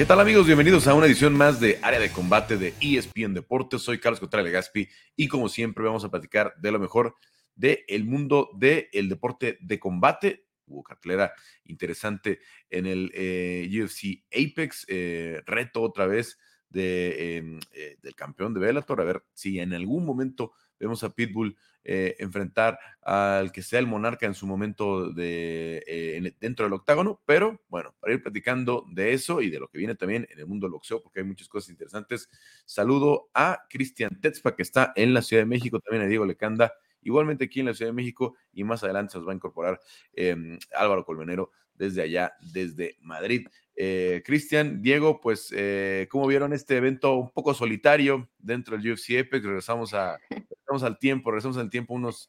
¿Qué 0.00 0.06
tal 0.06 0.18
amigos? 0.18 0.46
Bienvenidos 0.46 0.86
a 0.86 0.94
una 0.94 1.04
edición 1.04 1.34
más 1.34 1.60
de 1.60 1.78
Área 1.82 2.00
de 2.00 2.10
Combate 2.10 2.56
de 2.56 2.72
ESPN 2.80 3.34
Deportes. 3.34 3.82
Soy 3.82 4.00
Carlos 4.00 4.18
Contreras 4.18 4.46
Legaspi 4.46 4.88
y 5.14 5.28
como 5.28 5.50
siempre 5.50 5.84
vamos 5.84 6.06
a 6.06 6.10
platicar 6.10 6.54
de 6.56 6.72
lo 6.72 6.78
mejor 6.78 7.16
del 7.54 7.80
el 7.86 8.06
mundo 8.06 8.48
del 8.54 9.10
deporte 9.10 9.58
de 9.60 9.78
combate. 9.78 10.46
Hubo 10.64 10.82
cartelera 10.82 11.34
interesante 11.64 12.40
en 12.70 12.86
el 12.86 13.12
eh, 13.12 13.68
UFC 13.70 14.24
Apex. 14.32 14.86
Eh, 14.88 15.42
reto 15.44 15.82
otra 15.82 16.06
vez 16.06 16.38
de, 16.70 17.36
em, 17.36 17.60
eh, 17.74 17.98
del 18.00 18.14
campeón 18.14 18.54
de 18.54 18.60
Bellator. 18.60 19.02
A 19.02 19.04
ver 19.04 19.22
si 19.34 19.60
en 19.60 19.74
algún 19.74 20.06
momento 20.06 20.54
vemos 20.78 21.04
a 21.04 21.14
Pitbull 21.14 21.58
eh, 21.84 22.16
enfrentar 22.18 22.78
al 23.02 23.52
que 23.52 23.62
sea 23.62 23.78
el 23.78 23.86
monarca 23.86 24.26
en 24.26 24.34
su 24.34 24.46
momento 24.46 25.10
de, 25.12 25.82
eh, 25.86 26.34
dentro 26.38 26.64
del 26.66 26.74
octágono, 26.74 27.22
pero 27.26 27.60
bueno, 27.68 27.94
para 28.00 28.12
ir 28.12 28.22
platicando 28.22 28.84
de 28.92 29.12
eso 29.14 29.40
y 29.40 29.50
de 29.50 29.58
lo 29.58 29.68
que 29.68 29.78
viene 29.78 29.94
también 29.94 30.26
en 30.30 30.38
el 30.38 30.46
mundo 30.46 30.66
del 30.66 30.72
boxeo, 30.72 31.02
porque 31.02 31.20
hay 31.20 31.26
muchas 31.26 31.48
cosas 31.48 31.70
interesantes, 31.70 32.28
saludo 32.66 33.30
a 33.34 33.64
Cristian 33.70 34.20
Tetzpa, 34.20 34.54
que 34.54 34.62
está 34.62 34.92
en 34.94 35.14
la 35.14 35.22
Ciudad 35.22 35.42
de 35.42 35.46
México, 35.46 35.80
también 35.80 36.04
a 36.04 36.08
Diego 36.08 36.26
Lecanda, 36.26 36.72
igualmente 37.02 37.44
aquí 37.44 37.60
en 37.60 37.66
la 37.66 37.74
Ciudad 37.74 37.90
de 37.90 37.96
México, 37.96 38.36
y 38.52 38.64
más 38.64 38.84
adelante 38.84 39.12
se 39.12 39.18
nos 39.18 39.26
va 39.28 39.32
a 39.32 39.36
incorporar 39.36 39.80
em, 40.12 40.58
Álvaro 40.74 41.04
Colmenero 41.04 41.50
desde 41.74 42.02
allá, 42.02 42.34
desde 42.52 42.98
Madrid. 43.00 43.48
Eh, 43.82 44.22
Cristian, 44.26 44.82
Diego, 44.82 45.22
pues, 45.22 45.54
eh, 45.56 46.06
¿cómo 46.10 46.26
vieron 46.26 46.52
este 46.52 46.76
evento 46.76 47.14
un 47.14 47.30
poco 47.30 47.54
solitario 47.54 48.28
dentro 48.36 48.76
del 48.76 48.92
UFC 48.92 49.18
Apex? 49.18 49.42
Regresamos, 49.42 49.94
a, 49.94 50.18
regresamos 50.30 50.82
al 50.82 50.98
tiempo, 50.98 51.30
regresamos 51.30 51.56
al 51.56 51.70
tiempo 51.70 51.94
unos 51.94 52.28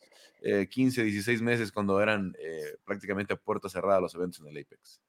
15, 0.70 1.02
eh, 1.02 1.04
16 1.04 1.42
meses 1.42 1.74
cuando 1.74 2.02
eran 2.02 2.34
prácticamente 2.86 3.34
a 3.34 3.36
puerta 3.36 3.68
cerrada 3.68 4.00
los 4.00 4.16
eventos 4.16 4.40
en 4.40 4.48
el 4.48 4.64
Apex. 4.64 5.02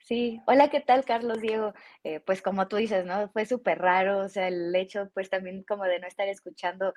Sí, 0.00 0.42
hola, 0.46 0.68
¿qué 0.68 0.82
tal, 0.82 1.06
Carlos, 1.06 1.40
Diego? 1.40 1.72
pues 2.26 2.42
como 2.42 2.68
tú 2.68 2.76
dices, 2.76 3.06
¿no? 3.06 3.30
Fue 3.30 3.46
súper 3.46 3.78
raro, 3.78 4.18
o 4.18 4.28
sea, 4.28 4.48
el 4.48 4.76
hecho, 4.76 5.10
pues 5.14 5.30
también 5.30 5.62
como 5.62 5.84
de 5.84 6.00
no 6.00 6.06
estar 6.06 6.28
escuchando 6.28 6.92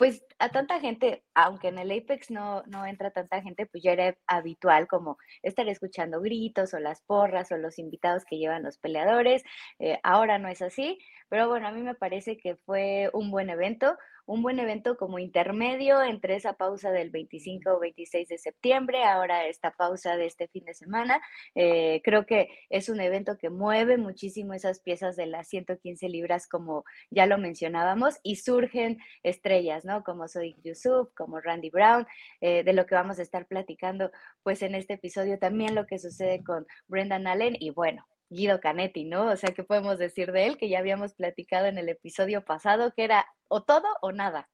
pues 0.00 0.24
a 0.38 0.48
tanta 0.48 0.80
gente, 0.80 1.22
aunque 1.34 1.68
en 1.68 1.78
el 1.78 1.90
Apex 1.90 2.30
no, 2.30 2.62
no 2.62 2.86
entra 2.86 3.10
tanta 3.10 3.42
gente, 3.42 3.66
pues 3.66 3.82
ya 3.82 3.92
era 3.92 4.16
habitual 4.26 4.88
como 4.88 5.18
estar 5.42 5.68
escuchando 5.68 6.22
gritos 6.22 6.72
o 6.72 6.78
las 6.78 7.02
porras 7.02 7.52
o 7.52 7.58
los 7.58 7.78
invitados 7.78 8.24
que 8.24 8.38
llevan 8.38 8.62
los 8.62 8.78
peleadores. 8.78 9.42
Eh, 9.78 10.00
ahora 10.02 10.38
no 10.38 10.48
es 10.48 10.62
así, 10.62 10.98
pero 11.28 11.50
bueno, 11.50 11.68
a 11.68 11.72
mí 11.72 11.82
me 11.82 11.94
parece 11.94 12.38
que 12.38 12.56
fue 12.56 13.10
un 13.12 13.30
buen 13.30 13.50
evento 13.50 13.98
un 14.30 14.42
buen 14.42 14.60
evento 14.60 14.96
como 14.96 15.18
intermedio 15.18 16.04
entre 16.04 16.36
esa 16.36 16.52
pausa 16.52 16.92
del 16.92 17.10
25 17.10 17.68
o 17.74 17.80
26 17.80 18.28
de 18.28 18.38
septiembre, 18.38 19.02
ahora 19.02 19.46
esta 19.46 19.72
pausa 19.72 20.16
de 20.16 20.26
este 20.26 20.46
fin 20.46 20.64
de 20.66 20.74
semana. 20.74 21.20
Eh, 21.56 22.00
creo 22.04 22.26
que 22.26 22.48
es 22.68 22.88
un 22.88 23.00
evento 23.00 23.36
que 23.36 23.50
mueve 23.50 23.96
muchísimo 23.98 24.54
esas 24.54 24.78
piezas 24.78 25.16
de 25.16 25.26
las 25.26 25.48
115 25.48 26.08
libras, 26.08 26.46
como 26.46 26.84
ya 27.10 27.26
lo 27.26 27.38
mencionábamos, 27.38 28.20
y 28.22 28.36
surgen 28.36 28.98
estrellas, 29.24 29.84
¿no? 29.84 30.04
Como 30.04 30.28
Soy 30.28 30.54
Yusuf, 30.62 31.08
como 31.16 31.40
Randy 31.40 31.70
Brown, 31.70 32.06
eh, 32.40 32.62
de 32.62 32.72
lo 32.72 32.86
que 32.86 32.94
vamos 32.94 33.18
a 33.18 33.22
estar 33.22 33.46
platicando, 33.48 34.12
pues 34.44 34.62
en 34.62 34.76
este 34.76 34.94
episodio 34.94 35.40
también 35.40 35.74
lo 35.74 35.86
que 35.86 35.98
sucede 35.98 36.44
con 36.44 36.68
Brendan 36.86 37.26
Allen 37.26 37.56
y 37.58 37.70
bueno, 37.70 38.06
Guido 38.30 38.60
Canetti, 38.60 39.04
¿no? 39.04 39.26
O 39.26 39.36
sea, 39.36 39.52
¿qué 39.52 39.64
podemos 39.64 39.98
decir 39.98 40.32
de 40.32 40.46
él? 40.46 40.56
Que 40.56 40.68
ya 40.68 40.78
habíamos 40.78 41.14
platicado 41.14 41.66
en 41.66 41.78
el 41.78 41.88
episodio 41.88 42.44
pasado, 42.44 42.92
que 42.94 43.04
era 43.04 43.26
o 43.48 43.62
todo 43.62 43.86
o 44.00 44.12
nada. 44.12 44.48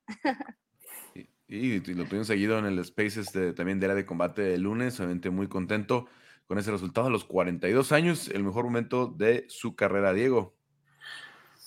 y, 1.47 1.79
lo 1.95 2.05
tuvimos 2.07 2.27
seguido 2.27 2.59
en 2.59 2.65
el 2.65 2.85
Spaces 2.85 3.31
también 3.55 3.79
de 3.79 3.87
era 3.87 3.95
de 3.95 4.07
combate 4.07 4.55
el 4.55 4.63
lunes, 4.63 4.99
obviamente 4.99 5.31
muy 5.31 5.49
contento 5.49 6.07
con 6.47 6.59
ese 6.59 6.71
resultado 6.71 7.09
a 7.09 7.11
los 7.11 7.25
42 7.25 7.93
años, 7.93 8.29
el 8.29 8.45
mejor 8.45 8.65
momento 8.65 9.07
de 9.07 9.45
su 9.49 9.75
carrera, 9.75 10.13
Diego. 10.13 10.55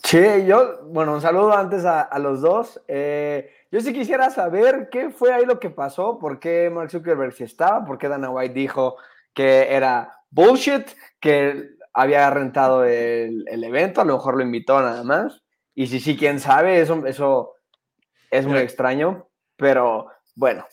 Sí, 0.03 0.17
yo, 0.47 0.85
bueno, 0.85 1.13
un 1.13 1.21
saludo 1.21 1.53
antes 1.53 1.83
a, 1.85 2.17
los 2.19 2.41
dos. 2.41 2.81
Eh, 2.87 3.51
yo 3.71 3.81
sí 3.81 3.93
quisiera 3.93 4.29
saber 4.29 4.87
qué 4.89 5.09
fue 5.09 5.33
ahí 5.33 5.45
lo 5.45 5.59
que 5.59 5.69
pasó, 5.69 6.17
por 6.17 6.39
qué 6.39 6.69
Mark 6.69 6.89
Zuckerberg 6.89 7.33
sí 7.33 7.43
estaba, 7.43 7.85
por 7.85 7.97
qué 7.97 8.07
Dana 8.07 8.29
White 8.29 8.53
dijo 8.53 8.95
que 9.33 9.67
era 9.73 10.23
bullshit, 10.31 10.87
que 11.19 11.71
había 11.93 12.29
rentado 12.29 12.85
el, 12.85 13.45
evento, 13.63 14.01
a 14.01 14.05
lo 14.05 14.13
mejor 14.13 14.37
lo 14.37 14.43
invitó 14.43 14.81
nada 14.81 15.03
más. 15.03 15.43
Y 15.75 15.87
si 15.87 15.99
sí, 15.99 16.17
quién 16.17 16.39
sabe, 16.39 16.81
eso, 16.81 17.05
eso 17.05 17.53
es 18.31 18.45
muy 18.45 18.59
extraño, 18.59 19.27
pero 19.55 20.07
bueno, 20.35 20.65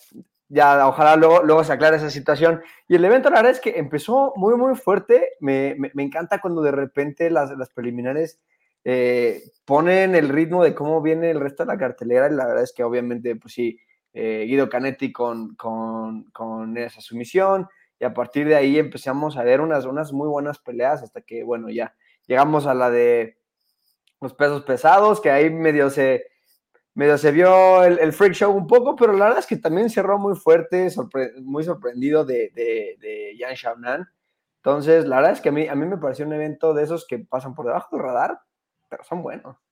ya 0.48 0.86
ojalá 0.86 1.16
luego, 1.16 1.42
luego 1.42 1.64
se 1.64 1.72
aclare 1.72 1.96
esa 1.96 2.10
situación. 2.10 2.62
Y 2.88 2.96
el 2.96 3.04
evento, 3.04 3.30
la 3.30 3.36
verdad 3.36 3.52
es 3.52 3.60
que 3.60 3.78
empezó 3.78 4.32
muy, 4.36 4.56
muy 4.56 4.74
fuerte. 4.76 5.32
Me, 5.40 5.76
encanta 5.96 6.40
cuando 6.40 6.62
de 6.62 6.72
repente 6.72 7.30
las, 7.30 7.50
las 7.56 7.70
preliminares 7.70 8.40
eh, 8.84 9.42
ponen 9.64 10.14
el 10.14 10.28
ritmo 10.28 10.62
de 10.62 10.74
cómo 10.74 11.02
viene 11.02 11.30
el 11.30 11.40
resto 11.40 11.64
de 11.64 11.72
la 11.72 11.78
cartelera. 11.78 12.28
Y 12.28 12.34
la 12.34 12.46
verdad 12.46 12.64
es 12.64 12.72
que 12.72 12.84
obviamente, 12.84 13.36
pues 13.36 13.54
sí, 13.54 13.78
eh, 14.12 14.44
Guido 14.46 14.68
Canetti 14.68 15.12
con, 15.12 15.56
con, 15.56 16.24
con 16.30 16.76
esa 16.78 17.00
sumisión 17.00 17.68
y 17.98 18.04
a 18.04 18.12
partir 18.12 18.46
de 18.46 18.56
ahí 18.56 18.78
empezamos 18.78 19.36
a 19.36 19.42
ver 19.42 19.60
unas, 19.60 19.86
unas 19.86 20.12
muy 20.12 20.28
buenas 20.28 20.58
peleas 20.58 21.02
hasta 21.02 21.22
que, 21.22 21.42
bueno, 21.42 21.70
ya 21.70 21.94
llegamos 22.26 22.66
a 22.66 22.74
la 22.74 22.90
de 22.90 23.38
los 24.20 24.34
pesos 24.34 24.62
pesados, 24.62 25.20
que 25.20 25.30
ahí 25.30 25.50
medio 25.50 25.88
se, 25.90 26.26
medio 26.94 27.16
se 27.18 27.30
vio 27.30 27.84
el, 27.84 28.12
freak 28.12 28.34
show 28.34 28.54
un 28.54 28.66
poco, 28.66 28.96
pero 28.96 29.12
la 29.12 29.26
verdad 29.26 29.40
es 29.40 29.46
que 29.46 29.56
también 29.56 29.90
cerró 29.90 30.18
muy 30.18 30.36
fuerte, 30.36 30.88
muy 31.42 31.64
sorprendido 31.64 32.24
de, 32.24 32.50
de, 32.54 32.96
de. 33.00 34.06
Entonces, 34.56 35.06
la 35.06 35.16
verdad 35.16 35.32
es 35.32 35.40
que 35.40 35.50
a 35.50 35.52
mí, 35.52 35.68
a 35.68 35.74
mí 35.74 35.86
me 35.86 35.98
pareció 35.98 36.26
un 36.26 36.32
evento 36.32 36.74
de 36.74 36.82
esos 36.82 37.06
que 37.06 37.20
pasan 37.20 37.54
por 37.54 37.66
debajo 37.66 37.94
del 37.94 38.04
radar, 38.04 38.40
pero 38.88 39.04
son 39.04 39.22
buenos. 39.22 39.65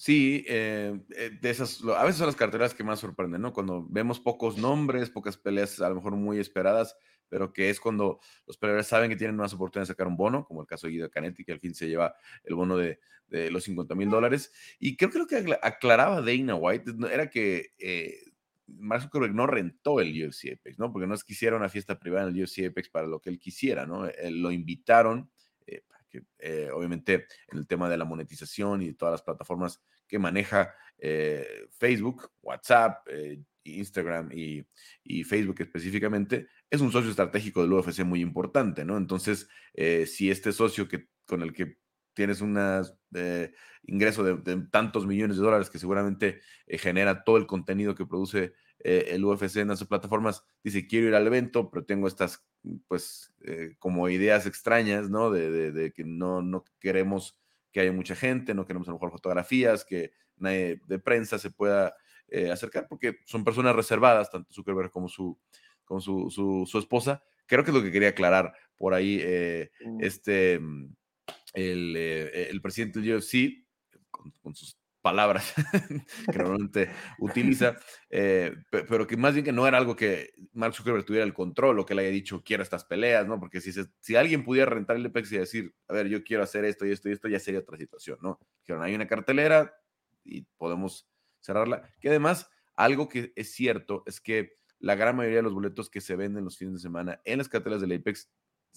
Sí, 0.00 0.46
eh, 0.48 0.98
eh, 1.14 1.30
de 1.42 1.50
esas, 1.50 1.84
a 1.84 2.04
veces 2.04 2.16
son 2.16 2.28
las 2.28 2.34
carteras 2.34 2.72
que 2.72 2.82
más 2.82 3.00
sorprenden, 3.00 3.42
¿no? 3.42 3.52
Cuando 3.52 3.86
vemos 3.86 4.18
pocos 4.18 4.56
nombres, 4.56 5.10
pocas 5.10 5.36
peleas 5.36 5.78
a 5.82 5.90
lo 5.90 5.96
mejor 5.96 6.16
muy 6.16 6.38
esperadas, 6.38 6.96
pero 7.28 7.52
que 7.52 7.68
es 7.68 7.78
cuando 7.78 8.18
los 8.46 8.56
peleadores 8.56 8.86
saben 8.86 9.10
que 9.10 9.16
tienen 9.16 9.36
más 9.36 9.52
oportunidad 9.52 9.82
de 9.82 9.92
sacar 9.92 10.06
un 10.06 10.16
bono, 10.16 10.46
como 10.46 10.62
el 10.62 10.66
caso 10.66 10.86
de 10.86 10.94
Guido 10.94 11.10
Canetti, 11.10 11.44
que 11.44 11.52
al 11.52 11.60
fin 11.60 11.74
se 11.74 11.86
lleva 11.86 12.14
el 12.44 12.54
bono 12.54 12.78
de, 12.78 12.98
los 13.28 13.62
50 13.64 13.94
mil 13.94 14.08
dólares. 14.08 14.50
Y 14.78 14.96
creo 14.96 15.10
que 15.10 15.18
lo 15.18 15.26
que 15.26 15.58
aclaraba 15.60 16.22
Dana 16.22 16.54
White 16.54 16.92
era 17.12 17.28
que 17.28 17.74
eh, 17.78 18.22
Mark 18.68 19.02
Zuckerberg 19.02 19.34
no 19.34 19.46
rentó 19.46 20.00
el 20.00 20.12
UFC 20.12 20.58
Apex, 20.58 20.78
¿no? 20.78 20.90
Porque 20.94 21.08
no 21.08 21.14
es 21.14 21.42
una 21.42 21.68
fiesta 21.68 21.98
privada 21.98 22.26
en 22.26 22.34
el 22.34 22.42
UFC 22.42 22.64
Apex 22.70 22.88
para 22.88 23.06
lo 23.06 23.20
que 23.20 23.28
él 23.28 23.38
quisiera, 23.38 23.84
¿no? 23.84 24.08
lo 24.30 24.50
invitaron, 24.50 25.30
eh, 25.66 25.82
que, 26.10 26.24
eh, 26.38 26.68
obviamente 26.72 27.26
en 27.48 27.58
el 27.58 27.66
tema 27.66 27.88
de 27.88 27.96
la 27.96 28.04
monetización 28.04 28.82
y 28.82 28.92
todas 28.92 29.12
las 29.12 29.22
plataformas 29.22 29.80
que 30.06 30.18
maneja 30.18 30.74
eh, 30.98 31.66
Facebook, 31.70 32.30
WhatsApp, 32.42 33.06
Instagram 33.64 34.30
y, 34.32 34.64
Facebook 35.24 35.56
específicamente, 35.60 36.48
es 36.68 36.80
un 36.80 36.92
socio 36.92 37.10
estratégico 37.10 37.62
del 37.62 37.72
UFC 37.72 38.04
muy 38.04 38.20
importante, 38.20 38.84
¿no? 38.84 38.96
Entonces, 38.96 39.48
eh, 39.74 40.06
si 40.06 40.30
este 40.30 40.52
socio 40.52 40.88
que, 40.88 41.08
con 41.26 41.42
el 41.42 41.52
que 41.52 41.78
tienes 42.14 42.40
un 42.40 42.58
eh, 43.14 43.52
ingreso 43.84 44.22
de, 44.24 44.66
tantos 44.70 45.06
millones 45.06 45.36
de 45.36 45.42
dólares 45.42 45.70
que 45.70 45.78
seguramente 45.78 46.40
eh, 46.66 46.78
genera 46.78 47.24
todo 47.24 47.36
el 47.36 47.46
contenido 47.46 47.94
que 47.94 48.06
produce 48.06 48.52
el 48.82 49.24
UFC 49.24 49.56
en 49.56 49.70
esas 49.70 49.88
plataformas, 49.88 50.42
dice, 50.64 50.86
quiero 50.86 51.08
ir 51.08 51.14
al 51.14 51.26
evento, 51.26 51.70
pero 51.70 51.84
tengo 51.84 52.08
estas, 52.08 52.44
pues, 52.88 53.32
como 53.78 54.08
ideas 54.08 54.46
extrañas, 54.46 55.10
¿no? 55.10 55.30
De, 55.30 55.72
de, 55.72 55.92
que 55.92 56.04
no, 56.04 56.42
no 56.42 56.64
queremos 56.78 57.38
que 57.72 57.80
haya 57.80 57.92
mucha 57.92 58.16
gente, 58.16 58.54
no 58.54 58.66
queremos 58.66 58.88
a 58.88 58.92
lo 58.92 58.96
mejor 58.96 59.12
fotografías, 59.12 59.84
que 59.84 60.12
nadie 60.36 60.80
de 60.86 60.98
prensa 60.98 61.38
se 61.38 61.50
pueda 61.50 61.94
eh, 62.28 62.50
acercar 62.50 62.86
porque 62.88 63.18
son 63.26 63.44
personas 63.44 63.74
reservadas, 63.74 64.30
tanto 64.30 64.52
Zuckerberg 64.52 64.90
como 64.90 65.08
su, 65.08 65.38
como 65.84 66.00
su, 66.00 66.30
su, 66.66 66.78
esposa. 66.78 67.22
Creo 67.46 67.64
que 67.64 67.70
es 67.70 67.76
lo 67.76 67.82
que 67.82 67.92
quería 67.92 68.10
aclarar 68.10 68.52
por 68.76 68.94
ahí 68.94 69.18
eh, 69.20 69.70
mm. 69.84 69.98
este, 70.00 70.58
mm, 70.60 70.94
el, 71.54 71.94
eh, 71.96 72.48
el, 72.50 72.60
presidente 72.60 73.00
del 73.00 73.16
UFC, 73.16 73.66
con, 74.10 74.54
sus 74.54 74.78
palabras 75.00 75.54
que 76.32 76.38
normalmente 76.38 76.90
utiliza, 77.18 77.76
pero 78.08 79.06
que 79.06 79.16
más 79.16 79.34
bien 79.34 79.44
que 79.44 79.52
no 79.52 79.66
era 79.66 79.78
algo 79.78 79.96
que 79.96 80.32
Mark 80.52 80.74
Zuckerberg 80.74 81.04
tuviera 81.04 81.24
el 81.24 81.34
control 81.34 81.78
o 81.78 81.86
que 81.86 81.94
le 81.94 82.02
haya 82.02 82.10
dicho 82.10 82.42
quiero 82.44 82.62
estas 82.62 82.84
peleas, 82.84 83.26
¿no? 83.26 83.40
Porque 83.40 83.60
si, 83.60 83.72
si 84.00 84.16
alguien 84.16 84.44
pudiera 84.44 84.70
rentar 84.70 84.96
el 84.96 85.06
EPEX 85.06 85.32
y 85.32 85.38
decir, 85.38 85.74
a 85.88 85.94
ver, 85.94 86.08
yo 86.08 86.22
quiero 86.22 86.42
hacer 86.42 86.64
esto 86.64 86.86
y 86.86 86.90
esto 86.90 87.08
y 87.08 87.12
esto, 87.12 87.28
ya 87.28 87.38
sería 87.38 87.60
otra 87.60 87.76
situación, 87.76 88.18
¿no? 88.22 88.38
Dijeron, 88.60 88.82
hay 88.82 88.94
una 88.94 89.06
cartelera 89.06 89.74
y 90.24 90.42
podemos 90.56 91.08
cerrarla. 91.40 91.82
Que 92.00 92.08
además, 92.08 92.50
algo 92.76 93.08
que 93.08 93.32
es 93.36 93.52
cierto 93.52 94.02
es 94.06 94.20
que 94.20 94.58
la 94.78 94.94
gran 94.94 95.16
mayoría 95.16 95.38
de 95.38 95.42
los 95.42 95.54
boletos 95.54 95.90
que 95.90 96.00
se 96.00 96.16
venden 96.16 96.44
los 96.44 96.56
fines 96.56 96.74
de 96.74 96.80
semana 96.80 97.20
en 97.24 97.38
las 97.38 97.48
cartelas 97.48 97.80
del 97.80 97.92
Apex 97.92 98.30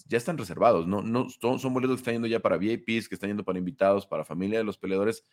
ya 0.06 0.18
están 0.18 0.36
reservados, 0.36 0.86
no, 0.86 1.02
no 1.02 1.28
son, 1.30 1.72
boletos 1.72 1.96
que 1.96 2.00
están 2.00 2.14
yendo 2.14 2.28
ya 2.28 2.40
para 2.40 2.56
VIPs, 2.56 3.08
que 3.08 3.14
están 3.14 3.30
yendo 3.30 3.44
para 3.44 3.58
invitados, 3.58 4.06
para 4.06 4.24
familia 4.24 4.58
de 4.58 4.64
los 4.64 4.76
peleadores. 4.76 5.24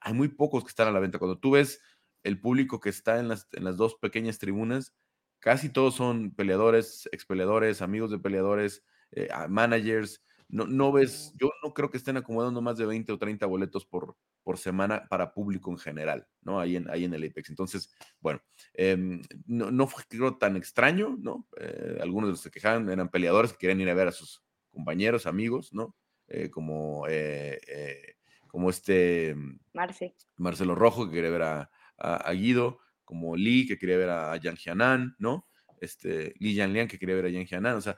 Hay 0.00 0.14
muy 0.14 0.28
pocos 0.28 0.64
que 0.64 0.70
están 0.70 0.88
a 0.88 0.92
la 0.92 1.00
venta. 1.00 1.18
Cuando 1.18 1.38
tú 1.38 1.52
ves 1.52 1.80
el 2.22 2.40
público 2.40 2.80
que 2.80 2.90
está 2.90 3.18
en 3.18 3.28
las, 3.28 3.48
en 3.52 3.64
las 3.64 3.76
dos 3.76 3.94
pequeñas 3.96 4.38
tribunas, 4.38 4.94
casi 5.38 5.70
todos 5.70 5.94
son 5.94 6.32
peleadores, 6.34 7.08
ex 7.12 7.24
peleadores, 7.24 7.82
amigos 7.82 8.10
de 8.10 8.18
peleadores, 8.18 8.84
eh, 9.12 9.28
managers, 9.48 10.22
no, 10.50 10.66
no 10.66 10.90
ves, 10.90 11.32
yo 11.36 11.52
no 11.62 11.72
creo 11.72 11.90
que 11.90 11.96
estén 11.96 12.16
acomodando 12.16 12.60
más 12.60 12.76
de 12.76 12.84
20 12.84 13.12
o 13.12 13.18
30 13.18 13.46
boletos 13.46 13.86
por, 13.86 14.16
por 14.42 14.58
semana 14.58 15.06
para 15.08 15.32
público 15.32 15.70
en 15.70 15.78
general, 15.78 16.26
¿no? 16.42 16.58
Ahí 16.58 16.76
en, 16.76 16.90
ahí 16.90 17.04
en 17.04 17.14
el 17.14 17.24
Apex. 17.24 17.50
Entonces, 17.50 17.94
bueno, 18.20 18.42
em, 18.74 19.22
no, 19.46 19.70
no, 19.70 19.86
fue 19.86 20.02
creo, 20.08 20.36
tan 20.38 20.56
extraño, 20.56 21.16
¿no? 21.20 21.46
Eh, 21.58 21.98
algunos 22.02 22.28
de 22.28 22.32
los 22.32 22.40
que 22.40 22.44
se 22.44 22.50
quejaban 22.50 22.88
eran 22.90 23.10
peleadores 23.10 23.52
que 23.52 23.58
querían 23.58 23.80
ir 23.80 23.90
a 23.90 23.94
ver 23.94 24.08
a 24.08 24.12
sus 24.12 24.42
compañeros, 24.70 25.26
amigos, 25.26 25.72
¿no? 25.72 25.96
Eh, 26.26 26.50
como, 26.50 27.06
eh, 27.08 27.60
como 28.50 28.70
este 28.70 29.36
Marce. 29.72 30.14
Marcelo 30.36 30.74
Rojo, 30.74 31.06
que 31.06 31.14
quería 31.14 31.30
ver 31.30 31.42
a, 31.42 31.70
a, 31.96 32.32
Guido, 32.32 32.80
como 33.04 33.36
Lee, 33.36 33.66
que 33.66 33.78
quería 33.78 33.96
ver 33.96 34.10
a 34.10 34.36
Yang 34.36 34.56
Jianan, 34.56 35.16
¿no? 35.18 35.46
Este, 35.80 36.34
Lee 36.38 36.54
Lian, 36.54 36.88
que 36.88 36.98
quería 36.98 37.14
ver 37.14 37.26
a 37.26 37.28
Yang 37.28 37.46
Jianan, 37.46 37.76
o 37.76 37.80
sea, 37.80 37.96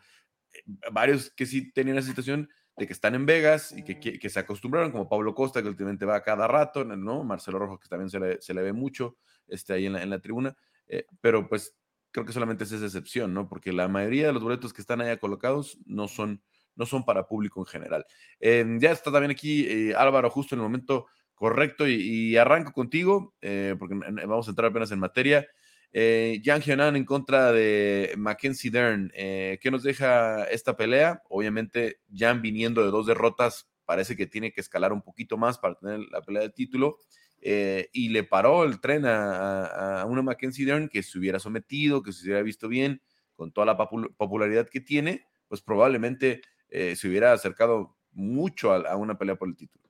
varios 0.93 1.31
que 1.31 1.47
sí 1.47 1.73
tenían 1.73 1.99
esa 1.99 2.09
situación 2.09 2.49
de 2.77 2.87
que 2.87 2.93
están 2.93 3.15
en 3.15 3.27
Vegas 3.27 3.73
y 3.77 3.85
que, 3.85 3.99
que, 3.99 4.31
se 4.31 4.39
acostumbraron, 4.39 4.93
como 4.93 5.09
Pablo 5.09 5.35
Costa, 5.35 5.63
que 5.63 5.69
últimamente 5.69 6.05
va 6.05 6.23
cada 6.23 6.47
rato, 6.47 6.85
¿no? 6.85 7.25
Marcelo 7.25 7.59
Rojo, 7.59 7.79
que 7.79 7.89
también 7.89 8.11
se 8.11 8.19
le, 8.19 8.41
se 8.41 8.55
le 8.55 8.63
ve 8.63 8.73
mucho 8.73 9.19
este, 9.47 9.75
ahí 9.75 9.87
en 9.87 9.95
la, 9.95 10.03
en 10.03 10.11
la 10.11 10.21
tribuna, 10.21 10.57
eh, 10.89 11.07
pero 11.21 11.49
pues 11.49 11.77
creo 12.11 12.25
que 12.25 12.33
solamente 12.33 12.65
es 12.65 12.73
esa 12.73 12.87
excepción, 12.87 13.35
¿no? 13.35 13.49
Porque 13.49 13.73
la 13.73 13.89
mayoría 13.89 14.27
de 14.27 14.33
los 14.33 14.43
boletos 14.43 14.73
que 14.73 14.81
están 14.81 15.01
allá 15.01 15.19
colocados 15.19 15.79
no 15.85 16.09
son, 16.09 16.43
no 16.77 16.87
son 16.87 17.05
para 17.05 17.27
público 17.27 17.61
en 17.61 17.67
general. 17.67 18.07
Em, 18.41 18.79
ya 18.81 18.93
está 18.93 19.11
también 19.13 19.31
aquí 19.31 19.67
eh, 19.69 19.95
Álvaro, 19.95 20.31
justo 20.31 20.55
en 20.55 20.61
el 20.61 20.65
momento 20.65 21.07
correcto, 21.35 21.89
y, 21.89 22.37
arranco 22.37 22.73
contigo, 22.73 23.35
eh, 23.41 23.75
porque 23.79 23.95
vamos 23.95 24.47
a 24.47 24.51
entrar 24.51 24.71
apenas 24.71 24.93
en 24.93 25.01
materia. 25.01 25.47
Eh, 25.93 26.41
Yang 26.43 26.63
Jianan 26.63 26.97
en 26.97 27.05
contra 27.05 27.53
de 27.53 28.15
Mackenzie 28.17 28.71
Dern. 28.71 29.11
¿Qué 29.13 29.69
nos 29.71 29.83
deja 29.83 30.45
esta 30.45 30.77
pelea? 30.77 31.23
Obviamente, 31.29 32.01
Jan 32.15 32.41
viniendo 32.41 32.85
de 32.85 32.91
dos 32.91 33.07
derrotas, 33.07 33.69
parece 33.85 34.17
que 34.17 34.27
tiene 34.27 34.53
que 34.53 34.61
escalar 34.61 34.93
un 34.93 35.03
poquito 35.03 35.37
más 35.37 35.59
para 35.59 35.75
tener 35.75 36.01
la 36.11 36.23
pelea 36.23 36.43
de 36.43 36.51
título. 36.51 36.99
Y 37.45 38.09
le 38.11 38.23
paró 38.23 38.63
el 38.63 38.81
tren 38.81 39.03
a, 39.05 40.05
una 40.09 40.23
Mackenzie 40.23 40.65
Dern 40.65 40.89
que 40.89 41.03
se 41.03 41.19
hubiera 41.19 41.41
sometido, 41.41 42.03
que 42.03 42.13
se 42.13 42.25
hubiera 42.25 42.43
visto 42.43 42.69
bien, 42.69 43.03
con 43.35 43.53
toda 43.53 43.67
la 43.67 43.77
popularidad 43.77 44.69
que 44.69 44.81
tiene, 44.81 45.27
pues 45.49 45.61
probablemente 45.61 46.41
se 46.73 47.09
hubiera 47.09 47.33
acercado 47.33 47.97
mucho 48.13 48.73
a, 48.73 48.97
una 48.97 49.17
pelea 49.17 49.37
por 49.37 49.49
el 49.49 49.57
título. 49.57 49.83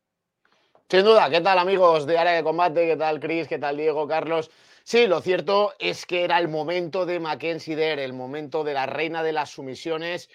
Sin 0.88 1.04
duda, 1.04 1.30
¿qué 1.30 1.40
tal 1.40 1.58
amigos 1.58 2.06
de 2.06 2.18
Área 2.18 2.32
de 2.32 2.42
Combate? 2.42 2.86
¿Qué 2.86 2.96
tal 2.96 3.18
Chris? 3.18 3.48
¿Qué 3.48 3.58
tal 3.58 3.76
Diego? 3.76 4.06
Carlos? 4.06 4.50
Sí, 4.84 5.06
lo 5.06 5.20
cierto 5.20 5.74
es 5.78 6.06
que 6.06 6.24
era 6.24 6.38
el 6.38 6.48
momento 6.48 7.06
de 7.06 7.20
Mackenzie 7.20 7.76
Dare, 7.76 8.04
el 8.04 8.12
momento 8.12 8.64
de 8.64 8.74
la 8.74 8.86
reina 8.86 9.22
de 9.22 9.32
las 9.32 9.50
sumisiones. 9.50 10.28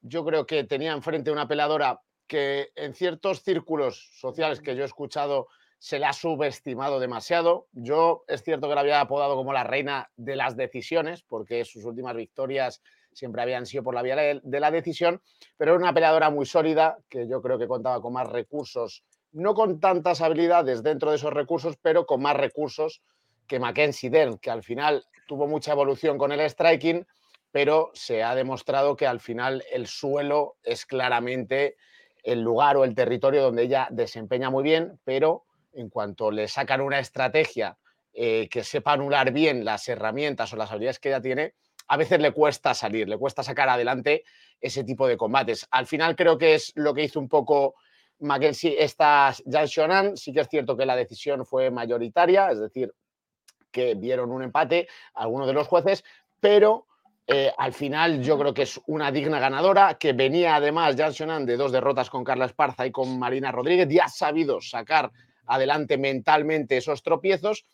Yo 0.00 0.24
creo 0.24 0.46
que 0.46 0.64
tenía 0.64 0.92
enfrente 0.92 1.30
una 1.30 1.48
peladora 1.48 2.00
que 2.26 2.70
en 2.74 2.94
ciertos 2.94 3.42
círculos 3.42 4.10
sociales 4.18 4.60
que 4.60 4.74
yo 4.74 4.82
he 4.82 4.86
escuchado 4.86 5.46
se 5.78 5.98
le 5.98 6.06
ha 6.06 6.12
subestimado 6.12 6.98
demasiado. 6.98 7.68
Yo 7.72 8.24
es 8.26 8.42
cierto 8.42 8.68
que 8.68 8.74
la 8.74 8.80
había 8.80 9.00
apodado 9.00 9.36
como 9.36 9.52
la 9.52 9.64
reina 9.64 10.10
de 10.16 10.34
las 10.34 10.56
decisiones, 10.56 11.22
porque 11.22 11.64
sus 11.64 11.84
últimas 11.84 12.16
victorias 12.16 12.82
siempre 13.14 13.42
habían 13.42 13.66
sido 13.66 13.82
por 13.82 13.94
la 13.94 14.02
vía 14.02 14.16
de 14.16 14.60
la 14.60 14.70
decisión, 14.70 15.22
pero 15.56 15.72
era 15.72 15.80
una 15.80 15.94
peleadora 15.94 16.30
muy 16.30 16.46
sólida, 16.46 16.98
que 17.08 17.26
yo 17.28 17.40
creo 17.40 17.58
que 17.58 17.68
contaba 17.68 18.00
con 18.02 18.12
más 18.12 18.28
recursos, 18.28 19.04
no 19.32 19.54
con 19.54 19.80
tantas 19.80 20.20
habilidades 20.20 20.82
dentro 20.82 21.10
de 21.10 21.16
esos 21.16 21.32
recursos, 21.32 21.76
pero 21.80 22.06
con 22.06 22.22
más 22.22 22.36
recursos 22.36 23.02
que 23.46 23.58
Mackenzie 23.58 24.10
Dern, 24.10 24.38
que 24.38 24.50
al 24.50 24.62
final 24.62 25.04
tuvo 25.26 25.46
mucha 25.46 25.72
evolución 25.72 26.18
con 26.18 26.32
el 26.32 26.40
striking, 26.48 27.06
pero 27.50 27.90
se 27.94 28.22
ha 28.22 28.34
demostrado 28.34 28.96
que 28.96 29.06
al 29.06 29.20
final 29.20 29.64
el 29.72 29.86
suelo 29.86 30.56
es 30.62 30.86
claramente 30.86 31.76
el 32.22 32.40
lugar 32.40 32.76
o 32.76 32.84
el 32.84 32.94
territorio 32.94 33.42
donde 33.42 33.64
ella 33.64 33.86
desempeña 33.90 34.50
muy 34.50 34.64
bien, 34.64 34.98
pero 35.04 35.44
en 35.72 35.88
cuanto 35.88 36.30
le 36.30 36.48
sacan 36.48 36.80
una 36.80 36.98
estrategia 36.98 37.76
eh, 38.12 38.48
que 38.50 38.64
sepa 38.64 38.92
anular 38.92 39.32
bien 39.32 39.64
las 39.64 39.88
herramientas 39.88 40.52
o 40.52 40.56
las 40.56 40.70
habilidades 40.70 40.98
que 40.98 41.10
ella 41.10 41.20
tiene, 41.20 41.54
a 41.86 41.96
veces 41.96 42.20
le 42.20 42.32
cuesta 42.32 42.74
salir, 42.74 43.08
le 43.08 43.18
cuesta 43.18 43.42
sacar 43.42 43.68
adelante 43.68 44.24
ese 44.60 44.84
tipo 44.84 45.06
de 45.06 45.16
combates. 45.16 45.66
Al 45.70 45.86
final 45.86 46.16
creo 46.16 46.38
que 46.38 46.54
es 46.54 46.72
lo 46.74 46.94
que 46.94 47.04
hizo 47.04 47.20
un 47.20 47.28
poco 47.28 47.74
Mackenzie, 48.20 48.82
esta 48.82 49.34
Jan 49.50 49.66
Shonan. 49.66 50.16
Sí 50.16 50.32
que 50.32 50.40
es 50.40 50.48
cierto 50.48 50.76
que 50.76 50.86
la 50.86 50.96
decisión 50.96 51.44
fue 51.44 51.70
mayoritaria, 51.70 52.50
es 52.50 52.60
decir, 52.60 52.92
que 53.70 53.94
vieron 53.94 54.30
un 54.30 54.42
empate 54.42 54.88
algunos 55.14 55.46
de 55.46 55.52
los 55.52 55.66
jueces, 55.66 56.04
pero 56.40 56.86
eh, 57.26 57.52
al 57.56 57.72
final 57.72 58.22
yo 58.22 58.38
creo 58.38 58.54
que 58.54 58.62
es 58.62 58.80
una 58.86 59.10
digna 59.10 59.40
ganadora, 59.40 59.94
que 59.94 60.12
venía 60.12 60.56
además 60.56 60.96
Jan 60.96 61.46
de 61.46 61.56
dos 61.56 61.72
derrotas 61.72 62.10
con 62.10 62.22
Carla 62.22 62.46
Esparza 62.46 62.86
y 62.86 62.92
con 62.92 63.18
Marina 63.18 63.50
Rodríguez, 63.50 63.90
y 63.90 63.98
ha 63.98 64.08
sabido 64.08 64.60
sacar 64.60 65.10
adelante 65.46 65.98
mentalmente 65.98 66.76
esos 66.76 67.02
tropiezos. 67.02 67.66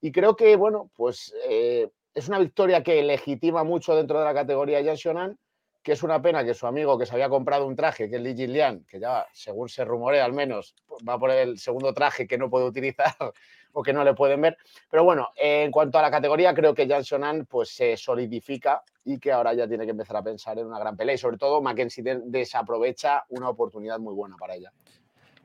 Y 0.00 0.10
creo 0.10 0.34
que, 0.34 0.56
bueno, 0.56 0.90
pues 0.96 1.32
eh, 1.48 1.88
es 2.14 2.28
una 2.28 2.38
victoria 2.38 2.82
que 2.82 3.02
legitima 3.02 3.64
mucho 3.64 3.96
dentro 3.96 4.18
de 4.18 4.24
la 4.24 4.34
categoría 4.34 4.82
Jan 4.84 5.38
que 5.82 5.92
es 5.92 6.02
una 6.02 6.22
pena 6.22 6.44
que 6.44 6.54
su 6.54 6.66
amigo 6.66 6.96
que 6.96 7.06
se 7.06 7.14
había 7.14 7.28
comprado 7.28 7.66
un 7.66 7.74
traje, 7.74 8.08
que 8.08 8.16
es 8.16 8.22
Li 8.22 8.36
Jinlian, 8.36 8.84
que 8.84 9.00
ya, 9.00 9.26
según 9.32 9.68
se 9.68 9.84
rumorea 9.84 10.24
al 10.24 10.32
menos, 10.32 10.76
va 11.08 11.18
por 11.18 11.30
el 11.30 11.58
segundo 11.58 11.92
traje 11.92 12.26
que 12.26 12.38
no 12.38 12.48
puede 12.48 12.66
utilizar 12.66 13.12
o 13.72 13.82
que 13.82 13.92
no 13.92 14.04
le 14.04 14.14
pueden 14.14 14.40
ver. 14.40 14.56
Pero 14.88 15.02
bueno, 15.02 15.30
en 15.34 15.72
cuanto 15.72 15.98
a 15.98 16.02
la 16.02 16.10
categoría, 16.10 16.54
creo 16.54 16.72
que 16.72 16.86
Jan 16.86 17.46
pues, 17.46 17.70
se 17.74 17.96
solidifica 17.96 18.82
y 19.04 19.18
que 19.18 19.32
ahora 19.32 19.54
ya 19.54 19.66
tiene 19.66 19.84
que 19.84 19.90
empezar 19.90 20.16
a 20.16 20.22
pensar 20.22 20.56
en 20.58 20.66
una 20.66 20.78
gran 20.78 20.96
pelea. 20.96 21.16
Y 21.16 21.18
sobre 21.18 21.36
todo, 21.36 21.60
Mackenzie 21.60 22.04
desaprovecha 22.26 23.24
una 23.30 23.48
oportunidad 23.48 23.98
muy 23.98 24.14
buena 24.14 24.36
para 24.36 24.54
ella. 24.54 24.72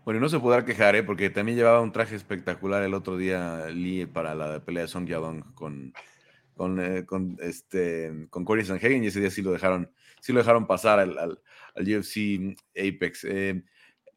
Bueno, 0.05 0.19
no 0.19 0.29
se 0.29 0.39
podrá 0.39 0.63
quejar, 0.63 0.95
¿eh? 0.95 1.03
porque 1.03 1.29
también 1.31 1.57
llevaba 1.57 1.81
un 1.81 1.91
traje 1.91 2.15
espectacular 2.15 2.83
el 2.83 2.93
otro 2.93 3.17
día 3.17 3.65
Lee 3.69 4.05
para 4.05 4.35
la 4.35 4.59
pelea 4.59 4.83
de 4.83 4.87
Song 4.87 5.05
Yadong 5.05 5.53
con, 5.53 5.93
con, 6.57 6.79
eh, 6.79 7.05
con, 7.05 7.37
este, 7.39 8.27
con 8.29 8.43
Corey 8.43 8.65
Sanhagen 8.65 9.03
y 9.03 9.07
ese 9.07 9.21
día 9.21 9.29
sí 9.29 9.41
lo 9.41 9.51
dejaron, 9.51 9.89
sí 10.19 10.33
lo 10.33 10.39
dejaron 10.39 10.67
pasar 10.67 10.99
al, 10.99 11.17
al, 11.17 11.39
UFC 11.77 12.57
Apex. 12.75 13.23
Eh, 13.23 13.63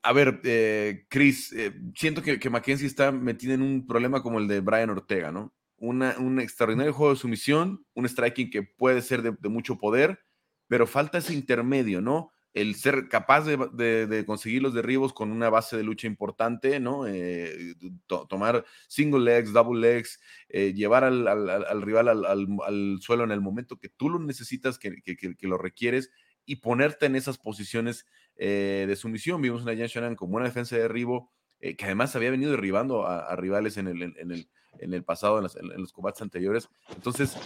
a 0.03 0.13
ver, 0.13 0.41
eh, 0.45 1.07
Chris, 1.09 1.53
eh, 1.53 1.73
siento 1.95 2.23
que, 2.23 2.39
que, 2.39 2.51
Mackenzie 2.51 2.87
está 2.87 3.13
metida 3.13 3.55
en 3.55 3.63
un 3.63 3.87
problema 3.87 4.23
como 4.23 4.39
el 4.39 4.49
de 4.49 4.61
Brian 4.61 4.91
Ortega, 4.91 5.31
¿no? 5.31 5.55
Una, 5.77 6.17
un 6.19 6.41
extraordinario 6.41 6.93
juego 6.93 7.13
de 7.13 7.21
sumisión, 7.21 7.85
un 7.95 8.09
striking 8.09 8.51
que 8.51 8.63
puede 8.63 9.03
ser 9.03 9.23
de, 9.23 9.49
mucho 9.49 9.79
poder, 9.79 10.21
pero 10.69 10.87
falta 10.87 11.19
ese 11.19 11.35
intermedio, 11.35 12.01
¿no? 12.01 12.33
El 12.53 12.75
ser 12.75 13.09
capaz 13.09 13.43
de, 13.43 14.07
de, 14.07 14.27
conseguir 14.27 14.61
los 14.61 14.75
derribos 14.75 15.13
con 15.13 15.31
una 15.31 15.51
base 15.51 15.77
de 15.77 15.85
lucha 15.85 16.09
importante, 16.09 16.81
¿no? 16.81 17.07
Eh, 17.07 17.75
tomar 18.07 18.65
single 18.89 19.21
legs, 19.21 19.53
double 19.53 19.81
legs, 19.81 20.21
eh, 20.49 20.73
llevar 20.75 21.05
al, 21.05 21.29
al, 21.29 21.49
al 21.49 21.83
rival 21.83 22.09
al, 22.09 22.25
al, 22.25 22.99
suelo 23.01 23.23
en 23.23 23.31
el 23.31 23.41
momento 23.41 23.79
que 23.79 23.89
tú 23.89 24.09
lo 24.09 24.19
necesitas, 24.19 24.81
que, 24.81 25.01
que, 25.03 25.17
que 25.17 25.47
lo 25.47 25.59
requieres, 25.59 26.11
y 26.45 26.57
ponerte 26.57 27.07
en 27.07 27.15
esas 27.15 27.39
posiciones 27.39 28.05
eh, 28.35 28.85
de 28.89 28.97
sumisión. 28.97 29.41
Vimos 29.41 29.63
una 29.63 29.77
Jan 29.77 29.87
Shannon 29.87 30.17
con 30.17 30.33
buena 30.33 30.49
defensa 30.49 30.75
de 30.75 30.83
derribo, 30.83 31.31
que 31.61 31.85
además 31.85 32.17
había 32.17 32.31
venido 32.31 32.51
derribando 32.51 33.07
a, 33.07 33.37
rivales 33.37 33.77
en 33.77 33.87
el, 33.87 34.03
en, 34.03 34.33
el, 34.33 34.49
en 34.79 34.95
el 34.95 35.05
pasado, 35.05 35.39
en, 35.39 35.81
los 35.81 35.93
combates 35.93 36.23
anteriores. 36.23 36.69
Entonces, 36.95 37.37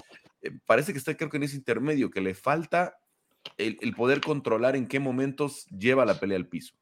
parece 0.66 0.92
que 0.92 0.98
está 0.98 1.16
creo 1.16 1.30
que 1.30 1.36
en 1.36 1.42
ese 1.42 1.56
intermedio, 1.56 2.10
que 2.10 2.20
le 2.20 2.34
falta 2.34 2.96
el, 3.58 3.94
poder 3.94 4.20
controlar 4.20 4.76
en 4.76 4.86
qué 4.86 5.00
momentos 5.00 5.66
lleva 5.66 6.04
la 6.04 6.18
pelea 6.18 6.38
al 6.38 6.48
piso. 6.48 6.74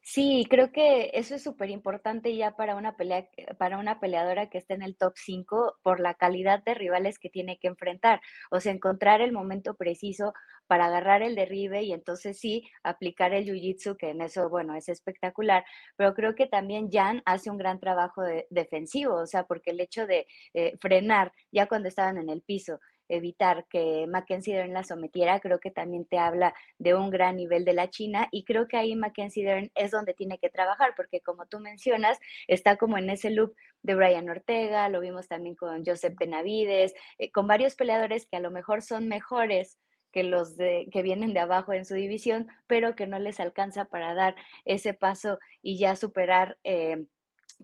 Sí, 0.00 0.46
creo 0.50 0.72
que 0.72 1.10
eso 1.14 1.34
es 1.34 1.44
súper 1.44 1.70
importante 1.70 2.34
ya 2.34 2.56
para 2.56 2.74
una 2.74 2.96
pelea, 2.96 3.28
para 3.58 3.78
una 3.78 4.00
peleadora 4.00 4.48
que 4.48 4.58
esté 4.58 4.74
en 4.74 4.82
el 4.82 4.96
top 4.96 5.12
5 5.16 5.78
por 5.82 6.00
la 6.00 6.14
calidad 6.14 6.62
de 6.64 6.74
rivales 6.74 7.18
que 7.18 7.28
tiene 7.30 7.58
que 7.58 7.68
enfrentar. 7.68 8.20
O 8.50 8.58
sea, 8.58 8.72
encontrar 8.72 9.20
el 9.20 9.32
momento 9.32 9.74
preciso 9.74 10.32
para 10.66 10.86
agarrar 10.86 11.22
el 11.22 11.34
derribe 11.34 11.82
y 11.82 11.92
entonces 11.92 12.38
sí 12.38 12.68
aplicar 12.82 13.32
el 13.34 13.44
jiu-jitsu, 13.44 13.96
que 13.96 14.10
en 14.10 14.22
eso, 14.22 14.48
bueno, 14.48 14.74
es 14.74 14.88
espectacular. 14.88 15.64
Pero 15.96 16.14
creo 16.14 16.34
que 16.34 16.46
también 16.46 16.90
Jan 16.90 17.22
hace 17.24 17.50
un 17.50 17.58
gran 17.58 17.78
trabajo 17.78 18.22
de, 18.22 18.46
defensivo, 18.50 19.16
o 19.16 19.26
sea, 19.26 19.44
porque 19.44 19.72
el 19.72 19.80
hecho 19.80 20.06
de 20.06 20.26
eh, 20.54 20.76
frenar 20.80 21.32
ya 21.50 21.66
cuando 21.66 21.88
estaban 21.88 22.16
en 22.16 22.30
el 22.30 22.42
piso 22.42 22.80
evitar 23.12 23.66
que 23.68 24.06
Mackenzie 24.08 24.56
Dern 24.56 24.72
la 24.72 24.84
sometiera, 24.84 25.40
creo 25.40 25.60
que 25.60 25.70
también 25.70 26.04
te 26.04 26.18
habla 26.18 26.54
de 26.78 26.94
un 26.94 27.10
gran 27.10 27.36
nivel 27.36 27.64
de 27.64 27.74
la 27.74 27.90
China 27.90 28.28
y 28.30 28.44
creo 28.44 28.68
que 28.68 28.76
ahí 28.76 28.96
Mackenzie 28.96 29.44
Dern 29.44 29.70
es 29.74 29.90
donde 29.90 30.14
tiene 30.14 30.38
que 30.38 30.50
trabajar, 30.50 30.94
porque 30.96 31.20
como 31.20 31.46
tú 31.46 31.60
mencionas, 31.60 32.18
está 32.48 32.76
como 32.76 32.98
en 32.98 33.10
ese 33.10 33.30
loop 33.30 33.54
de 33.82 33.94
Brian 33.94 34.28
Ortega, 34.28 34.88
lo 34.88 35.00
vimos 35.00 35.28
también 35.28 35.54
con 35.54 35.84
Joseph 35.84 36.14
Benavides, 36.18 36.94
eh, 37.18 37.30
con 37.30 37.46
varios 37.46 37.74
peleadores 37.74 38.26
que 38.26 38.36
a 38.36 38.40
lo 38.40 38.50
mejor 38.50 38.82
son 38.82 39.08
mejores 39.08 39.78
que 40.12 40.22
los 40.22 40.56
de, 40.56 40.88
que 40.92 41.02
vienen 41.02 41.34
de 41.34 41.40
abajo 41.40 41.72
en 41.72 41.84
su 41.84 41.94
división, 41.94 42.48
pero 42.66 42.94
que 42.94 43.06
no 43.06 43.18
les 43.18 43.40
alcanza 43.40 43.86
para 43.86 44.14
dar 44.14 44.36
ese 44.64 44.94
paso 44.94 45.38
y 45.62 45.78
ya 45.78 45.96
superar 45.96 46.58
eh, 46.64 47.06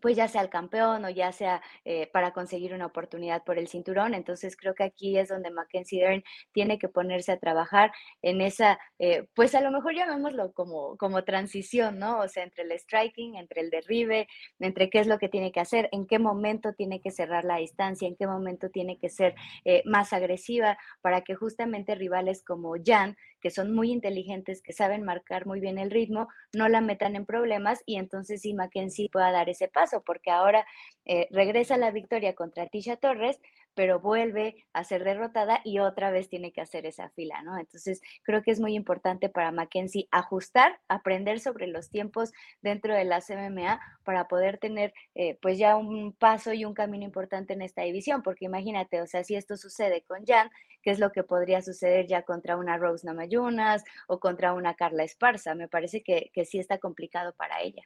pues 0.00 0.16
ya 0.16 0.28
sea 0.28 0.42
el 0.42 0.50
campeón 0.50 1.04
o 1.04 1.10
ya 1.10 1.32
sea 1.32 1.62
eh, 1.84 2.08
para 2.12 2.32
conseguir 2.32 2.74
una 2.74 2.86
oportunidad 2.86 3.42
por 3.44 3.58
el 3.58 3.68
cinturón. 3.68 4.14
Entonces 4.14 4.56
creo 4.56 4.74
que 4.74 4.84
aquí 4.84 5.18
es 5.18 5.28
donde 5.28 5.50
Mackenzie 5.50 6.02
Dern 6.02 6.24
tiene 6.52 6.78
que 6.78 6.88
ponerse 6.88 7.32
a 7.32 7.38
trabajar 7.38 7.92
en 8.22 8.40
esa, 8.40 8.78
eh, 8.98 9.26
pues 9.34 9.54
a 9.54 9.60
lo 9.60 9.70
mejor 9.70 9.94
llamémoslo 9.94 10.52
como, 10.52 10.96
como 10.96 11.24
transición, 11.24 11.98
¿no? 11.98 12.20
O 12.20 12.28
sea, 12.28 12.44
entre 12.44 12.64
el 12.64 12.72
striking, 12.72 13.36
entre 13.36 13.60
el 13.62 13.70
derribe, 13.70 14.28
entre 14.58 14.90
qué 14.90 15.00
es 15.00 15.06
lo 15.06 15.18
que 15.18 15.28
tiene 15.28 15.52
que 15.52 15.60
hacer, 15.60 15.88
en 15.92 16.06
qué 16.06 16.18
momento 16.18 16.72
tiene 16.74 17.00
que 17.00 17.10
cerrar 17.10 17.44
la 17.44 17.56
distancia, 17.56 18.08
en 18.08 18.16
qué 18.16 18.26
momento 18.26 18.70
tiene 18.70 18.98
que 18.98 19.08
ser 19.08 19.34
eh, 19.64 19.82
más 19.84 20.12
agresiva 20.12 20.78
para 21.00 21.22
que 21.22 21.34
justamente 21.34 21.94
rivales 21.94 22.42
como 22.42 22.74
Jan, 22.84 23.16
que 23.40 23.50
son 23.50 23.74
muy 23.74 23.90
inteligentes, 23.92 24.62
que 24.62 24.72
saben 24.72 25.04
marcar 25.04 25.46
muy 25.46 25.60
bien 25.60 25.78
el 25.78 25.90
ritmo, 25.90 26.28
no 26.54 26.68
la 26.68 26.80
metan 26.80 27.16
en 27.16 27.26
problemas 27.26 27.82
y 27.86 27.96
entonces 27.96 28.42
sí 28.42 28.54
Mackenzie 28.54 29.10
pueda 29.10 29.30
dar 29.30 29.48
ese 29.48 29.68
paso 29.68 30.02
porque 30.04 30.30
ahora 30.30 30.66
eh, 31.04 31.28
regresa 31.30 31.76
la 31.76 31.90
victoria 31.90 32.34
contra 32.34 32.66
Tisha 32.66 32.96
Torres, 32.96 33.40
pero 33.74 34.00
vuelve 34.00 34.66
a 34.72 34.84
ser 34.84 35.04
derrotada 35.04 35.60
y 35.64 35.78
otra 35.78 36.10
vez 36.10 36.28
tiene 36.28 36.52
que 36.52 36.60
hacer 36.60 36.86
esa 36.86 37.10
fila, 37.10 37.42
¿no? 37.42 37.58
Entonces, 37.58 38.00
creo 38.22 38.42
que 38.42 38.50
es 38.50 38.60
muy 38.60 38.74
importante 38.74 39.28
para 39.28 39.52
Mackenzie 39.52 40.08
ajustar, 40.10 40.80
aprender 40.88 41.40
sobre 41.40 41.66
los 41.66 41.90
tiempos 41.90 42.32
dentro 42.60 42.94
de 42.94 43.04
las 43.04 43.30
MMA 43.30 43.80
para 44.04 44.28
poder 44.28 44.58
tener, 44.58 44.92
eh, 45.14 45.38
pues 45.40 45.58
ya 45.58 45.76
un 45.76 46.12
paso 46.12 46.52
y 46.52 46.64
un 46.64 46.74
camino 46.74 47.04
importante 47.04 47.52
en 47.52 47.62
esta 47.62 47.82
división, 47.82 48.22
porque 48.22 48.46
imagínate, 48.46 49.00
o 49.00 49.06
sea, 49.06 49.24
si 49.24 49.36
esto 49.36 49.56
sucede 49.56 50.02
con 50.06 50.24
Jan, 50.26 50.50
¿qué 50.82 50.90
es 50.90 50.98
lo 50.98 51.12
que 51.12 51.22
podría 51.22 51.62
suceder 51.62 52.06
ya 52.06 52.22
contra 52.22 52.56
una 52.56 52.78
Rose 52.78 53.06
Namayunas 53.06 53.84
o 54.06 54.20
contra 54.20 54.54
una 54.54 54.74
Carla 54.74 55.04
Esparza? 55.04 55.54
Me 55.54 55.68
parece 55.68 56.02
que, 56.02 56.30
que 56.32 56.44
sí 56.44 56.58
está 56.58 56.78
complicado 56.78 57.32
para 57.36 57.60
ella. 57.62 57.82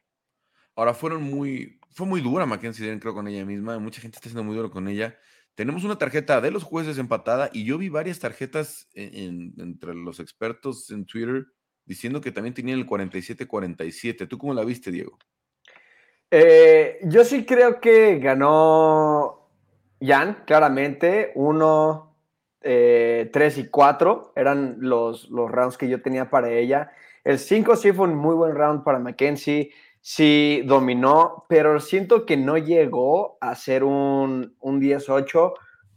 Ahora 0.75 0.93
fueron 0.93 1.23
muy, 1.23 1.79
fue 1.91 2.07
muy 2.07 2.21
dura 2.21 2.45
Mackenzie 2.45 2.99
creo, 2.99 3.13
con 3.13 3.27
ella 3.27 3.45
misma. 3.45 3.77
Mucha 3.79 4.01
gente 4.01 4.17
está 4.17 4.29
siendo 4.29 4.43
muy 4.43 4.55
duro 4.55 4.71
con 4.71 4.87
ella. 4.87 5.17
Tenemos 5.55 5.83
una 5.83 5.97
tarjeta 5.97 6.41
de 6.41 6.51
los 6.51 6.63
jueces 6.63 6.97
empatada 6.97 7.49
y 7.53 7.63
yo 7.63 7.77
vi 7.77 7.89
varias 7.89 8.19
tarjetas 8.19 8.89
entre 8.93 9.93
los 9.93 10.19
expertos 10.19 10.89
en 10.89 11.05
Twitter 11.05 11.45
diciendo 11.85 12.21
que 12.21 12.31
también 12.31 12.53
tenían 12.53 12.79
el 12.79 12.87
47-47. 12.87 14.27
¿Tú 14.27 14.37
cómo 14.37 14.53
la 14.53 14.65
viste, 14.65 14.89
Diego? 14.91 15.17
Eh, 16.31 16.99
yo 17.03 17.23
sí 17.23 17.45
creo 17.45 17.79
que 17.79 18.17
ganó 18.17 19.49
Jan, 20.01 20.43
claramente. 20.47 21.31
Uno, 21.35 22.15
eh, 22.61 23.29
tres 23.31 23.57
y 23.57 23.67
cuatro 23.67 24.33
eran 24.35 24.77
los, 24.79 25.29
los 25.29 25.51
rounds 25.51 25.77
que 25.77 25.87
yo 25.87 26.01
tenía 26.01 26.29
para 26.29 26.49
ella. 26.51 26.91
El 27.23 27.39
5 27.39 27.75
sí 27.75 27.91
fue 27.91 28.07
un 28.07 28.15
muy 28.15 28.35
buen 28.35 28.55
round 28.55 28.83
para 28.83 28.99
Mackenzie 28.99 29.71
sí 30.03 30.63
dominó, 30.65 31.45
pero 31.47 31.79
siento 31.79 32.25
que 32.25 32.35
no 32.35 32.57
llegó 32.57 33.37
a 33.39 33.55
ser 33.55 33.85
un, 33.85 34.53
un 34.59 34.81
10-8 34.81 35.53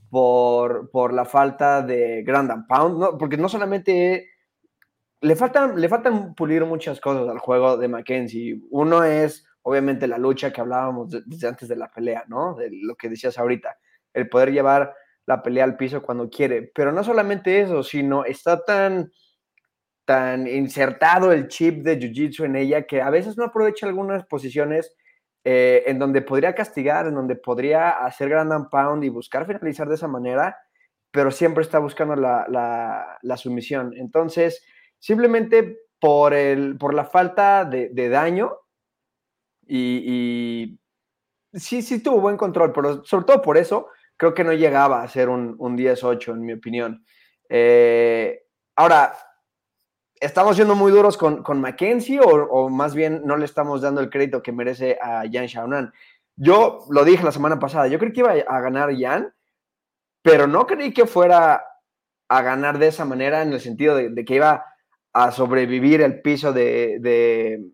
por, 0.08 0.90
por, 0.92 1.12
la 1.12 1.24
falta 1.24 1.82
de 1.82 2.22
Grand 2.22 2.48
and 2.52 2.68
Pound, 2.68 3.00
¿no? 3.00 3.18
porque 3.18 3.36
no 3.36 3.48
solamente 3.48 4.30
le 5.20 5.34
faltan, 5.34 5.80
le 5.80 5.88
faltan 5.88 6.36
pulir 6.36 6.64
muchas 6.64 7.00
cosas 7.00 7.28
al 7.28 7.40
juego 7.40 7.76
de 7.76 7.88
Mackenzie. 7.88 8.60
Uno 8.70 9.02
es, 9.02 9.44
obviamente, 9.62 10.06
la 10.06 10.18
lucha 10.18 10.52
que 10.52 10.60
hablábamos 10.60 11.10
desde 11.26 11.48
antes 11.48 11.68
de 11.68 11.74
la 11.74 11.90
pelea, 11.90 12.22
¿no? 12.28 12.54
De 12.54 12.70
lo 12.70 12.94
que 12.94 13.08
decías 13.08 13.36
ahorita, 13.36 13.76
el 14.14 14.28
poder 14.28 14.52
llevar 14.52 14.94
la 15.26 15.42
pelea 15.42 15.64
al 15.64 15.76
piso 15.76 16.00
cuando 16.00 16.30
quiere. 16.30 16.70
Pero 16.72 16.92
no 16.92 17.02
solamente 17.02 17.60
eso, 17.60 17.82
sino 17.82 18.24
está 18.24 18.64
tan 18.64 19.10
tan 20.06 20.46
insertado 20.46 21.32
el 21.32 21.48
chip 21.48 21.82
de 21.82 21.98
Jiu-Jitsu 21.98 22.44
en 22.44 22.56
ella 22.56 22.86
que 22.86 23.02
a 23.02 23.10
veces 23.10 23.36
no 23.36 23.44
aprovecha 23.44 23.86
algunas 23.86 24.24
posiciones 24.24 24.94
eh, 25.44 25.82
en 25.86 25.98
donde 25.98 26.22
podría 26.22 26.54
castigar, 26.54 27.06
en 27.06 27.14
donde 27.14 27.36
podría 27.36 27.90
hacer 27.90 28.28
grand 28.28 28.52
and 28.52 28.70
pound 28.70 29.04
y 29.04 29.08
buscar 29.08 29.46
finalizar 29.46 29.88
de 29.88 29.96
esa 29.96 30.08
manera, 30.08 30.56
pero 31.10 31.30
siempre 31.30 31.62
está 31.62 31.80
buscando 31.80 32.14
la, 32.16 33.36
sumisión. 33.36 33.92
Entonces, 33.96 34.64
simplemente 34.98 35.78
por, 36.00 36.34
el, 36.34 36.78
por 36.78 36.94
la 36.94 37.04
falta 37.04 37.64
de, 37.64 38.08
daño 38.08 38.52
y, 39.66 40.78
sí, 41.52 41.82
sí 41.82 42.00
tuvo 42.00 42.20
buen 42.20 42.36
control, 42.36 42.72
pero 42.72 43.04
sobre 43.04 43.24
todo 43.24 43.42
por 43.42 43.56
eso 43.56 43.88
creo 44.16 44.34
que 44.34 44.44
no 44.44 44.52
llegaba 44.52 45.02
a 45.02 45.08
ser 45.08 45.28
un, 45.28 45.56
un 45.58 45.76
10-8 45.76 46.32
en 46.32 46.42
mi 46.42 46.52
opinión. 46.52 47.04
Eh, 47.48 48.42
ahora, 48.76 49.12
¿Estamos 50.20 50.56
siendo 50.56 50.74
muy 50.74 50.92
duros 50.92 51.16
con, 51.16 51.42
con 51.42 51.60
Mackenzie 51.60 52.20
o, 52.22 52.68
más 52.70 52.94
bien 52.94 53.22
no 53.24 53.36
le 53.36 53.44
estamos 53.44 53.82
dando 53.82 54.00
el 54.00 54.08
crédito 54.08 54.42
que 54.42 54.52
merece 54.52 54.98
a 55.00 55.24
Jan 55.30 55.48
Xiaonan? 55.48 55.92
Yo 56.36 56.84
lo 56.90 57.04
dije 57.04 57.22
la 57.22 57.32
semana 57.32 57.58
pasada, 57.58 57.86
yo 57.88 57.98
creí 57.98 58.12
que 58.12 58.20
iba 58.20 58.32
a 58.32 58.60
ganar 58.60 58.94
Jan, 58.96 59.32
pero 60.22 60.46
no 60.46 60.66
creí 60.66 60.92
que 60.92 61.06
fuera 61.06 61.64
a 62.28 62.42
ganar 62.42 62.78
de 62.78 62.88
esa 62.88 63.04
manera 63.04 63.42
en 63.42 63.52
el 63.52 63.60
sentido 63.60 63.94
de, 63.94 64.24
que 64.24 64.34
iba 64.34 64.64
a 65.12 65.30
sobrevivir 65.32 66.00
el 66.00 66.20
piso 66.20 66.52
de, 66.52 66.98
de, 67.00 67.64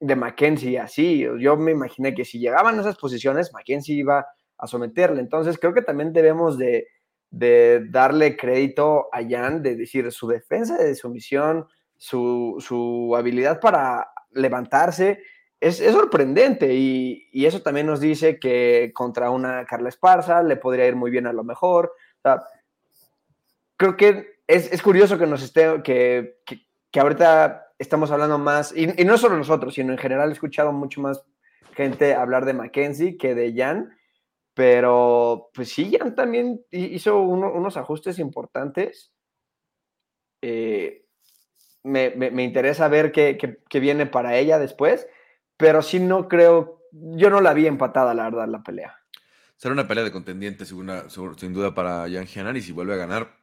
de, 0.00 0.16
Mackenzie 0.16 0.78
así. 0.78 1.26
Yo 1.38 1.56
me 1.56 1.72
imaginé 1.72 2.14
que 2.14 2.24
si 2.24 2.38
llegaban 2.38 2.76
a 2.76 2.82
esas 2.82 2.96
posiciones, 2.96 3.52
Mackenzie 3.52 3.96
iba 3.96 4.26
a 4.58 4.66
someterle. 4.66 5.20
Entonces 5.20 5.58
creo 5.58 5.74
que 5.74 5.82
también 5.82 6.12
debemos 6.12 6.58
de, 6.58 6.86
de 7.30 7.86
darle 7.88 8.36
crédito 8.36 9.08
a 9.12 9.22
Jan, 9.28 9.62
de 9.62 9.74
decir 9.76 10.10
su 10.12 10.28
defensa 10.28 10.76
de 10.76 10.94
sumisión, 10.94 11.66
su, 12.04 13.14
habilidad 13.16 13.60
para 13.60 14.10
levantarse 14.32 15.22
es, 15.60 15.78
sorprendente 15.78 16.74
y, 16.74 17.46
eso 17.46 17.62
también 17.62 17.86
nos 17.86 18.00
dice 18.00 18.38
que 18.38 18.92
contra 18.94 19.30
una 19.30 19.64
Carla 19.64 19.88
Esparza 19.88 20.42
le 20.42 20.56
podría 20.56 20.86
ir 20.86 20.96
muy 20.96 21.10
bien 21.10 21.26
a 21.26 21.32
lo 21.32 21.44
mejor. 21.44 21.92
creo 23.76 23.96
que 23.96 24.40
es, 24.46 24.82
curioso 24.82 25.18
que 25.18 25.26
nos 25.26 25.42
esté, 25.42 25.82
que, 25.82 26.40
que, 26.44 27.00
ahorita 27.00 27.72
estamos 27.78 28.10
hablando 28.10 28.38
más, 28.38 28.74
y, 28.76 28.86
no 28.86 29.16
solo 29.16 29.36
nosotros, 29.36 29.74
sino 29.74 29.92
en 29.92 29.98
general 29.98 30.28
he 30.28 30.32
escuchado 30.32 30.72
mucho 30.72 31.00
más 31.00 31.24
gente 31.72 32.14
hablar 32.14 32.44
de 32.44 32.52
Mackenzie 32.52 33.16
que 33.16 33.34
de 33.34 33.54
Jan, 33.56 33.96
pero 34.52 35.50
pues 35.54 35.70
sí, 35.70 35.90
Jan 35.96 36.14
también 36.14 36.64
hizo 36.70 37.20
unos 37.20 37.76
ajustes 37.76 38.18
importantes. 38.18 39.12
Eh, 40.42 41.03
me, 41.84 42.42
interesa 42.42 42.88
ver 42.88 43.12
qué, 43.12 43.58
viene 43.72 44.06
para 44.06 44.36
ella 44.36 44.58
después, 44.58 45.06
pero 45.56 45.82
sí 45.82 46.00
no 46.00 46.28
creo, 46.28 46.82
yo 46.90 47.30
no 47.30 47.40
la 47.40 47.54
vi 47.54 47.66
empatada, 47.66 48.14
la 48.14 48.24
verdad, 48.24 48.48
la 48.48 48.62
pelea. 48.62 48.98
Será 49.56 49.72
una 49.72 49.86
pelea 49.86 50.04
de 50.04 50.10
contendientes, 50.10 50.68
sin 50.68 51.52
duda, 51.52 51.74
para 51.74 52.10
Jan 52.10 52.26
Gianar, 52.26 52.56
y 52.56 52.62
si 52.62 52.72
vuelve 52.72 52.94
a 52.94 52.98
ganar, 52.98 53.36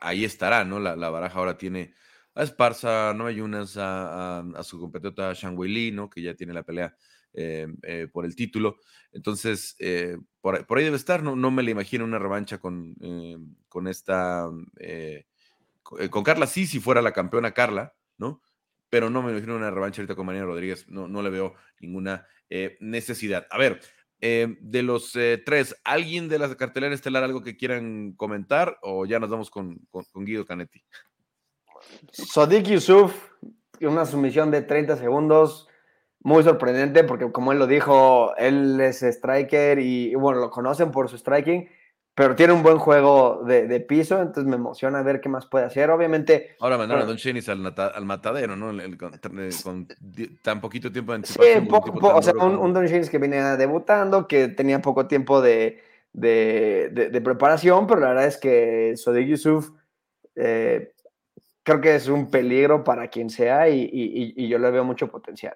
ahí 0.00 0.24
estará, 0.24 0.64
¿no? 0.64 0.80
La, 0.80 0.94
baraja 1.10 1.38
ahora 1.38 1.58
tiene 1.58 1.92
a 2.34 2.42
Esparza, 2.42 3.12
no 3.14 3.26
hay 3.26 3.40
unas 3.40 3.76
a, 3.78 4.44
su 4.62 4.80
competidora 4.80 5.32
Shang 5.34 5.58
Wei 5.58 5.90
¿no? 5.90 6.08
Que 6.08 6.22
ya 6.22 6.34
tiene 6.34 6.52
la 6.52 6.62
pelea 6.62 6.94
eh, 7.32 7.66
eh, 7.82 8.08
por 8.12 8.24
el 8.24 8.36
título. 8.36 8.76
Entonces, 9.12 9.74
eh, 9.78 10.16
por, 10.40 10.56
ahí 10.56 10.84
debe 10.84 10.96
estar, 10.96 11.22
no, 11.22 11.36
no 11.36 11.50
me 11.50 11.62
la 11.62 11.70
imagino 11.70 12.04
una 12.04 12.18
revancha 12.18 12.58
con, 12.58 12.94
con 13.68 13.88
esta 13.88 14.48
con 16.10 16.22
Carla 16.22 16.46
sí, 16.46 16.66
si 16.66 16.80
fuera 16.80 17.02
la 17.02 17.12
campeona 17.12 17.52
Carla, 17.52 17.94
¿no? 18.18 18.42
Pero 18.88 19.10
no 19.10 19.22
me 19.22 19.32
imagino 19.32 19.56
una 19.56 19.70
revancha 19.70 20.00
ahorita 20.00 20.14
con 20.14 20.26
María 20.26 20.44
Rodríguez, 20.44 20.88
no, 20.88 21.08
no 21.08 21.22
le 21.22 21.30
veo 21.30 21.54
ninguna 21.80 22.26
eh, 22.48 22.76
necesidad. 22.80 23.46
A 23.50 23.58
ver, 23.58 23.80
eh, 24.20 24.56
de 24.60 24.82
los 24.82 25.12
tres, 25.44 25.76
¿alguien 25.84 26.28
de 26.28 26.38
la 26.38 26.54
cartelera 26.54 26.94
estelar 26.94 27.22
algo 27.22 27.42
que 27.42 27.56
quieran 27.56 28.12
comentar 28.12 28.78
o 28.82 29.04
ya 29.04 29.18
nos 29.18 29.28
vamos 29.28 29.50
con, 29.50 29.80
Guido 30.14 30.46
Canetti? 30.46 30.82
Sodiq 32.12 32.66
Yusuf, 32.66 33.30
una 33.80 34.06
sumisión 34.06 34.50
de 34.50 34.62
30 34.62 34.96
segundos, 34.96 35.68
muy 36.20 36.42
sorprendente 36.42 37.04
porque 37.04 37.30
como 37.30 37.52
él 37.52 37.58
lo 37.58 37.66
dijo, 37.66 38.34
él 38.36 38.80
es 38.80 39.02
striker 39.02 39.78
y, 39.78 40.14
bueno, 40.14 40.40
lo 40.40 40.50
conocen 40.50 40.90
por 40.90 41.08
su 41.08 41.18
striking, 41.18 41.68
pero 42.16 42.34
tiene 42.34 42.54
un 42.54 42.62
buen 42.62 42.78
juego 42.78 43.42
de, 43.44 43.78
piso, 43.80 44.22
entonces 44.22 44.46
me 44.46 44.56
emociona 44.56 45.02
ver 45.02 45.20
qué 45.20 45.28
más 45.28 45.44
puede 45.44 45.66
hacer. 45.66 45.90
Obviamente. 45.90 46.56
Ahora 46.60 46.78
mandaron 46.78 47.02
a 47.02 47.06
Don 47.06 47.18
Chenis 47.18 47.46
al, 47.50 47.60
matadero, 48.06 48.56
¿no? 48.56 48.72
con, 48.98 49.86
tan 50.40 50.60
poquito 50.62 50.90
tiempo 50.90 51.12
de 51.12 51.16
anticipación. 51.16 51.64
Sí, 51.64 51.70
o 52.00 52.22
sea, 52.22 52.32
un, 52.32 52.72
Don 52.72 52.86
Chenis 52.86 53.10
que 53.10 53.18
venía 53.18 53.58
debutando, 53.58 54.26
que 54.26 54.48
tenía 54.48 54.80
poco 54.80 55.06
tiempo 55.06 55.42
de, 55.42 55.82
preparación, 57.22 57.86
pero 57.86 58.00
la 58.00 58.08
verdad 58.08 58.26
es 58.28 58.38
que 58.38 58.94
Sodiq 58.96 59.28
Yusuf 59.28 59.72
eh, 60.36 60.94
creo 61.62 61.82
que 61.82 61.96
es 61.96 62.08
un 62.08 62.30
peligro 62.30 62.82
para 62.82 63.08
quien 63.08 63.28
sea 63.28 63.68
y, 63.68 64.48
yo 64.48 64.58
le 64.58 64.70
veo 64.70 64.84
mucho 64.84 65.08
potencial. 65.08 65.54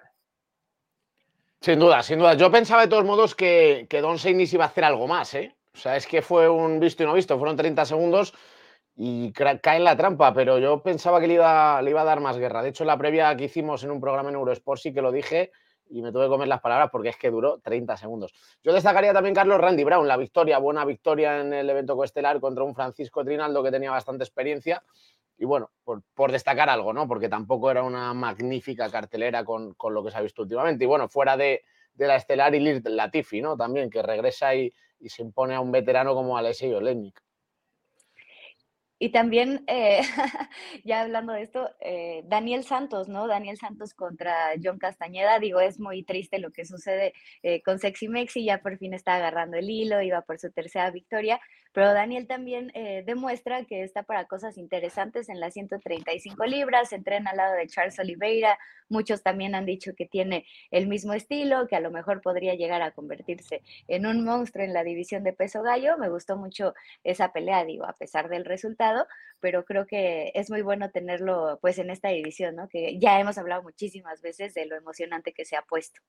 Sin 1.59 1.79
duda, 1.79 2.03
sin 2.03 2.19
duda. 2.19 2.35
Yo 2.35 2.51
pensaba 2.51 2.83
de 2.83 2.87
todos 2.87 3.03
modos 3.03 3.33
que, 3.33 3.87
que 3.89 3.99
Don 3.99 4.17
Chenis 4.17 4.53
iba 4.53 4.65
a 4.65 4.67
hacer 4.67 4.83
algo 4.83 5.07
más, 5.07 5.33
¿eh? 5.33 5.55
O 5.73 5.77
sea, 5.77 5.95
es 5.95 6.05
que 6.05 6.21
fue 6.21 6.49
un 6.49 6.79
visto 6.79 7.03
y 7.03 7.05
no 7.05 7.13
visto, 7.13 7.37
fueron 7.37 7.55
30 7.55 7.85
segundos 7.85 8.33
y 8.95 9.31
cae 9.31 9.77
en 9.77 9.83
la 9.83 9.95
trampa, 9.95 10.33
pero 10.33 10.59
yo 10.59 10.83
pensaba 10.83 11.19
que 11.19 11.27
le 11.27 11.35
iba, 11.35 11.81
le 11.81 11.91
iba 11.91 12.01
a 12.01 12.05
dar 12.05 12.19
más 12.19 12.37
guerra. 12.37 12.61
De 12.61 12.69
hecho, 12.69 12.83
la 12.83 12.97
previa 12.97 13.35
que 13.35 13.45
hicimos 13.45 13.83
en 13.83 13.91
un 13.91 14.01
programa 14.01 14.29
en 14.29 14.35
Eurosport 14.35 14.81
sí 14.81 14.93
que 14.93 15.01
lo 15.01 15.11
dije 15.11 15.51
y 15.91 16.01
me 16.01 16.11
tuve 16.11 16.25
que 16.25 16.29
comer 16.29 16.47
las 16.47 16.61
palabras 16.61 16.89
porque 16.91 17.09
es 17.09 17.17
que 17.17 17.29
duró 17.29 17.59
30 17.59 17.97
segundos. 17.97 18.33
Yo 18.63 18.73
destacaría 18.73 19.13
también, 19.13 19.35
Carlos 19.35 19.59
Randy 19.59 19.83
Brown, 19.83 20.07
la 20.07 20.17
victoria, 20.17 20.57
buena 20.57 20.85
victoria 20.85 21.41
en 21.41 21.53
el 21.53 21.69
evento 21.69 21.95
coestelar 21.95 22.39
contra 22.39 22.63
un 22.63 22.73
Francisco 22.73 23.23
Trinaldo 23.23 23.63
que 23.63 23.71
tenía 23.71 23.91
bastante 23.91 24.23
experiencia. 24.23 24.83
Y 25.37 25.45
bueno, 25.45 25.71
por, 25.83 26.31
destacar 26.31 26.69
algo, 26.69 26.93
¿no? 26.93 27.07
Porque 27.07 27.27
tampoco 27.27 27.71
era 27.71 27.83
una 27.83 28.13
magnífica 28.13 28.89
cartelera 28.89 29.43
con, 29.43 29.75
lo 29.89 30.03
que 30.03 30.11
se 30.11 30.17
ha 30.17 30.21
visto 30.21 30.43
últimamente. 30.43 30.83
Y 30.83 30.87
bueno, 30.87 31.09
fuera 31.09 31.35
de, 31.35 31.63
la 31.95 32.15
estelar 32.15 32.53
y 32.53 32.59
Latifi, 32.59 33.41
¿no? 33.41 33.57
También, 33.57 33.89
que 33.89 34.03
regresa 34.03 34.53
y, 34.53 34.71
y 35.01 35.09
se 35.09 35.21
impone 35.21 35.55
a 35.55 35.59
un 35.59 35.71
veterano 35.71 36.13
como 36.13 36.37
Alexei 36.37 36.73
Olenik. 36.73 37.21
Y 39.03 39.09
también, 39.09 39.63
eh, 39.65 40.01
ya 40.83 41.01
hablando 41.01 41.33
de 41.33 41.41
esto, 41.41 41.71
eh, 41.79 42.21
Daniel 42.25 42.63
Santos, 42.63 43.09
¿no? 43.09 43.27
Daniel 43.27 43.57
Santos 43.57 43.95
contra 43.95 44.51
John 44.63 44.77
Castañeda, 44.77 45.39
digo, 45.39 45.59
es 45.59 45.79
muy 45.79 46.03
triste 46.03 46.37
lo 46.37 46.51
que 46.51 46.65
sucede 46.65 47.13
eh, 47.41 47.63
con 47.63 47.79
Sexy 47.79 48.07
Mexi, 48.07 48.45
ya 48.45 48.59
por 48.59 48.77
fin 48.77 48.93
está 48.93 49.15
agarrando 49.15 49.57
el 49.57 49.71
hilo, 49.71 50.03
iba 50.03 50.21
por 50.21 50.37
su 50.37 50.51
tercera 50.51 50.91
victoria, 50.91 51.41
pero 51.73 51.93
Daniel 51.93 52.27
también 52.27 52.71
demuestra 53.05 53.65
que 53.65 53.83
está 53.83 54.03
para 54.03 54.25
cosas 54.25 54.57
interesantes 54.57 55.29
en 55.29 55.39
las 55.39 55.53
135 55.53 56.45
libras, 56.45 56.93
entrena 56.93 57.31
al 57.31 57.37
lado 57.37 57.55
de 57.55 57.67
Charles 57.67 57.97
Oliveira, 57.99 58.57
muchos 58.89 59.23
también 59.23 59.55
han 59.55 59.65
dicho 59.65 59.93
que 59.95 60.05
tiene 60.05 60.45
el 60.69 60.87
mismo 60.87 61.13
estilo, 61.13 61.67
que 61.67 61.75
a 61.75 61.79
lo 61.79 61.91
mejor 61.91 62.21
podría 62.21 62.55
llegar 62.55 62.81
a 62.81 62.91
convertirse 62.91 63.61
en 63.87 64.05
un 64.05 64.23
monstruo 64.23 64.63
en 64.63 64.73
la 64.73 64.83
división 64.83 65.23
de 65.23 65.33
peso 65.33 65.61
gallo, 65.61 65.97
me 65.97 66.09
gustó 66.09 66.37
mucho 66.37 66.73
esa 67.03 67.31
pelea, 67.31 67.63
digo, 67.65 67.85
a 67.85 67.93
pesar 67.93 68.29
del 68.29 68.45
resultado 68.45 69.07
pero 69.39 69.65
creo 69.65 69.87
que 69.87 70.31
es 70.35 70.51
muy 70.51 70.61
bueno 70.61 70.91
tenerlo 70.91 71.57
pues 71.61 71.79
en 71.79 71.89
esta 71.89 72.09
división, 72.09 72.55
¿no? 72.55 72.69
Que 72.69 72.99
ya 72.99 73.19
hemos 73.19 73.39
hablado 73.39 73.63
muchísimas 73.63 74.21
veces 74.21 74.53
de 74.53 74.67
lo 74.67 74.75
emocionante 74.75 75.33
que 75.33 75.45
se 75.45 75.55
ha 75.55 75.63
puesto. 75.63 75.99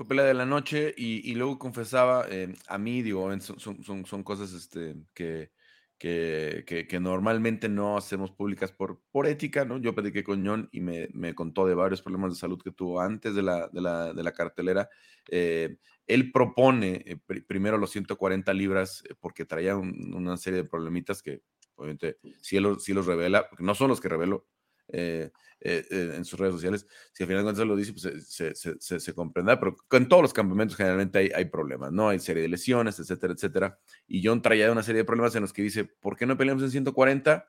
Fue 0.00 0.08
pelea 0.08 0.24
de 0.24 0.32
la 0.32 0.46
noche 0.46 0.94
y, 0.96 1.34
luego 1.34 1.58
confesaba, 1.58 2.24
eh, 2.30 2.54
a 2.68 2.78
mí, 2.78 3.02
digo, 3.02 3.30
son, 3.40 3.84
son, 3.84 4.06
son 4.06 4.22
cosas 4.22 4.50
este, 4.54 4.96
que, 5.12 5.50
que, 5.98 6.64
que, 6.88 7.00
normalmente 7.00 7.68
no 7.68 7.98
hacemos 7.98 8.30
públicas 8.30 8.72
por, 8.72 9.02
por 9.12 9.26
ética, 9.26 9.66
¿no? 9.66 9.76
Yo 9.76 9.94
platiqué 9.94 10.24
con 10.24 10.42
John 10.46 10.70
y 10.72 10.80
me, 10.80 11.10
me, 11.12 11.34
contó 11.34 11.66
de 11.66 11.74
varios 11.74 12.00
problemas 12.00 12.32
de 12.32 12.38
salud 12.38 12.62
que 12.62 12.70
tuvo 12.70 12.98
antes 12.98 13.34
de 13.34 13.42
la, 13.42 13.68
de 13.68 13.82
la, 13.82 14.14
de 14.14 14.22
la 14.22 14.32
cartelera. 14.32 14.88
Eh, 15.28 15.76
él 16.06 16.32
propone 16.32 17.04
eh, 17.04 17.18
primero 17.46 17.76
los 17.76 17.90
140 17.90 18.54
libras 18.54 19.04
porque 19.20 19.44
traía 19.44 19.76
una 19.76 20.38
serie 20.38 20.62
de 20.62 20.68
problemitas 20.68 21.22
que 21.22 21.42
obviamente 21.74 22.16
si 22.40 22.56
él, 22.56 22.62
los 22.62 23.06
revela, 23.06 23.50
porque 23.50 23.64
no 23.64 23.74
son 23.74 23.88
los 23.88 24.00
que 24.00 24.08
reveló 24.08 24.46
eh, 24.92 25.30
eh, 25.60 25.86
eh, 25.90 26.12
en 26.16 26.24
sus 26.24 26.38
redes 26.38 26.54
sociales, 26.54 26.86
si 27.12 27.22
al 27.22 27.28
final 27.28 27.42
de 27.42 27.44
cuentas 27.44 27.66
lo 27.66 27.76
dice, 27.76 27.92
pues 27.92 28.26
se, 28.26 28.54
se, 28.54 29.14
pero 29.14 29.76
en 29.92 30.08
todos 30.08 30.22
los 30.22 30.32
campamentos 30.32 30.76
generalmente 30.76 31.18
hay, 31.18 31.30
hay, 31.34 31.44
problemas, 31.46 31.92
¿no? 31.92 32.08
Hay 32.08 32.18
serie 32.18 32.42
de 32.42 32.48
lesiones, 32.48 32.98
etcétera, 32.98 33.34
etcétera. 33.34 33.78
Y 34.06 34.26
John 34.26 34.40
traía 34.40 34.72
una 34.72 34.82
serie 34.82 35.02
de 35.02 35.04
problemas 35.04 35.34
en 35.34 35.42
los 35.42 35.52
que 35.52 35.62
dice, 35.62 35.84
¿por 35.84 36.16
qué 36.16 36.26
no 36.26 36.36
peleamos 36.36 36.62
en 36.62 36.70
140? 36.70 37.46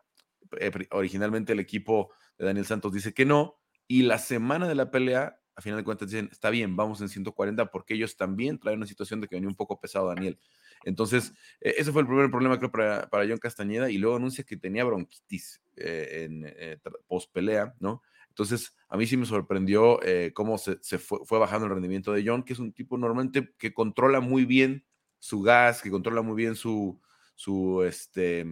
originalmente 0.91 1.53
el 1.53 1.61
equipo 1.61 2.11
de 2.37 2.45
Daniel 2.45 2.65
Santos 2.65 2.91
dice 2.91 3.13
que 3.13 3.25
no, 3.25 3.61
y 3.87 4.03
la 4.03 4.17
semana 4.17 4.67
de 4.67 4.75
la 4.75 4.91
pelea 4.91 5.40
a 5.61 5.63
final 5.63 5.77
de 5.77 5.83
cuentas 5.83 6.09
dicen, 6.09 6.29
está 6.31 6.49
bien, 6.49 6.75
vamos 6.75 7.01
en 7.01 7.09
140 7.09 7.67
porque 7.67 7.93
ellos 7.93 8.17
también 8.17 8.59
traen 8.59 8.77
una 8.79 8.87
situación 8.87 9.21
de 9.21 9.27
que 9.27 9.35
venía 9.35 9.47
un 9.47 9.55
poco 9.55 9.79
pesado 9.79 10.07
Daniel. 10.07 10.39
Entonces, 10.83 11.33
e, 11.59 11.75
ese 11.77 11.91
fue 11.91 12.01
el 12.01 12.07
primer 12.07 12.31
problema 12.31 12.57
creo 12.57 12.71
para, 12.71 13.09
para 13.09 13.27
John 13.27 13.37
Castañeda 13.37 13.89
y 13.91 13.97
luego 13.97 14.15
anuncia 14.15 14.43
que 14.43 14.57
tenía 14.57 14.83
bronquitis 14.83 15.61
eh, 15.77 16.25
en 16.25 16.43
eh, 16.47 16.79
post 17.07 17.31
pelea, 17.31 17.75
¿no? 17.79 18.01
Entonces, 18.29 18.75
a 18.89 18.97
mí 18.97 19.05
sí 19.05 19.17
me 19.17 19.25
sorprendió 19.25 20.01
eh, 20.03 20.31
cómo 20.33 20.57
se, 20.57 20.77
fue, 20.97 21.19
fue, 21.25 21.37
bajando 21.37 21.67
el 21.67 21.73
rendimiento 21.73 22.11
de 22.11 22.23
John, 22.25 22.43
que 22.43 22.53
es 22.53 22.59
un 22.59 22.73
tipo 22.73 22.97
normalmente 22.97 23.53
que 23.57 23.73
controla 23.73 24.19
muy 24.19 24.45
bien 24.45 24.85
su 25.19 25.41
gas, 25.41 25.81
que 25.81 25.91
controla 25.91 26.23
muy 26.23 26.35
bien 26.35 26.55
su, 26.55 26.99
su, 27.35 27.83
este, 27.83 28.45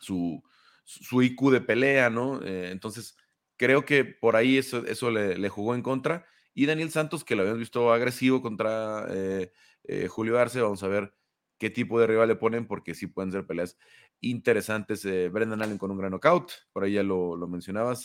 su, 0.00 0.42
su 0.84 1.22
IQ 1.22 1.50
de 1.50 1.60
pelea, 1.62 2.10
¿no? 2.10 2.40
entonces, 2.44 3.16
creo 3.56 3.84
que 3.84 4.04
por 4.04 4.36
ahí 4.36 4.58
eso, 4.58 4.84
eso 4.86 5.10
le, 5.10 5.48
jugó 5.48 5.74
en 5.74 5.82
contra. 5.82 6.26
Y 6.54 6.66
Daniel 6.66 6.90
Santos, 6.90 7.24
que 7.24 7.34
lo 7.34 7.42
habíamos 7.42 7.60
visto 7.60 7.92
agresivo 7.92 8.40
contra 8.42 9.06
eh, 9.10 9.52
eh, 9.84 10.08
Julio 10.08 10.38
Arce, 10.38 10.60
vamos 10.60 10.82
a 10.82 10.88
ver 10.88 11.14
qué 11.58 11.70
tipo 11.70 12.00
de 12.00 12.06
rival 12.06 12.28
le 12.28 12.36
ponen, 12.36 12.66
porque 12.66 12.94
sí 12.94 13.06
pueden 13.06 13.32
ser 13.32 13.46
peleas 13.46 13.76
interesantes. 14.20 15.04
Eh, 15.04 15.28
Brendan 15.28 15.62
Allen 15.62 15.78
con 15.78 15.90
un 15.90 15.98
gran 15.98 16.10
knockout, 16.12 16.52
por 16.72 16.84
ahí 16.84 16.92
ya 16.92 17.02
lo, 17.02 17.36
mencionabas, 17.48 18.04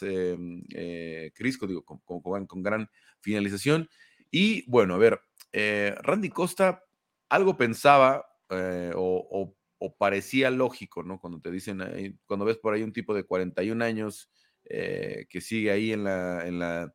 Crisco, 1.33 1.67
digo, 1.67 1.83
con, 1.83 1.99
con, 2.45 2.63
gran 2.63 2.89
finalización. 3.21 3.89
Y 4.31 4.69
bueno, 4.69 4.95
a 4.95 4.97
ver, 4.97 5.21
Randy 5.51 6.29
Costa 6.29 6.83
algo 7.29 7.57
pensaba 7.57 8.25
o, 8.49 9.55
o, 9.79 9.95
parecía 9.97 10.49
lógico, 10.49 11.03
¿no? 11.03 11.19
Cuando 11.19 11.39
te 11.39 11.51
dicen, 11.51 12.19
cuando 12.25 12.45
ves 12.45 12.57
por 12.57 12.73
ahí 12.73 12.83
un 12.83 12.93
tipo 12.93 13.13
de 13.13 13.23
41 13.23 13.83
años, 13.83 14.29
eh, 14.71 15.25
que 15.27 15.41
sigue 15.41 15.71
ahí 15.71 15.91
en 15.91 16.03
la, 16.03 16.47
en, 16.47 16.60
la, 16.60 16.93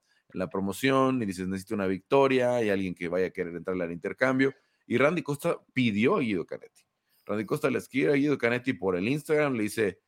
promoción 0.49 1.21
y 1.21 1.27
dices, 1.27 1.49
necesito 1.49 1.75
una 1.75 1.89
victoria, 1.89 2.63
y 2.63 2.71
alguien 2.71 2.95
que 2.95 3.09
vaya 3.09 3.27
a 3.27 3.31
querer 3.31 3.55
entrar 3.57 3.81
al 3.81 3.91
intercambio. 3.91 4.55
Y 4.87 4.97
Randy 4.97 5.23
Costa 5.23 5.59
pidió 5.73 6.17
a 6.17 6.21
Guido 6.21 6.47
Canetti. 6.47 6.83
Randy 7.27 7.45
Costa 7.45 7.71
le 7.71 7.79
escribe 7.79 8.13
a 8.13 8.17
Guido 8.17 8.39
Canetti 8.39 8.75
por 8.75 8.97
el 8.97 9.09
Instagram, 9.09 9.55
le 9.55 9.65
dice, 9.65 9.99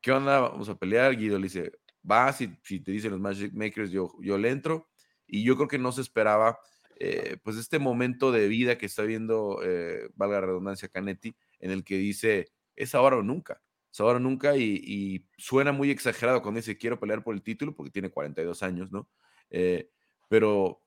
¿qué 0.00 0.12
onda? 0.12 0.40
Vamos 0.40 0.68
a 0.68 0.76
pelear. 0.76 1.16
Guido 1.16 1.38
le 1.38 1.44
dice, 1.44 1.72
va, 2.08 2.32
si, 2.32 2.56
si 2.62 2.78
te 2.78 2.92
dicen 2.92 3.10
los 3.10 3.20
Magic 3.20 3.52
Makers, 3.52 3.90
yo, 3.90 4.12
yo 4.20 4.38
le 4.38 4.50
entro. 4.50 4.88
Y 5.26 5.42
yo 5.42 5.56
creo 5.56 5.68
que 5.68 5.78
no 5.78 5.90
se 5.90 6.02
esperaba, 6.02 6.58
eh, 7.00 7.36
pues, 7.42 7.56
este 7.56 7.80
momento 7.80 8.30
de 8.30 8.46
vida 8.46 8.78
que 8.78 8.86
está 8.86 9.02
viendo, 9.02 9.60
eh, 9.64 10.08
valga 10.14 10.40
la 10.40 10.46
redundancia, 10.46 10.88
Canetti, 10.88 11.34
en 11.58 11.72
el 11.72 11.82
que 11.82 11.96
dice, 11.96 12.52
es 12.76 12.94
ahora 12.94 13.16
o 13.16 13.22
nunca 13.22 13.60
ahora 14.00 14.18
nunca 14.18 14.56
y, 14.56 15.26
suena 15.36 15.72
muy 15.72 15.90
exagerado 15.90 16.42
cuando 16.42 16.58
dice 16.58 16.78
quiero 16.78 16.98
pelear 16.98 17.22
por 17.22 17.34
el 17.34 17.42
título 17.42 17.74
porque 17.74 17.90
tiene 17.90 18.10
42 18.10 18.62
años, 18.62 18.90
¿no? 18.92 19.08
Eh, 19.50 19.90
pero 20.28 20.82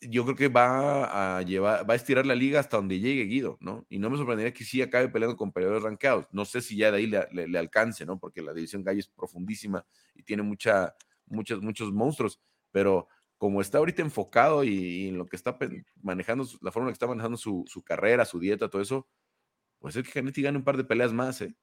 yo 0.00 0.24
creo 0.24 0.36
que 0.36 0.48
va 0.48 1.38
a 1.38 1.42
llevar, 1.42 1.88
va 1.88 1.94
a 1.94 1.96
estirar 1.96 2.26
la 2.26 2.34
liga 2.34 2.60
hasta 2.60 2.76
donde 2.76 3.00
llegue 3.00 3.24
Guido, 3.24 3.58
¿no? 3.60 3.86
Y 3.88 3.98
no 3.98 4.10
me 4.10 4.16
sorprendería 4.16 4.52
que 4.52 4.64
sí 4.64 4.82
acabe 4.82 5.08
peleando 5.08 5.36
con 5.36 5.52
peleadores 5.52 5.82
rankeados. 5.82 6.26
No 6.32 6.44
sé 6.44 6.60
si 6.60 6.76
ya 6.76 6.90
de 6.90 6.98
ahí 6.98 7.06
le, 7.06 7.58
alcance, 7.58 8.06
¿no? 8.06 8.18
Porque 8.18 8.42
la 8.42 8.52
división 8.52 8.84
gallo 8.84 9.00
es 9.00 9.08
profundísima 9.08 9.84
y 10.14 10.22
tiene 10.22 10.42
mucha, 10.42 10.94
muchos, 11.26 11.62
muchos 11.62 11.92
monstruos, 11.92 12.40
pero 12.70 13.08
como 13.38 13.60
está 13.60 13.78
ahorita 13.78 14.02
enfocado 14.02 14.64
y, 14.64 15.08
en 15.08 15.18
lo 15.18 15.26
que 15.26 15.36
está 15.36 15.58
manejando, 16.02 16.46
la 16.62 16.72
forma 16.72 16.88
en 16.88 16.92
que 16.92 16.96
está 16.96 17.06
manejando 17.06 17.36
su, 17.36 17.64
su 17.66 17.82
carrera, 17.82 18.24
su 18.24 18.38
dieta, 18.38 18.68
todo 18.68 18.82
eso, 18.82 19.08
pues 19.78 19.96
es 19.96 20.04
que 20.04 20.12
Canetti 20.12 20.42
gane 20.42 20.58
un 20.58 20.64
par 20.64 20.76
de 20.76 20.84
peleas 20.84 21.12
más, 21.12 21.40
¿eh? 21.42 21.54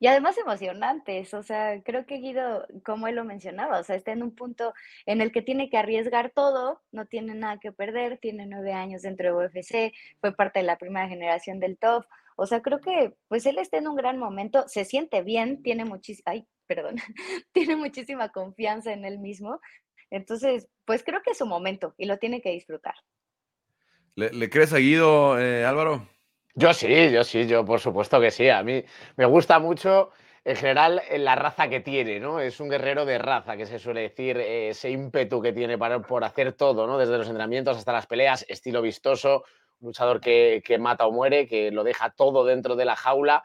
Y 0.00 0.06
además 0.06 0.38
emocionantes, 0.38 1.34
o 1.34 1.42
sea, 1.42 1.82
creo 1.82 2.06
que 2.06 2.18
Guido, 2.18 2.66
como 2.84 3.08
él 3.08 3.16
lo 3.16 3.24
mencionaba, 3.24 3.80
o 3.80 3.82
sea, 3.82 3.96
está 3.96 4.12
en 4.12 4.22
un 4.22 4.34
punto 4.34 4.72
en 5.06 5.20
el 5.20 5.32
que 5.32 5.42
tiene 5.42 5.70
que 5.70 5.76
arriesgar 5.76 6.30
todo, 6.30 6.82
no 6.92 7.06
tiene 7.06 7.34
nada 7.34 7.58
que 7.58 7.72
perder, 7.72 8.18
tiene 8.18 8.46
nueve 8.46 8.72
años 8.72 9.02
dentro 9.02 9.26
de 9.26 9.46
UFC, 9.46 9.92
fue 10.20 10.34
parte 10.34 10.60
de 10.60 10.66
la 10.66 10.78
primera 10.78 11.08
generación 11.08 11.58
del 11.58 11.78
top, 11.78 12.04
o 12.36 12.46
sea, 12.46 12.62
creo 12.62 12.80
que 12.80 13.16
pues 13.26 13.44
él 13.46 13.58
está 13.58 13.78
en 13.78 13.88
un 13.88 13.96
gran 13.96 14.18
momento, 14.18 14.68
se 14.68 14.84
siente 14.84 15.22
bien, 15.22 15.62
tiene 15.62 15.84
muchísima, 15.84 16.30
ay, 16.32 16.46
perdón, 16.68 16.96
tiene 17.52 17.74
muchísima 17.74 18.28
confianza 18.28 18.92
en 18.92 19.04
él 19.04 19.18
mismo, 19.18 19.60
entonces, 20.10 20.68
pues 20.84 21.02
creo 21.02 21.22
que 21.22 21.32
es 21.32 21.38
su 21.38 21.46
momento 21.46 21.94
y 21.98 22.06
lo 22.06 22.18
tiene 22.18 22.40
que 22.40 22.50
disfrutar. 22.50 22.94
¿Le, 24.14 24.50
crees 24.50 24.72
a 24.72 24.78
Guido, 24.78 25.38
eh, 25.38 25.64
Álvaro? 25.64 26.08
Yo 26.58 26.74
sí, 26.74 27.12
yo 27.12 27.22
sí, 27.22 27.46
yo 27.46 27.64
por 27.64 27.78
supuesto 27.78 28.20
que 28.20 28.32
sí. 28.32 28.48
A 28.48 28.64
mí 28.64 28.82
me 29.16 29.26
gusta 29.26 29.60
mucho 29.60 30.10
en 30.44 30.56
general 30.56 31.00
la 31.18 31.36
raza 31.36 31.68
que 31.68 31.78
tiene, 31.78 32.18
¿no? 32.18 32.40
Es 32.40 32.58
un 32.58 32.68
guerrero 32.68 33.04
de 33.04 33.16
raza, 33.16 33.56
que 33.56 33.64
se 33.64 33.78
suele 33.78 34.00
decir, 34.00 34.38
ese 34.38 34.90
ímpetu 34.90 35.40
que 35.40 35.52
tiene 35.52 35.78
para, 35.78 36.02
por 36.02 36.24
hacer 36.24 36.54
todo, 36.54 36.88
¿no? 36.88 36.98
Desde 36.98 37.16
los 37.16 37.28
entrenamientos 37.28 37.76
hasta 37.76 37.92
las 37.92 38.08
peleas, 38.08 38.44
estilo 38.48 38.82
vistoso, 38.82 39.44
luchador 39.80 40.20
que, 40.20 40.78
mata 40.80 41.06
o 41.06 41.12
muere, 41.12 41.46
que 41.46 41.70
lo 41.70 41.84
deja 41.84 42.10
todo 42.10 42.44
dentro 42.44 42.74
de 42.74 42.86
la 42.86 42.96
jaula, 42.96 43.44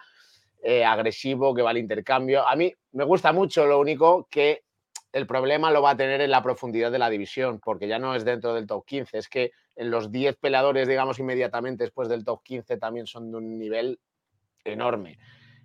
eh, 0.64 0.84
agresivo, 0.84 1.54
que 1.54 1.62
va 1.62 1.70
al 1.70 1.78
intercambio. 1.78 2.48
A 2.48 2.56
mí 2.56 2.74
me 2.94 3.04
gusta 3.04 3.32
mucho, 3.32 3.68
lo 3.68 3.80
único 3.80 4.28
que 4.32 4.64
el 5.14 5.28
problema 5.28 5.72
lo 5.72 5.82
va 5.84 5.92
a 5.92 5.98
tener 5.98 6.22
en 6.22 6.32
la 6.32 6.42
profundidad 6.42 6.92
de 6.92 6.98
la 6.98 7.10
división, 7.10 7.60
porque 7.60 7.88
ya 7.88 8.00
no 8.00 8.16
es 8.16 8.26
dentro 8.26 8.56
del 8.56 8.66
top 8.66 8.84
15, 8.84 9.20
es 9.20 9.30
que 9.30 9.52
en 9.76 9.92
los 9.92 10.12
10 10.12 10.38
peleadores, 10.38 10.88
digamos, 10.88 11.20
inmediatamente 11.20 11.84
después 11.84 12.10
del 12.10 12.26
top 12.26 12.42
15 12.44 12.78
también 12.78 13.06
son 13.06 13.32
de 13.32 13.38
un 13.38 13.58
nivel 13.58 14.00
enorme. 14.66 15.20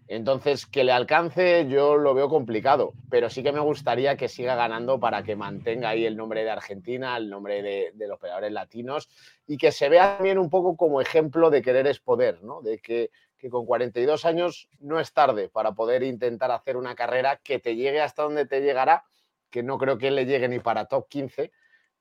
Entonces, 0.06 0.66
que 0.66 0.84
le 0.84 0.92
alcance 0.92 1.66
yo 1.68 1.96
lo 1.96 2.14
veo 2.14 2.28
complicado, 2.28 2.92
pero 3.10 3.28
sí 3.28 3.42
que 3.42 3.52
me 3.52 3.60
gustaría 3.60 4.16
que 4.16 4.28
siga 4.28 4.54
ganando 4.54 5.00
para 5.00 5.22
que 5.22 5.36
mantenga 5.36 5.90
ahí 5.90 6.06
el 6.06 6.16
nombre 6.16 6.44
de 6.44 6.50
Argentina, 6.50 7.16
el 7.16 7.28
nombre 7.28 7.62
de, 7.62 8.06
los 8.06 8.18
peleadores 8.18 8.52
latinos 8.52 9.08
y 9.46 9.58
que 9.58 9.70
se 9.70 9.90
vea 9.90 10.16
también 10.16 10.38
un 10.38 10.48
poco 10.48 10.76
como 10.76 11.02
ejemplo 11.02 11.50
de 11.50 11.60
querer 11.60 11.86
es 11.86 12.00
poder, 12.00 12.42
¿no? 12.42 12.62
De 12.62 12.78
que, 12.78 13.10
que 13.36 13.50
con 13.50 13.66
42 13.66 14.24
años 14.24 14.70
no 14.80 14.98
es 14.98 15.12
tarde 15.12 15.50
para 15.50 15.72
poder 15.72 16.02
intentar 16.02 16.50
hacer 16.52 16.78
una 16.78 16.94
carrera 16.94 17.40
que 17.44 17.58
te 17.58 17.76
llegue 17.76 18.00
hasta 18.00 18.22
donde 18.22 18.46
te 18.46 18.62
llegará 18.62 19.04
que 19.50 19.62
no 19.62 19.78
creo 19.78 19.98
que 19.98 20.10
le 20.10 20.26
llegue 20.26 20.48
ni 20.48 20.58
para 20.58 20.86
top 20.86 21.08
15, 21.08 21.52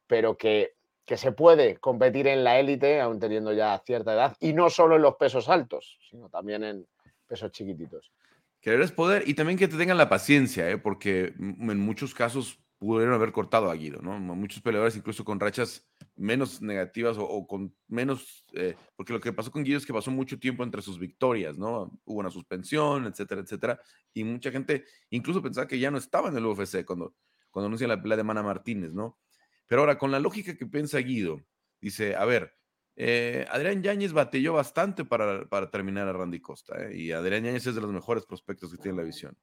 pero 0.06 0.38
que, 0.38 0.74
que 1.06 1.18
se 1.18 1.32
puede 1.32 1.78
competir 1.78 2.28
en 2.28 2.44
la 2.44 2.60
élite, 2.60 3.00
aún 3.00 3.20
teniendo 3.20 3.54
ya 3.54 3.82
cierta 3.86 4.14
edad, 4.14 4.36
y 4.40 4.54
no 4.54 4.70
solo 4.70 4.96
en 4.96 5.02
los 5.02 5.16
pesos 5.16 5.50
altos, 5.50 6.00
sino 6.10 6.30
también 6.30 6.64
en 6.64 6.88
pesos 7.28 7.52
chiquititos. 7.52 8.12
Querer 8.62 8.82
es 8.82 8.92
poder 8.92 9.24
y 9.28 9.34
también 9.34 9.58
que 9.58 9.68
te 9.68 9.78
tengan 9.78 9.98
la 9.98 10.10
paciencia, 10.10 10.70
¿eh? 10.70 10.78
porque 10.78 11.34
en 11.38 11.80
muchos 11.80 12.14
casos 12.14 12.60
pudieron 12.80 13.14
haber 13.14 13.32
cortado 13.32 13.72
a 13.72 13.76
Guido, 13.76 14.02
¿no? 14.02 14.20
Muchos 14.20 14.62
peleadores, 14.62 14.96
incluso 14.96 15.24
con 15.24 15.40
rachas 15.40 15.88
menos 16.16 16.62
negativas 16.62 17.18
o, 17.20 17.48
con 17.48 17.74
menos, 17.88 18.46
eh, 18.54 18.76
porque 18.96 19.14
lo 19.14 19.20
que 19.20 19.34
pasó 19.34 19.52
con 19.52 19.64
Guido 19.64 19.78
es 19.78 19.86
que 19.86 19.94
pasó 19.94 20.12
mucho 20.12 20.40
tiempo 20.40 20.64
entre 20.64 20.82
sus 20.82 21.00
victorias, 21.00 21.58
¿no? 21.58 21.92
Hubo 22.06 22.20
una 22.20 22.30
suspensión, 22.30 23.06
etcétera, 23.06 23.42
etcétera, 23.42 23.82
y 24.14 24.24
mucha 24.24 24.52
gente 24.52 24.86
incluso 25.10 25.42
pensaba 25.42 25.68
que 25.68 25.80
ya 25.80 25.90
no 25.90 25.98
estaba 25.98 26.30
en 26.30 26.38
el 26.38 26.46
UFC 26.46 26.86
cuando, 26.86 27.16
cuando 27.52 27.68
anuncian 27.68 27.90
la 27.90 28.02
pelea 28.02 28.18
de 28.18 28.24
Mana 28.24 28.44
Martínez, 28.44 28.94
¿no? 28.94 29.18
Pero 29.68 29.82
ahora, 29.82 29.98
con 29.98 30.12
la 30.12 30.20
lógica 30.20 30.56
que 30.56 30.66
piensa 30.66 31.00
Guido, 31.00 31.42
dice, 31.82 32.16
a 32.16 32.26
ver, 32.26 32.56
eh, 32.96 33.46
Adrián 33.50 33.84
Yáñez 33.84 34.14
batalló 34.14 34.54
bastante 34.54 35.06
para, 35.06 35.48
para 35.48 35.70
terminar 35.70 36.08
a 36.08 36.14
Randy 36.14 36.40
Costa, 36.40 36.76
¿eh? 36.84 36.98
y 36.98 37.12
Adrián 37.12 37.44
Yáñez 37.44 37.68
es 37.68 37.76
de 37.76 37.82
los 37.82 37.92
mejores 37.92 38.26
prospectos 38.26 38.72
que 38.72 38.78
tiene 38.78 38.98
la 38.98 39.04
visión. 39.04 39.38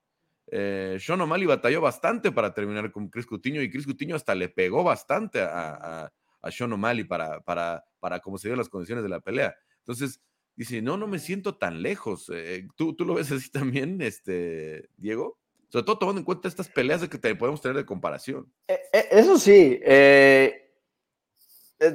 Eh, 0.48 0.98
Sean 1.00 1.20
O'Malley 1.20 1.46
batalló 1.46 1.80
bastante 1.80 2.32
para 2.32 2.52
terminar 2.52 2.90
con 2.92 3.08
Chris 3.08 3.26
Cutiño 3.26 3.62
y 3.62 3.70
Chris 3.70 3.86
Cutiño 3.86 4.16
hasta 4.16 4.34
le 4.34 4.48
pegó 4.48 4.84
bastante 4.84 5.40
a, 5.40 6.10
a, 6.42 6.50
Sean 6.50 6.72
O'Malley 6.72 7.04
para, 7.04 7.40
para, 7.40 7.84
para 7.98 8.20
cómo 8.20 8.36
se 8.38 8.48
dieron 8.48 8.58
las 8.58 8.68
condiciones 8.68 9.02
de 9.02 9.08
la 9.08 9.20
pelea. 9.20 9.54
Entonces, 9.78 10.20
dice, 10.54 10.82
no, 10.82 10.96
no 10.96 11.06
me 11.06 11.18
siento 11.18 11.56
tan 11.56 11.80
lejos. 11.80 12.30
Eh, 12.34 12.68
¿tú, 12.76 12.94
¿tú, 12.94 13.04
lo 13.04 13.14
ves 13.14 13.32
así 13.32 13.50
también, 13.50 14.00
este, 14.02 14.90
Diego? 14.96 15.38
Sobre 15.74 15.86
todo 15.86 15.98
tomando 15.98 16.20
en 16.20 16.24
cuenta 16.24 16.46
estas 16.46 16.68
peleas 16.68 17.00
de 17.00 17.08
que 17.08 17.18
te 17.18 17.34
podemos 17.34 17.60
tener 17.60 17.76
de 17.76 17.84
comparación. 17.84 18.46
Eh, 18.68 18.78
eh, 18.92 19.08
eso 19.10 19.36
sí, 19.38 19.80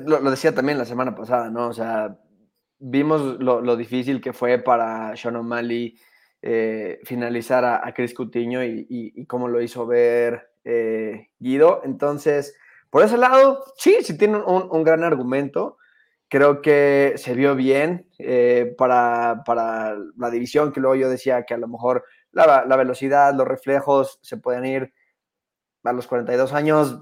lo, 0.06 0.20
lo, 0.20 0.30
decía 0.30 0.54
también 0.54 0.78
la 0.78 0.84
semana 0.84 1.15
pasada, 1.15 1.50
¿no? 1.50 1.70
O 1.70 1.74
sea, 1.74 2.20
vimos 2.80 3.39
lo, 3.39 3.76
difícil 3.78 4.22
que 4.22 4.34
fue 4.34 4.58
para 4.58 5.15
Sean 5.15 5.36
O'Malley 5.36 5.98
eh, 6.42 7.00
finalizar 7.04 7.65
a, 7.65 7.94
Chris 7.94 8.13
Cutiño 8.13 8.63
y, 8.63 9.26
cómo 9.28 9.48
lo 9.48 9.62
hizo 9.62 9.86
ver 9.86 10.52
eh, 10.63 11.30
Guido. 11.39 11.82
Entonces, 11.84 12.56
por 12.89 13.04
ese 13.04 13.18
lado, 13.18 13.63
sí, 13.78 13.98
sí 14.02 14.18
tiene 14.18 14.38
un, 14.38 14.84
gran 14.84 15.04
argumento. 15.04 15.78
Creo 16.30 16.62
que 16.62 17.13
se 17.18 17.34
vio 17.34 17.56
bien 17.56 18.08
eh, 18.20 18.74
para, 18.78 19.44
la 20.18 20.30
división, 20.32 20.72
que 20.72 20.80
luego 20.80 20.96
yo 20.96 21.10
decía 21.10 21.44
que 21.44 21.56
a 21.56 21.58
lo 21.58 21.68
mejor 21.68 22.06
la, 22.32 22.76
velocidad, 22.76 23.34
los 23.34 23.48
reflejos 23.48 24.20
se 24.22 24.38
pueden 24.38 24.65
ir 24.65 24.94
a 25.84 25.94
los 25.94 26.08
42 26.08 26.54
años, 26.54 27.02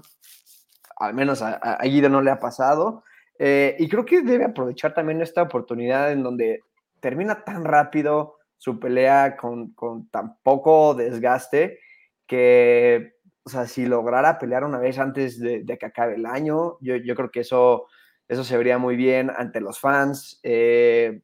al 0.96 1.14
menos 1.14 1.42
a, 1.42 1.54
a 1.54 1.84
Guido 1.84 2.08
no 2.08 2.22
le 2.22 2.30
ha 2.30 2.38
pasado. 2.38 3.04
y 3.38 3.88
creo 3.88 4.04
que 4.04 4.22
debe 4.22 4.44
aprovechar 4.44 4.94
también 4.94 5.20
esta 5.20 5.42
oportunidad 5.42 6.12
en 6.12 6.22
donde 6.22 6.62
termina 7.00 7.44
tan 7.44 7.64
rápido, 7.64 8.38
su 8.58 8.80
pelea 8.80 9.36
con, 9.36 9.74
tan 10.10 10.36
poco 10.42 10.94
desgaste 10.94 11.78
que, 12.26 13.14
o 13.44 13.48
sea, 13.48 13.66
si 13.66 13.86
lograra 13.86 14.38
pelear 14.38 14.64
una 14.64 14.78
vez 14.78 14.98
antes 14.98 15.40
de, 15.40 15.64
que 15.64 15.86
acabe 15.86 16.16
el 16.16 16.26
año, 16.26 16.76
yo, 16.80 16.96
yo, 16.96 17.14
creo 17.14 17.30
que 17.30 17.40
eso, 17.40 17.86
eso 18.26 18.44
se 18.44 18.56
vería 18.58 18.76
muy 18.78 18.96
bien 18.96 19.30
ante 19.34 19.60
los 19.60 19.80
fans. 19.80 20.40
Eh, 20.42 21.22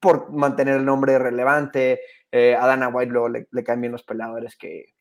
por 0.00 0.32
mantener 0.32 0.76
el 0.76 0.84
nombre 0.84 1.16
relevante, 1.18 2.00
eh, 2.32 2.56
a 2.56 2.66
Dana 2.66 2.88
White 2.88 3.12
luego 3.12 3.28
le, 3.28 3.46
le 3.50 3.88
los 3.88 4.02
peleadores 4.02 4.56
que, 4.56 4.94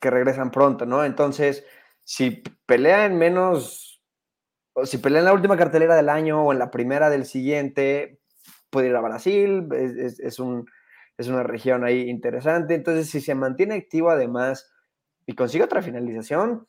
que 0.00 0.10
regresan 0.10 0.50
pronto, 0.50 0.86
¿no? 0.86 1.04
Entonces, 1.04 1.64
si 2.02 2.42
pelea 2.66 3.04
en 3.04 3.18
menos, 3.18 4.02
o 4.72 4.86
si 4.86 4.98
pelea 4.98 5.20
en 5.20 5.26
la 5.26 5.34
última 5.34 5.56
cartelera 5.56 5.94
del 5.94 6.08
año 6.08 6.42
o 6.42 6.52
en 6.52 6.58
la 6.58 6.70
primera 6.70 7.10
del 7.10 7.26
siguiente, 7.26 8.18
puede 8.70 8.88
ir 8.88 8.96
a 8.96 9.02
Brasil, 9.02 9.68
es, 9.72 10.38
un, 10.38 10.66
es 11.18 11.28
una 11.28 11.42
región 11.42 11.84
ahí 11.84 12.08
interesante. 12.08 12.74
Entonces, 12.74 13.10
si 13.10 13.20
se 13.20 13.34
mantiene 13.34 13.74
activo 13.74 14.10
además 14.10 14.72
y 15.26 15.34
consigue 15.34 15.64
otra 15.64 15.82
finalización, 15.82 16.66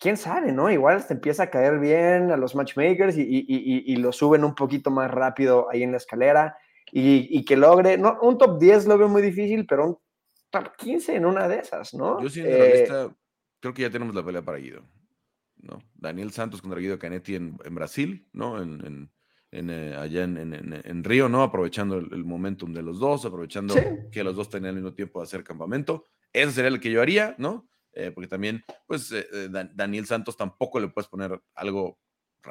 quién 0.00 0.16
sabe, 0.16 0.52
¿no? 0.52 0.70
Igual 0.70 1.02
se 1.02 1.14
empieza 1.14 1.44
a 1.44 1.50
caer 1.50 1.78
bien 1.78 2.30
a 2.30 2.36
los 2.38 2.54
matchmakers 2.54 3.16
y, 3.18 3.96
lo 3.96 4.12
suben 4.12 4.44
un 4.44 4.54
poquito 4.54 4.90
más 4.90 5.10
rápido 5.10 5.68
ahí 5.70 5.82
en 5.82 5.90
la 5.90 5.98
escalera 5.98 6.56
y, 6.96 7.44
que 7.44 7.56
logre, 7.56 7.98
no, 7.98 8.18
un 8.22 8.38
top 8.38 8.60
10 8.60 8.86
lo 8.86 8.96
veo 8.96 9.08
muy 9.08 9.20
difícil, 9.20 9.66
pero 9.66 9.86
un 9.88 9.98
top 10.50 10.76
15 10.76 11.16
en 11.16 11.26
una 11.26 11.48
de 11.48 11.58
esas, 11.58 11.92
¿no? 11.92 12.22
Yo 12.22 12.30
siendo 12.30 12.52
eh, 12.52 12.86
creo 13.58 13.74
que 13.74 13.82
ya 13.82 13.90
tenemos 13.90 14.14
la 14.14 14.24
pelea 14.24 14.42
para 14.42 14.58
Guido. 14.58 14.84
¿no? 15.56 15.82
Daniel 15.94 16.30
Santos 16.30 16.62
contra 16.62 16.78
Guido 16.78 16.98
Canetti 16.98 17.34
en, 17.34 17.56
Brasil, 17.56 18.28
¿no? 18.32 18.62
en, 18.62 19.10
eh, 19.50 19.96
allá 19.98 20.22
en, 20.22 21.02
Río, 21.02 21.28
¿no? 21.28 21.42
Aprovechando 21.42 21.96
el, 21.96 22.24
momentum 22.24 22.72
de 22.72 22.82
los 22.82 23.00
dos, 23.00 23.24
aprovechando 23.24 23.74
que 24.12 24.22
los 24.22 24.36
dos 24.36 24.48
tenían 24.48 24.76
el 24.76 24.82
mismo 24.82 24.94
tiempo 24.94 25.18
de 25.18 25.24
hacer 25.24 25.42
campamento. 25.42 26.04
Ese 26.32 26.52
sería 26.52 26.68
el 26.68 26.80
que 26.80 26.90
yo 26.90 27.02
haría, 27.02 27.34
¿no? 27.38 27.66
Eh, 27.92 28.12
porque 28.12 28.28
también, 28.28 28.64
pues, 28.86 29.10
eh, 29.10 29.48
Daniel 29.74 30.06
Santos 30.06 30.36
tampoco 30.36 30.78
le 30.78 30.88
puedes 30.88 31.08
poner 31.08 31.40
algo 31.54 31.98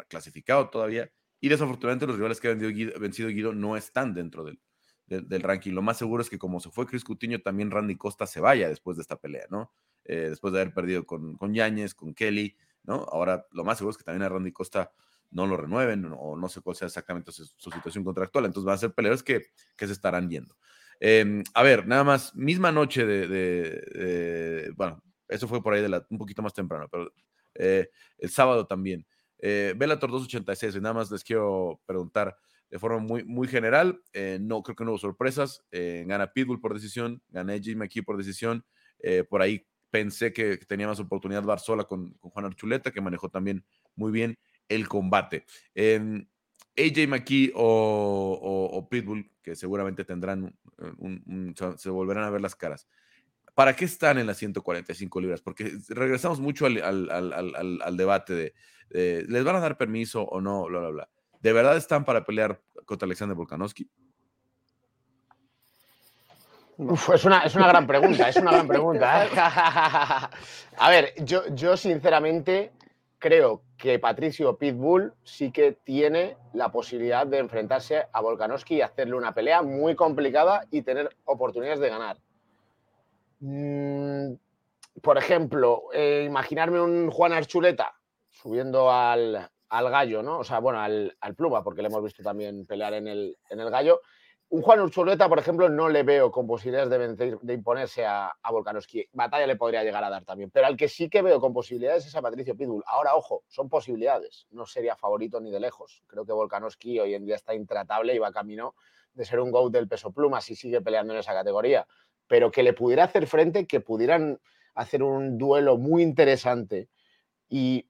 clasificado 0.10 0.70
todavía. 0.70 1.10
Y 1.44 1.50
desafortunadamente 1.50 2.08
los 2.08 2.16
rivales 2.16 2.40
que 2.40 2.48
han 2.48 2.58
vencido 2.58 3.28
Guido, 3.28 3.54
no 3.54 3.76
están 3.76 4.14
dentro 4.14 4.46
del, 4.46 4.62
del, 5.08 5.42
ranking. 5.42 5.74
Lo 5.74 5.82
más 5.82 5.98
seguro 5.98 6.24
es 6.24 6.30
que 6.30 6.38
como 6.38 6.62
se 6.62 6.70
fue 6.70 6.86
Chris 6.86 7.04
Cutiño, 7.04 7.42
también 7.42 7.70
Randy 7.70 7.98
Costa 7.98 8.26
se 8.26 8.40
vaya 8.40 8.70
después 8.70 8.96
de 8.96 9.02
esta 9.02 9.18
pelea, 9.18 9.46
¿no? 9.50 9.74
después 10.06 10.54
de 10.54 10.62
haber 10.62 10.74
perdido 10.74 11.06
con, 11.06 11.36
con 11.36 11.54
Yáñez, 11.54 11.96
con 11.96 12.14
Kelly, 12.14 12.56
¿no? 12.84 13.06
Ahora 13.12 13.46
lo 13.52 13.66
más 13.66 13.78
seguro 13.78 13.92
es 13.92 13.98
que 13.98 14.06
también 14.06 14.24
a 14.24 14.30
Randy 14.30 14.54
Costa 14.54 14.94
no 15.32 15.46
lo 15.46 15.58
renueven 15.58 16.10
o 16.18 16.38
no 16.38 16.48
sé 16.48 16.62
cuál 16.62 16.78
sea 16.78 16.86
exactamente 16.86 17.34
su, 17.34 17.46
situación 17.46 18.06
contractual. 18.06 18.46
Entonces 18.46 18.66
van 18.66 18.76
a 18.76 18.78
ser 18.78 18.94
peleadores 18.94 19.22
que, 19.22 19.48
que 19.76 19.86
se 19.86 19.92
estarán 19.92 20.30
yendo. 20.30 20.56
Em, 21.02 21.44
a 21.54 21.62
ver, 21.62 21.86
nada 21.86 22.06
más, 22.06 22.34
misma 22.38 22.72
noche 22.72 23.06
de, 23.06 24.72
bueno, 24.78 25.04
eso 25.28 25.50
fue 25.50 25.62
por 25.62 25.74
ahí 25.74 25.82
de 25.82 25.90
la, 25.90 26.08
un 26.10 26.18
poquito 26.18 26.42
más 26.42 26.54
temprano, 26.54 26.88
pero 26.90 27.12
eh, 27.56 27.90
el 28.18 28.30
sábado 28.30 28.66
también. 28.66 29.06
Eh, 29.46 29.74
Bellator 29.76 30.10
286, 30.10 30.78
y 30.78 30.80
nada 30.80 30.94
más 30.94 31.12
les 31.12 31.22
quiero 31.22 31.82
preguntar 31.86 32.38
de 32.70 32.80
forma 32.80 33.00
muy, 33.00 33.26
muy 33.26 33.46
general, 33.46 34.02
eh, 34.14 34.38
no 34.40 34.64
creo 34.64 34.74
que 34.74 34.86
no 34.86 34.92
hubo 34.92 34.98
sorpresas, 34.98 35.66
eh, 35.70 36.06
gana 36.08 36.32
Pitbull 36.32 36.62
por 36.62 36.74
decisión, 36.74 37.22
gana 37.28 37.60
Jim 37.60 37.78
McKee 37.78 38.04
por 38.04 38.16
decisión, 38.18 38.66
por 39.30 39.42
ahí 39.42 39.68
pensé 39.92 40.32
que, 40.32 40.56
tenía 40.60 40.88
más 40.88 41.02
oportunidad 41.02 41.44
Barzola 41.44 41.84
con, 41.84 42.14
con 42.14 42.32
Juan 42.32 42.46
Archuleta, 42.46 42.92
que 42.92 43.02
manejó 43.02 43.28
también 43.28 43.66
muy 43.96 44.14
bien 44.14 44.40
el 44.70 44.88
combate. 44.88 45.44
AJ 45.76 47.08
McKee 47.10 47.52
o, 47.54 48.88
Pitbull, 48.90 49.30
que 49.42 49.58
seguramente 49.58 50.06
tendrán, 50.06 50.58
un, 51.00 51.54
se 51.76 51.90
volverán 51.90 52.24
a 52.24 52.30
ver 52.30 52.40
las 52.40 52.56
caras. 52.56 52.88
¿Para 53.56 53.76
qué 53.76 53.84
están 53.84 54.18
en 54.20 54.26
las 54.26 54.38
145 54.38 55.20
libras? 55.20 55.42
Porque 55.42 55.70
regresamos 55.90 56.40
mucho 56.40 56.66
al, 56.66 57.98
debate 57.98 58.34
de, 58.34 58.54
¿les 58.90 59.44
van 59.44 59.56
a 59.56 59.60
dar 59.60 59.78
permiso 59.78 60.24
o 60.24 60.42
no? 60.42 60.66
Bla, 60.66 60.80
bla, 60.80 60.90
bla. 60.90 61.10
¿De 61.42 61.52
verdad 61.52 61.76
están 61.76 62.06
para 62.06 62.24
pelear 62.24 62.62
contra 62.86 63.06
Alexander 63.06 63.36
Volkanovski? 63.36 63.90
es, 67.14 67.26
una, 67.26 67.44
es 67.44 67.56
una 67.56 67.68
gran 67.68 67.86
pregunta, 67.86 68.30
es 68.30 68.38
una 68.38 68.52
gran 68.52 68.68
pregunta. 68.68 69.26
¿eh? 69.26 69.30
a 70.78 70.90
ver, 70.90 71.14
yo, 71.24 71.44
yo 71.54 71.78
sinceramente 71.78 72.72
creo 73.20 73.62
que 73.78 74.00
Patricio 74.00 74.58
Pitbull 74.58 75.14
sí 75.24 75.52
que 75.52 75.74
tiene 75.84 76.38
la 76.54 76.72
posibilidad 76.72 77.28
de 77.28 77.40
enfrentarse 77.40 78.06
a 78.12 78.22
Volkanovski 78.22 78.76
y 78.76 78.82
hacerle 78.82 79.16
una 79.16 79.34
pelea 79.34 79.62
muy 79.62 79.96
complicada 79.96 80.66
y 80.72 80.82
tener 80.82 81.10
oportunidades 81.26 81.80
de 81.80 81.90
ganar. 81.90 82.18
Mm, 83.40 84.34
por 85.02 85.18
ejemplo, 85.18 85.84
eh, 85.94 86.24
imaginarme 86.26 86.80
un 86.80 87.10
Juan 87.12 87.34
Archuleta 87.34 87.94
subiendo 88.44 88.92
al, 88.92 89.50
gallo, 89.70 90.22
¿no? 90.22 90.40
O 90.40 90.44
sea, 90.44 90.60
bueno, 90.60 90.82
al, 90.82 91.18
al, 91.22 91.34
pluma, 91.34 91.64
porque 91.64 91.82
le 91.82 91.88
hemos 91.88 92.04
visto 92.04 92.22
también 92.22 92.66
pelear 92.66 92.94
en 92.94 93.08
el, 93.08 93.38
en 93.50 93.60
el 93.60 93.70
gallo 93.70 94.02
un 94.54 94.62
Juan 94.62 94.82
Ursuleta, 94.82 95.28
por 95.28 95.40
ejemplo, 95.40 95.68
no 95.68 95.90
le 95.90 96.04
veo 96.04 96.32
con 96.32 96.46
posibilidades 96.46 96.88
de, 96.88 97.00
vencer, 97.00 97.40
de 97.42 97.54
imponerse 97.56 98.06
a, 98.06 98.32
a, 98.40 98.52
Volkanovski. 98.52 99.10
Batalla 99.12 99.48
le 99.48 99.56
podría 99.56 99.84
llegar 99.84 100.04
a 100.04 100.12
dar 100.12 100.26
también. 100.26 100.52
Pero 100.52 100.68
al 100.68 100.78
que 100.78 100.88
sí 100.88 101.10
que 101.10 101.24
veo 101.24 101.40
con 101.40 101.54
posibilidades 101.54 102.06
es 102.06 102.16
a 102.16 102.22
Patricio 102.22 102.56
Pitbull. 102.56 102.84
Ahora, 102.86 103.16
ojo, 103.16 103.44
son 103.48 103.68
posibilidades. 103.68 104.46
No 104.52 104.68
sería 104.68 104.96
favorito 104.96 105.42
ni 105.42 105.50
de 105.50 105.60
lejos. 105.60 106.04
Creo 106.06 106.24
que 106.24 106.34
Volkanovski 106.34 107.00
hoy 107.00 107.16
en 107.16 107.26
día 107.26 107.34
está 107.34 107.56
intratable 107.56 108.14
y 108.14 108.20
va 108.20 108.32
camino 108.32 108.76
de 109.16 109.26
ser 109.26 109.40
un 109.40 109.50
GOAT 109.50 109.74
del 109.74 109.88
peso 109.88 110.12
pluma 110.12 110.40
si 110.40 110.54
sigue 110.54 110.82
peleando 110.82 111.14
en 111.14 111.22
esa 111.22 111.34
categoría. 111.34 111.88
Pero 112.28 112.52
que 112.52 112.62
le 112.62 112.74
pudiera 112.74 113.06
hacer 113.06 113.26
frente, 113.26 113.66
que 113.66 113.80
pudieran 113.80 114.40
hacer 114.76 115.02
un 115.02 115.40
duelo 115.40 115.80
muy 115.80 116.04
interesante. 116.04 116.90
Y, 117.50 117.88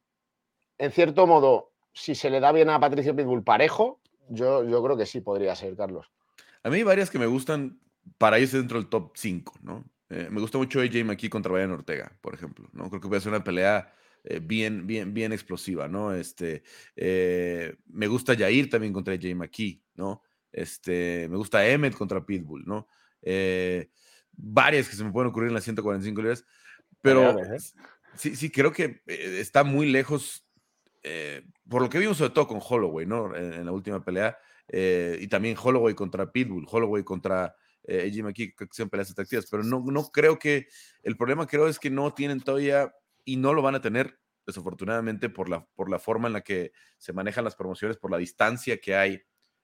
en 0.84 0.91
cierto 0.91 1.26
modo, 1.26 1.72
si 1.93 2.13
se 2.13 2.30
le 2.30 2.41
da 2.41 2.52
bien 2.52 2.69
a 2.69 2.78
Patricio 2.78 3.15
Pitbull 3.15 3.41
parejo, 3.41 4.02
yo, 4.28 4.67
yo 4.67 4.84
creo 4.84 4.98
que 4.98 5.06
sí 5.06 5.22
podría 5.22 5.56
ser, 5.56 5.78
Carlos. 5.78 6.12
A 6.62 6.69
mí 6.69 6.76
hay 6.76 6.84
varias 6.84 7.10
que 7.10 7.19
me 7.19 7.26
gustan 7.26 7.80
para 8.17 8.38
irse 8.38 8.58
dentro 8.58 8.80
del 8.80 8.89
top 8.89 9.13
5, 9.15 9.60
¿no? 9.62 9.86
Eh, 10.10 10.28
me 10.30 10.41
gusta 10.41 10.58
mucho 10.58 10.82
AJ 10.82 11.06
McKee 11.06 11.30
contra 11.30 11.54
Brian 11.54 11.72
Ortega, 11.72 12.12
por 12.19 12.34
ejemplo, 12.34 12.67
¿no? 12.74 12.89
Creo 12.89 13.00
que 13.00 13.08
puede 13.08 13.22
ser 13.22 13.32
una 13.32 13.46
pelea 13.46 13.93
eh, 14.26 14.41
bien, 14.43 14.86
bien, 14.86 15.13
bien 15.13 15.32
explosiva, 15.32 15.88
¿no? 15.88 16.13
Este, 16.13 16.63
eh, 16.98 17.78
me 17.88 18.08
gusta 18.08 18.36
Jair 18.36 18.69
también 18.69 18.91
contra 18.91 19.17
Jay 19.17 19.36
McKee, 19.36 19.82
¿no? 19.96 20.22
Este, 20.52 21.30
me 21.30 21.38
gusta 21.38 21.65
Emmet 21.65 21.96
contra 21.96 22.26
Pitbull, 22.26 22.65
¿no? 22.65 22.89
Varias 24.34 24.89
que 24.89 24.98
se 24.98 25.04
me 25.06 25.13
pueden 25.13 25.30
ocurrir 25.30 25.48
en 25.48 25.54
las 25.54 25.63
145 25.63 26.22
libras, 26.22 26.46
pero 27.02 27.38
sí, 28.15 28.36
sí, 28.36 28.52
creo 28.52 28.74
que 28.74 29.02
está 29.08 29.63
muy 29.63 29.89
lejos, 29.89 30.42
por 31.67 31.81
lo 31.81 31.89
que 31.89 31.99
vimos 31.99 32.17
sobre 32.17 32.33
todo 32.33 32.47
con 32.47 32.59
Holloway, 32.61 33.05
¿no? 33.05 33.35
En, 33.35 33.65
la 33.65 33.71
última 33.71 34.03
pelea, 34.03 34.37
y 34.69 35.27
también 35.27 35.57
Holloway 35.61 35.93
contra 35.95 36.31
Pitbull, 36.31 36.67
Holloway 36.69 37.03
contra 37.03 37.55
eh, 37.85 38.09
AJ 38.09 38.23
McKee, 38.23 38.55
que 38.55 38.67
son 38.71 38.89
peleas 38.89 39.11
atractivas, 39.11 39.47
pero 39.49 39.63
no, 39.63 39.83
no 39.85 40.03
creo 40.09 40.39
que, 40.39 40.67
el 41.03 41.17
problema 41.17 41.47
creo 41.47 41.67
es 41.67 41.79
que 41.79 41.89
no 41.89 42.13
tienen 42.13 42.39
todavía 42.39 42.93
y 43.25 43.37
no 43.37 43.53
lo 43.53 43.61
van 43.61 43.75
a 43.75 43.81
tener, 43.81 44.19
desafortunadamente, 44.45 45.29
por 45.29 45.49
la, 45.49 45.65
por 45.75 45.89
la 45.89 45.99
forma 45.99 46.27
en 46.27 46.33
la 46.33 46.41
que 46.41 46.71
se 46.97 47.13
manejan 47.13 47.43
las 47.43 47.55
promociones, 47.55 47.97
por 47.97 48.11
la 48.11 48.17
distancia 48.17 48.79
que 48.79 48.95
hay 48.95 49.21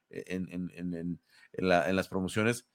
eh, 0.09 0.23
en, 0.27 1.19
las 1.57 2.07
promociones, 2.09 2.67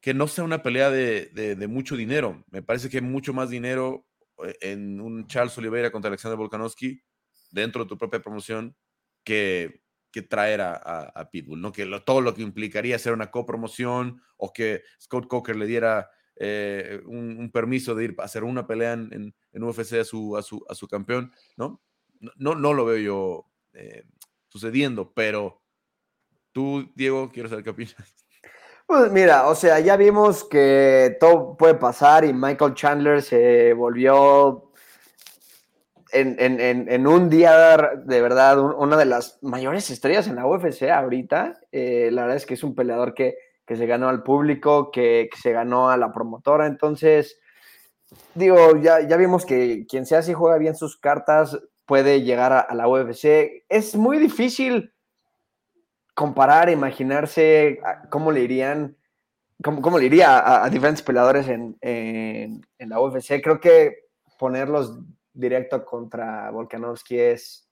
que 0.00 0.12
no 0.12 0.26
sea 0.26 0.44
una 0.44 0.62
pelea 0.62 0.90
de, 0.90 1.66
mucho 1.68 1.96
dinero. 1.96 2.44
Me 2.50 2.62
parece 2.62 2.90
que 2.90 3.00
mucho 3.00 3.32
más 3.32 3.50
dinero 3.50 4.06
eh, 4.44 4.56
en 4.60 5.00
un 5.00 5.26
Charles 5.28 5.56
Oliveira 5.56 5.92
contra 5.92 6.08
Alexander 6.08 6.36
Volkanovski 6.36 7.00
dentro 7.54 7.84
de 7.84 7.88
tu 7.88 7.96
propia 7.96 8.20
promoción 8.20 8.76
que, 9.22 9.82
que 10.10 10.22
traer 10.22 10.60
a, 10.60 11.28
Pitbull, 11.32 11.60
¿no? 11.60 11.72
Que 11.72 11.86
todo 12.04 12.20
lo 12.20 12.34
que 12.34 12.42
implicaría 12.42 12.96
hacer 12.96 13.12
una 13.12 13.30
copromoción 13.30 14.20
o 14.36 14.52
que 14.52 14.82
Scott 15.00 15.28
Coker 15.28 15.56
le 15.56 15.66
diera 15.66 16.10
eh, 16.36 17.00
un, 17.06 17.50
permiso 17.52 17.94
de 17.94 18.04
ir 18.04 18.14
a 18.18 18.24
hacer 18.24 18.44
una 18.44 18.66
pelea 18.66 18.92
en, 18.92 19.34
en, 19.52 19.62
UFC 19.62 19.94
a 19.94 20.04
su, 20.04 20.36
a 20.36 20.42
su, 20.42 20.64
a, 20.68 20.74
su, 20.74 20.88
campeón, 20.88 21.32
¿no? 21.56 21.80
No, 22.36 22.54
no 22.54 22.74
lo 22.74 22.84
veo 22.84 22.98
yo 22.98 23.50
eh, 23.72 24.04
sucediendo, 24.48 25.12
pero 25.12 25.62
tú, 26.52 26.92
Diego, 26.94 27.30
quiero 27.32 27.48
saber 27.48 27.64
qué 27.64 27.70
opinas. 27.70 27.96
Pues 28.86 29.10
mira, 29.10 29.48
o 29.48 29.54
sea, 29.54 29.80
ya 29.80 29.96
vimos 29.96 30.44
que 30.44 31.16
todo 31.18 31.56
puede 31.56 31.74
pasar 31.74 32.24
y 32.24 32.34
Michael 32.34 32.74
Chandler 32.74 33.22
se 33.22 33.72
volvió 33.72 34.72
en, 36.14 37.06
un 37.06 37.28
día 37.28 37.76
de 38.04 38.20
verdad 38.22 38.58
una 38.60 38.96
de 38.96 39.04
las 39.04 39.38
mayores 39.42 39.90
estrellas 39.90 40.26
en 40.28 40.36
la 40.36 40.46
UFC 40.46 40.84
ahorita. 40.84 41.60
Eh, 41.72 42.10
la 42.12 42.22
verdad 42.22 42.36
es 42.36 42.46
que 42.46 42.54
es 42.54 42.64
un 42.64 42.74
peleador 42.74 43.14
que 43.14 43.36
que 43.66 43.76
se 43.76 43.86
ganó 43.86 44.08
al 44.08 44.22
público, 44.22 44.90
que, 44.90 45.28
se 45.40 45.52
ganó 45.52 45.90
a 45.90 45.96
la 45.96 46.12
promotora. 46.12 46.66
Entonces, 46.66 47.38
digo, 48.34 48.76
ya, 48.76 49.06
ya 49.06 49.16
vimos 49.16 49.46
que 49.46 49.86
quien 49.88 50.06
sea 50.06 50.22
si 50.22 50.34
juega 50.34 50.58
bien 50.58 50.74
sus 50.74 50.98
cartas 50.98 51.58
puede 51.86 52.22
llegar 52.22 52.52
a, 52.52 52.74
la 52.74 52.88
UFC. 52.88 53.64
Es 53.68 53.94
muy 53.94 54.18
difícil 54.18 54.92
comparar, 56.14 56.70
imaginarse 56.70 57.80
cómo 58.10 58.32
le 58.32 58.40
irían, 58.40 58.96
cómo, 59.62 59.98
le 59.98 60.06
iría 60.06 60.64
a, 60.64 60.68
diferentes 60.70 61.02
peleadores 61.02 61.48
en, 61.48 61.76
en, 61.80 62.88
la 62.88 63.00
UFC. 63.00 63.42
Creo 63.42 63.60
que 63.60 64.04
ponerlos 64.38 64.98
directo 65.34 65.84
contra 65.84 66.50
Volkanovski 66.50 67.18
es, 67.18 67.68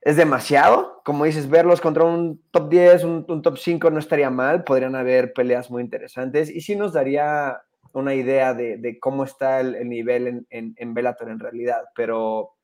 es 0.00 0.16
demasiado. 0.16 1.02
Como 1.04 1.24
dices, 1.24 1.48
verlos 1.48 1.80
contra 1.80 2.04
un 2.04 2.40
top 2.50 2.68
10, 2.68 3.04
un, 3.04 3.42
top 3.42 3.58
5 3.58 3.90
no 3.90 3.98
estaría 3.98 4.30
mal. 4.30 4.62
Podrían 4.62 4.94
haber 4.94 5.32
peleas 5.32 5.70
muy 5.70 5.82
interesantes 5.82 6.50
y 6.50 6.60
sí 6.60 6.76
nos 6.76 6.92
daría 6.92 7.60
una 7.92 8.14
idea 8.14 8.54
de, 8.54 8.98
cómo 9.00 9.24
está 9.24 9.60
el, 9.60 9.88
nivel 9.88 10.26
en, 10.26 10.46
en, 10.50 10.74
en, 10.76 10.94
Bellator 10.94 11.30
en 11.30 11.38
realidad. 11.40 11.82
Pero, 11.94 12.54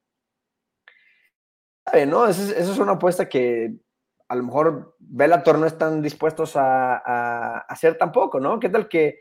¿no? 2.07 2.27
Esa 2.27 2.57
es, 2.57 2.79
una 2.79 2.93
apuesta 2.93 3.29
que 3.29 3.75
a 4.29 4.37
lo 4.37 4.45
mejor 4.45 4.97
Bellator 4.99 5.59
no 5.59 5.67
están 5.67 6.03
dispuestos 6.03 6.55
a, 6.57 7.59
hacer 7.69 7.99
tampoco, 7.99 8.39
¿no? 8.39 8.61
¿Qué 8.61 8.69
tal 8.69 8.89
que 8.89 9.21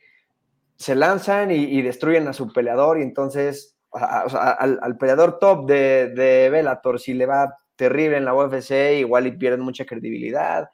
se 0.76 0.96
lanzan 0.96 1.52
y, 1.52 1.82
destruyen 1.82 2.28
a 2.28 2.34
su 2.34 2.54
peleador 2.54 3.00
y 3.00 3.04
entonces 3.04 3.79
al, 3.92 4.98
peleador 4.98 5.40
top 5.40 5.68
de, 5.68 6.10
de 6.10 6.50
Bellator, 6.50 7.00
si 7.00 7.14
le 7.14 7.26
va 7.26 7.58
terrible 7.76 8.18
en 8.18 8.26
la 8.26 8.36
UFC, 8.36 9.00
igual 9.00 9.28
y 9.28 9.32
pierden 9.32 9.62
mucha 9.62 9.86
credibilidad. 9.86 10.70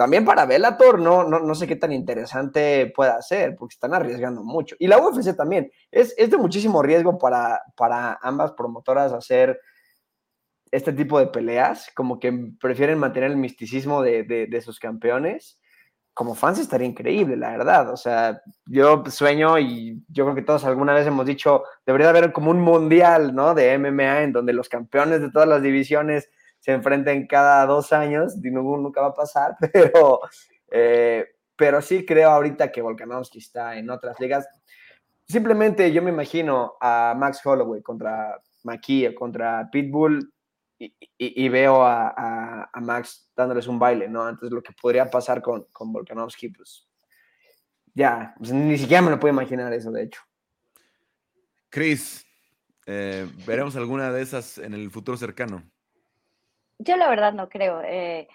También 0.00 0.24
para 0.24 0.46
Bellator, 0.46 0.98
no, 0.98 1.24
no, 1.24 1.40
no 1.40 1.54
sé 1.54 1.66
qué 1.66 1.76
tan 1.76 1.92
interesante 1.92 2.90
pueda 2.96 3.20
ser, 3.20 3.54
porque 3.54 3.74
están 3.74 3.92
arriesgando 3.92 4.42
mucho. 4.42 4.74
Y 4.78 4.86
la 4.86 4.96
UFC 4.96 5.36
también, 5.36 5.70
es, 5.90 6.14
es 6.16 6.30
de 6.30 6.38
muchísimo 6.38 6.82
riesgo 6.82 7.18
para, 7.18 7.60
para 7.76 8.18
ambas 8.22 8.52
promotoras 8.52 9.12
hacer 9.12 9.60
este 10.70 10.94
tipo 10.94 11.18
de 11.18 11.26
peleas, 11.26 11.90
como 11.94 12.18
que 12.18 12.32
prefieren 12.58 12.98
mantener 12.98 13.30
el 13.30 13.36
misticismo 13.36 14.00
de, 14.00 14.22
de, 14.22 14.60
sus 14.62 14.78
campeones. 14.78 15.59
Como 16.14 16.34
fans 16.34 16.58
estaría 16.58 16.86
increíble, 16.86 17.36
la 17.36 17.50
verdad. 17.50 17.90
O 17.90 17.96
sea, 17.96 18.42
yo 18.66 19.04
sueño 19.06 19.58
y 19.58 20.02
yo 20.08 20.24
creo 20.24 20.34
que 20.34 20.42
todos 20.42 20.64
alguna 20.64 20.92
vez 20.92 21.06
hemos 21.06 21.24
dicho, 21.24 21.64
debería 21.86 22.10
haber 22.10 22.32
como 22.32 22.50
un 22.50 22.60
mundial, 22.60 23.34
¿no? 23.34 23.54
De 23.54 23.78
MMA 23.78 24.22
en 24.22 24.32
donde 24.32 24.52
los 24.52 24.68
campeones 24.68 25.20
de 25.20 25.30
todas 25.30 25.48
las 25.48 25.62
divisiones 25.62 26.28
se 26.60 26.72
enfrenten 26.72 27.26
cada 27.26 27.64
dos 27.66 27.92
años, 27.92 28.36
nunca 28.36 29.00
va 29.00 29.08
a 29.08 29.14
pasar, 29.14 29.56
pero, 29.72 30.20
eh, 30.70 31.26
pero 31.56 31.80
sí 31.80 32.04
creo 32.04 32.30
ahorita 32.30 32.70
que 32.70 32.82
Volkanovski 32.82 33.38
está 33.38 33.76
en 33.76 33.90
otras 33.90 34.20
ligas. 34.20 34.46
Simplemente 35.26 35.90
yo 35.92 36.02
me 36.02 36.10
imagino 36.10 36.74
a 36.80 37.14
Max 37.16 37.40
Holloway 37.44 37.82
contra 37.82 38.38
McKee 38.64 39.14
contra 39.14 39.68
Pitbull 39.70 40.32
y, 40.80 41.48
veo 41.50 41.84
a, 41.84 42.70
Max 42.80 43.30
dándoles 43.36 43.66
un 43.66 43.78
baile, 43.78 44.08
¿no? 44.08 44.28
Entonces 44.28 44.52
lo 44.52 44.62
que 44.62 44.72
podría 44.72 45.10
pasar 45.10 45.42
con, 45.42 45.64
con 45.72 45.92
Volkanovski, 45.92 46.48
pues 46.48 46.88
ya, 47.94 48.34
pues, 48.38 48.52
ni 48.52 48.78
siquiera 48.78 49.02
me 49.02 49.10
lo 49.10 49.20
puedo 49.20 49.34
imaginar 49.34 49.72
eso, 49.72 49.90
de 49.90 50.04
hecho. 50.04 50.22
Chris, 51.68 52.24
eh, 52.86 53.28
¿veremos 53.46 53.76
alguna 53.76 54.10
de 54.10 54.22
esas 54.22 54.58
en 54.58 54.74
el 54.74 54.90
futuro 54.90 55.16
cercano? 55.16 55.62
Yo 56.78 56.96
la 56.96 57.08
verdad 57.10 57.32
no 57.34 57.48
creo. 57.48 57.82
Eh, 57.82 58.26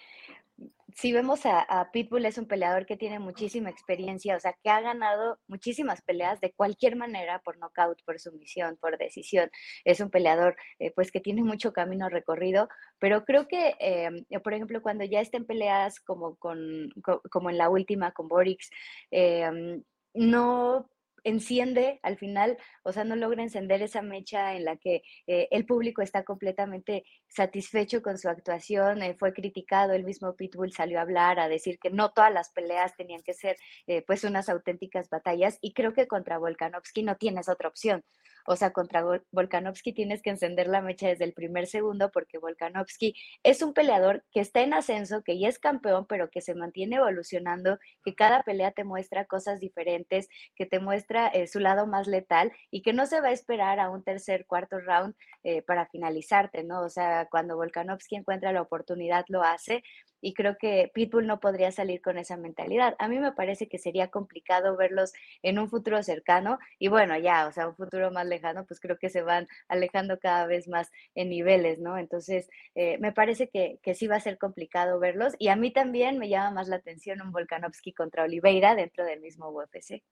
si 0.96 1.12
vemos 1.12 1.42
a, 1.46 1.90
Pitbull, 1.92 2.26
es 2.26 2.38
un 2.38 2.48
peleador 2.48 2.86
que 2.86 2.96
tiene 2.96 3.20
muchísima 3.20 3.70
experiencia, 3.70 4.38
o 4.38 4.40
sea, 4.40 4.56
que 4.64 4.70
ha 4.70 4.80
ganado 4.80 5.40
muchísimas 5.48 6.02
peleas 6.02 6.40
de 6.40 6.54
cualquier 6.54 6.96
manera, 6.96 7.42
por 7.44 7.58
nocaut, 7.58 8.02
por 8.06 8.18
sumisión, 8.18 8.78
por 8.80 8.98
decisión. 8.98 9.50
Es 9.84 10.00
un 10.00 10.10
peleador, 10.10 10.56
eh, 10.80 10.92
pues, 10.96 11.12
que 11.12 11.20
tiene 11.20 11.44
mucho 11.44 11.74
camino 11.74 12.08
recorrido, 12.08 12.70
pero 12.98 13.26
creo 13.26 13.46
que, 13.48 13.76
em, 13.80 14.26
por 14.42 14.54
ejemplo, 14.54 14.82
cuando 14.82 15.04
ya 15.04 15.20
estén 15.20 15.46
peleas 15.46 16.00
como, 16.00 16.38
con, 16.38 16.90
como 17.30 17.50
en 17.50 17.58
la 17.58 17.70
última 17.70 18.14
con 18.14 18.30
Borix, 18.30 18.70
em, 19.12 19.84
no 20.14 20.90
enciende 21.26 22.00
al 22.04 22.18
final, 22.18 22.58
o 22.84 22.94
sea, 22.94 23.04
no 23.04 23.16
logra 23.16 23.44
encender 23.44 23.82
esa 23.82 24.02
mecha 24.02 24.56
en 24.56 24.64
la 24.64 24.78
que 24.78 25.02
eh, 25.28 25.48
el 25.52 25.66
público 25.66 26.02
está 26.02 26.24
completamente 26.24 27.04
satisfecho 27.28 28.02
con 28.02 28.18
su 28.18 28.30
actuación, 28.30 29.02
eh, 29.02 29.16
fue 29.20 29.34
criticado, 29.34 29.94
el 29.94 30.06
mismo 30.06 30.36
Pitbull 30.36 30.72
salió 30.72 31.00
a 31.00 31.02
hablar, 31.02 31.40
a 31.40 31.50
decir 31.50 31.80
que 31.80 31.90
no 31.90 32.12
todas 32.12 32.32
las 32.32 32.52
peleas 32.52 32.96
tenían 32.96 33.24
que 33.24 33.34
ser 33.34 33.58
eh, 33.88 34.04
pues 34.04 34.24
unas 34.24 34.48
auténticas 34.48 35.10
batallas 35.10 35.58
y 35.62 35.74
creo 35.74 35.94
que 35.94 36.08
contra 36.08 36.38
Volkanovski 36.38 37.04
no 37.04 37.18
tienes 37.18 37.50
otra 37.50 37.68
opción. 37.68 38.04
O 38.46 38.56
sea, 38.56 38.72
contra 38.72 39.04
Volkanovski 39.32 39.94
tienes 39.94 40.22
que 40.22 40.30
encender 40.30 40.68
la 40.68 40.82
mecha 40.82 41.08
desde 41.08 41.26
el 41.26 41.34
primer 41.34 41.68
segundo 41.68 42.12
porque 42.12 42.38
Volkanovski 42.38 43.16
es 43.44 43.62
un 43.62 43.74
peleador 43.74 44.24
que 44.32 44.40
está 44.40 44.62
en 44.62 44.74
ascenso, 44.74 45.24
que 45.24 45.40
ya 45.40 45.50
es 45.50 45.60
campeón, 45.60 46.06
pero 46.08 46.30
que 46.30 46.42
se 46.42 46.56
mantiene 46.56 46.98
evolucionando, 46.98 47.80
que 48.04 48.16
cada 48.16 48.44
pelea 48.44 48.72
te 48.72 48.84
muestra 48.84 49.26
cosas 49.26 49.60
diferentes, 49.60 50.30
que 50.56 50.66
te 50.66 50.80
muestra 50.80 51.28
eh, 51.28 51.48
su 51.48 51.60
lado 51.60 51.88
más 51.88 52.08
letal 52.08 52.52
y 52.72 52.82
que 52.82 52.94
no 52.94 53.06
se 53.06 53.22
va 53.22 53.30
a 53.30 53.32
esperar 53.32 53.80
a 53.80 53.90
un 53.90 54.04
tercer, 54.04 54.46
cuarto 54.46 54.80
round 54.80 55.16
eh, 55.44 55.62
para 55.62 55.88
finalizarte, 55.88 56.64
¿no? 56.64 56.82
O 56.82 56.90
sea, 56.90 57.28
cuando 57.30 57.56
Volkanovski 57.56 58.16
encuentra 58.16 58.52
la 58.52 58.62
oportunidad, 58.62 59.26
lo 59.28 59.44
hace, 59.44 59.84
y 60.22 60.34
creo 60.34 60.58
que 60.58 60.92
Pitbull 60.94 61.28
no 61.28 61.40
podría 61.40 61.72
salir 61.72 62.02
con 62.02 62.18
esa 62.18 62.38
mentalidad. 62.38 62.96
A 63.00 63.08
mí 63.08 63.20
me 63.20 63.32
parece 63.32 63.68
que 63.68 63.78
sería 63.78 64.10
complicado 64.10 64.76
verlos 64.76 65.14
en 65.44 65.60
un 65.60 65.70
futuro 65.70 66.02
cercano 66.04 66.60
y 66.80 66.88
bueno, 66.88 67.18
ya, 67.18 67.48
o 67.48 67.52
sea, 67.52 67.68
un 67.68 67.76
futuro 67.76 68.12
más 68.12 68.26
lejano, 68.26 68.66
pues 68.66 68.80
creo 68.80 68.98
que 68.98 69.10
se 69.10 69.22
van 69.22 69.48
alejando 69.68 70.20
cada 70.20 70.48
vez 70.48 70.68
más 70.68 70.92
en 71.16 71.30
niveles, 71.30 71.80
¿no? 71.80 71.98
Entonces, 71.98 72.50
eh, 72.76 72.98
me 73.00 73.12
parece 73.12 73.50
que, 73.50 73.80
que, 73.82 73.96
sí 73.96 74.08
va 74.08 74.18
a 74.18 74.20
ser 74.20 74.38
complicado 74.38 75.00
verlos 75.00 75.34
y 75.40 75.50
a 75.50 75.56
mí 75.56 75.72
también 75.72 76.18
me 76.18 76.30
llama 76.30 76.52
más 76.52 76.68
la 76.68 76.78
atención 76.78 77.22
un 77.22 77.32
Volkanovski 77.32 77.94
contra 77.94 78.24
Oliveira 78.24 78.76
dentro 78.76 79.06
del 79.06 79.22
mismo 79.22 79.50
UFC. 79.50 80.04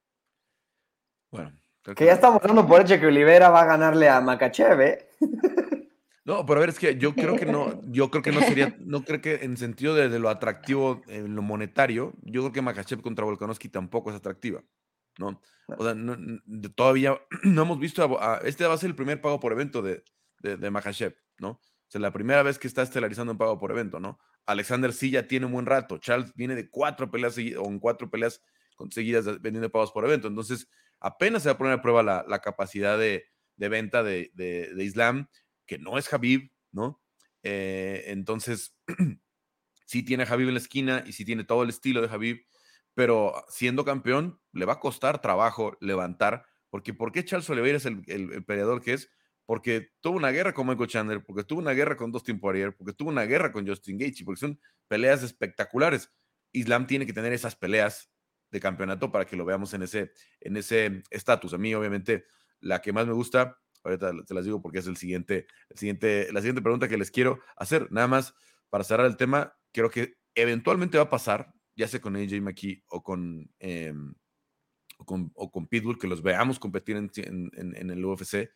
Bueno. 1.32 1.52
Que 1.96 2.06
ya 2.06 2.14
estamos 2.14 2.42
dando 2.42 2.66
por 2.66 2.80
hecho 2.80 2.98
que 2.98 3.08
Oliveira 3.08 3.50
va 3.50 3.64
a 3.64 3.66
ganarle 3.66 4.08
a 4.08 4.22
Makachev, 4.22 4.80
¿eh? 4.80 5.10
No, 6.26 6.46
pero 6.46 6.60
a 6.60 6.62
ver, 6.62 6.70
es 6.70 6.80
que 6.80 6.98
yo 6.98 7.14
creo 7.14 7.36
que 7.36 7.46
no, 7.46 7.82
yo 7.92 8.10
creo 8.10 8.24
que 8.24 8.32
no 8.32 8.40
sería, 8.42 8.76
no 8.80 9.04
creo 9.04 9.22
que 9.22 9.36
en 9.44 9.58
sentido 9.58 9.94
de, 9.94 10.20
lo 10.20 10.30
atractivo 10.30 11.02
en 11.08 11.36
lo 11.36 11.42
monetario, 11.42 12.14
yo 12.22 12.42
creo 12.42 12.54
que 12.54 12.62
Makachev 12.62 13.02
contra 13.02 13.26
Volkanovski 13.26 13.70
tampoco 13.70 14.10
es 14.10 14.16
atractiva, 14.16 14.64
¿no? 15.18 15.42
O 15.68 15.84
sea, 15.84 15.96
todavía 16.76 17.20
no 17.44 17.64
hemos 17.64 17.80
visto, 17.80 18.20
este 18.44 18.66
va 18.66 18.74
a 18.74 18.78
ser 18.78 18.90
el 18.90 18.96
primer 18.96 19.22
pago 19.22 19.40
por 19.40 19.52
evento 19.52 19.82
de, 19.82 20.04
de, 20.40 20.58
de 20.58 21.16
¿no? 21.40 21.50
O 21.50 21.60
sea, 21.88 22.02
la 22.02 22.12
primera 22.12 22.42
vez 22.42 22.58
que 22.58 22.68
está 22.68 22.82
estelarizando 22.82 23.34
un 23.34 23.38
pago 23.38 23.60
por 23.60 23.72
evento, 23.72 24.00
¿no? 24.00 24.20
Alexander 24.46 24.94
sí 24.94 25.12
ya 25.12 25.28
tiene 25.28 25.46
un 25.46 25.54
buen 25.54 25.66
rato. 25.66 25.98
Charles 25.98 26.34
viene 26.36 26.56
de 26.56 26.70
cuatro 26.70 27.10
peleas 27.10 27.38
o 27.38 27.68
en 27.68 27.80
cuatro 27.80 28.10
peleas 28.10 28.42
conseguidas 28.76 29.26
vendiendo 29.42 29.70
pagos 29.70 29.92
por 29.92 30.06
evento. 30.06 30.28
Entonces, 30.28 30.68
apenas 31.00 31.44
se 31.44 31.50
va 31.50 31.54
a 31.54 31.58
poner 31.58 31.74
a 31.74 31.82
prueba 31.82 32.04
la, 32.04 32.40
capacidad 32.40 32.98
de, 32.98 33.26
venta 33.58 34.04
de, 34.04 34.74
Islam, 34.78 35.28
que 35.66 35.78
no 35.78 35.98
es 35.98 36.12
Habib, 36.14 36.52
¿no? 36.72 37.02
Eh, 37.44 38.06
entonces, 38.08 38.78
sí 39.86 40.04
tiene 40.04 40.24
a 40.24 40.28
Habib 40.28 40.48
en 40.48 40.56
la 40.56 40.60
esquina 40.60 41.04
y 41.06 41.14
sí 41.14 41.26
tiene 41.26 41.44
todo 41.44 41.64
el 41.64 41.70
estilo 41.70 42.02
de 42.02 42.14
Habib, 42.14 42.46
pero 42.94 43.34
siendo 43.50 43.86
campeón, 43.86 44.40
le 44.52 44.66
va 44.66 44.74
a 44.74 44.80
costar 44.80 45.22
trabajo 45.22 45.78
levantar, 45.82 46.46
porque 46.70 46.94
¿por 46.94 47.12
qué 47.12 47.26
Charles 47.26 47.50
Oliveira 47.50 47.78
es 47.78 47.86
el, 47.86 48.04
el, 48.08 48.44
peleador 48.46 48.82
que 48.82 48.94
es? 48.94 49.10
Porque 49.46 49.92
tuvo 50.00 50.18
una 50.18 50.32
guerra 50.32 50.54
con 50.54 50.68
Michael 50.68 50.90
Chandler, 50.90 51.24
porque 51.24 51.44
tuvo 51.44 51.60
una 51.60 51.74
guerra 51.74 51.98
con 51.98 52.12
Dustin 52.12 52.40
Poirier, 52.40 52.76
porque 52.76 52.94
tuvo 52.94 53.10
una 53.10 53.24
guerra 53.24 53.52
con 53.52 53.68
Justin 53.68 53.98
Gaethje, 53.98 54.24
porque 54.24 54.40
son 54.40 54.60
peleas 54.88 55.22
espectaculares. 55.22 56.12
Islam 56.54 56.88
tiene 56.88 57.06
que 57.06 57.14
tener 57.14 57.34
esas 57.34 57.56
peleas 57.56 58.10
de 58.52 58.60
campeonato 58.60 59.12
para 59.12 59.26
que 59.26 59.36
lo 59.36 59.44
veamos 59.44 59.74
en 59.74 59.82
ese 59.82 60.14
en 60.40 60.56
ese 60.56 61.04
estatus. 61.10 61.54
A 61.54 61.58
mí, 61.58 61.74
obviamente, 61.74 62.26
la 62.62 62.82
que 62.82 62.94
más 62.94 63.06
me 63.06 63.14
gusta, 63.14 63.60
ahorita 63.84 64.12
te 64.26 64.34
las 64.34 64.46
digo 64.46 64.62
porque 64.62 64.80
es 64.80 64.88
el 64.88 64.98
siguiente, 64.98 65.48
el 65.70 65.78
siguiente, 65.78 66.32
la 66.32 66.42
siguiente 66.42 66.62
pregunta 66.62 66.88
que 66.88 66.98
les 66.98 67.12
quiero 67.12 67.40
hacer. 67.56 67.92
Nada 67.92 68.08
más 68.08 68.34
para 68.70 68.84
cerrar 68.84 69.06
el 69.06 69.18
tema, 69.18 69.56
creo 69.72 69.90
que 69.90 70.16
eventualmente 70.36 70.98
va 70.98 71.04
a 71.04 71.10
pasar, 71.10 71.54
ya 71.76 71.88
sea 71.88 72.02
con 72.02 72.16
AJ 72.16 72.42
McKee 72.42 72.84
o 72.88 73.04
con, 73.04 73.52
em, 73.60 74.14
o 74.98 75.06
con, 75.06 75.32
o 75.36 75.52
con, 75.52 75.68
Pitbull, 75.68 76.00
que 76.00 76.08
los 76.08 76.22
veamos 76.22 76.60
competir 76.60 76.98
en, 76.98 77.12
en, 77.16 77.90
el 77.90 78.06
UFC, 78.06 78.50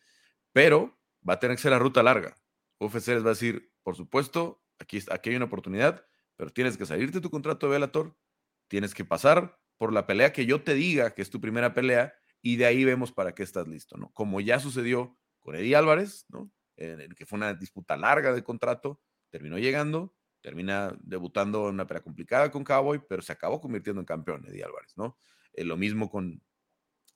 pero 0.52 0.98
va 1.28 1.34
a 1.34 1.38
tener 1.38 1.56
que 1.56 1.62
ser 1.62 1.72
la 1.72 1.78
ruta 1.78 2.02
larga. 2.02 2.36
UFC 2.80 3.08
les 3.08 3.22
va 3.22 3.28
a 3.28 3.34
decir, 3.34 3.70
por 3.82 3.96
supuesto, 3.96 4.62
aquí, 4.78 4.98
aquí 5.10 5.30
hay 5.30 5.36
una 5.36 5.46
oportunidad, 5.46 6.04
pero 6.36 6.50
tienes 6.50 6.76
que 6.76 6.86
salirte 6.86 7.18
de 7.18 7.22
tu 7.22 7.30
contrato 7.30 7.66
de 7.66 7.72
Velator, 7.72 8.16
tienes 8.68 8.94
que 8.94 9.04
pasar 9.04 9.58
por 9.76 9.92
la 9.92 10.06
pelea 10.06 10.32
que 10.32 10.46
yo 10.46 10.62
te 10.62 10.74
diga 10.74 11.14
que 11.14 11.22
es 11.22 11.30
tu 11.30 11.40
primera 11.40 11.74
pelea 11.74 12.14
y 12.42 12.56
de 12.56 12.66
ahí 12.66 12.84
vemos 12.84 13.12
para 13.12 13.34
qué 13.34 13.42
estás 13.42 13.66
listo, 13.66 13.96
¿no? 13.96 14.10
Como 14.12 14.40
ya 14.40 14.60
sucedió 14.60 15.16
con 15.40 15.54
Eddie 15.54 15.76
Álvarez, 15.76 16.26
¿no? 16.28 16.50
En 16.76 17.00
el 17.00 17.14
que 17.14 17.26
fue 17.26 17.36
una 17.36 17.54
disputa 17.54 17.96
larga 17.96 18.32
de 18.32 18.44
contrato, 18.44 19.00
terminó 19.30 19.58
llegando, 19.58 20.14
termina 20.40 20.96
debutando 21.02 21.68
en 21.68 21.74
una 21.74 21.86
pelea 21.86 22.02
complicada 22.02 22.50
con 22.50 22.64
Cowboy, 22.64 23.00
pero 23.08 23.22
se 23.22 23.32
acabó 23.32 23.60
convirtiendo 23.60 24.00
en 24.00 24.06
campeón 24.06 24.44
Eddie 24.46 24.64
Álvarez, 24.64 24.92
¿no? 24.96 25.18
Eh, 25.52 25.64
lo 25.64 25.76
mismo 25.76 26.08
con 26.08 26.40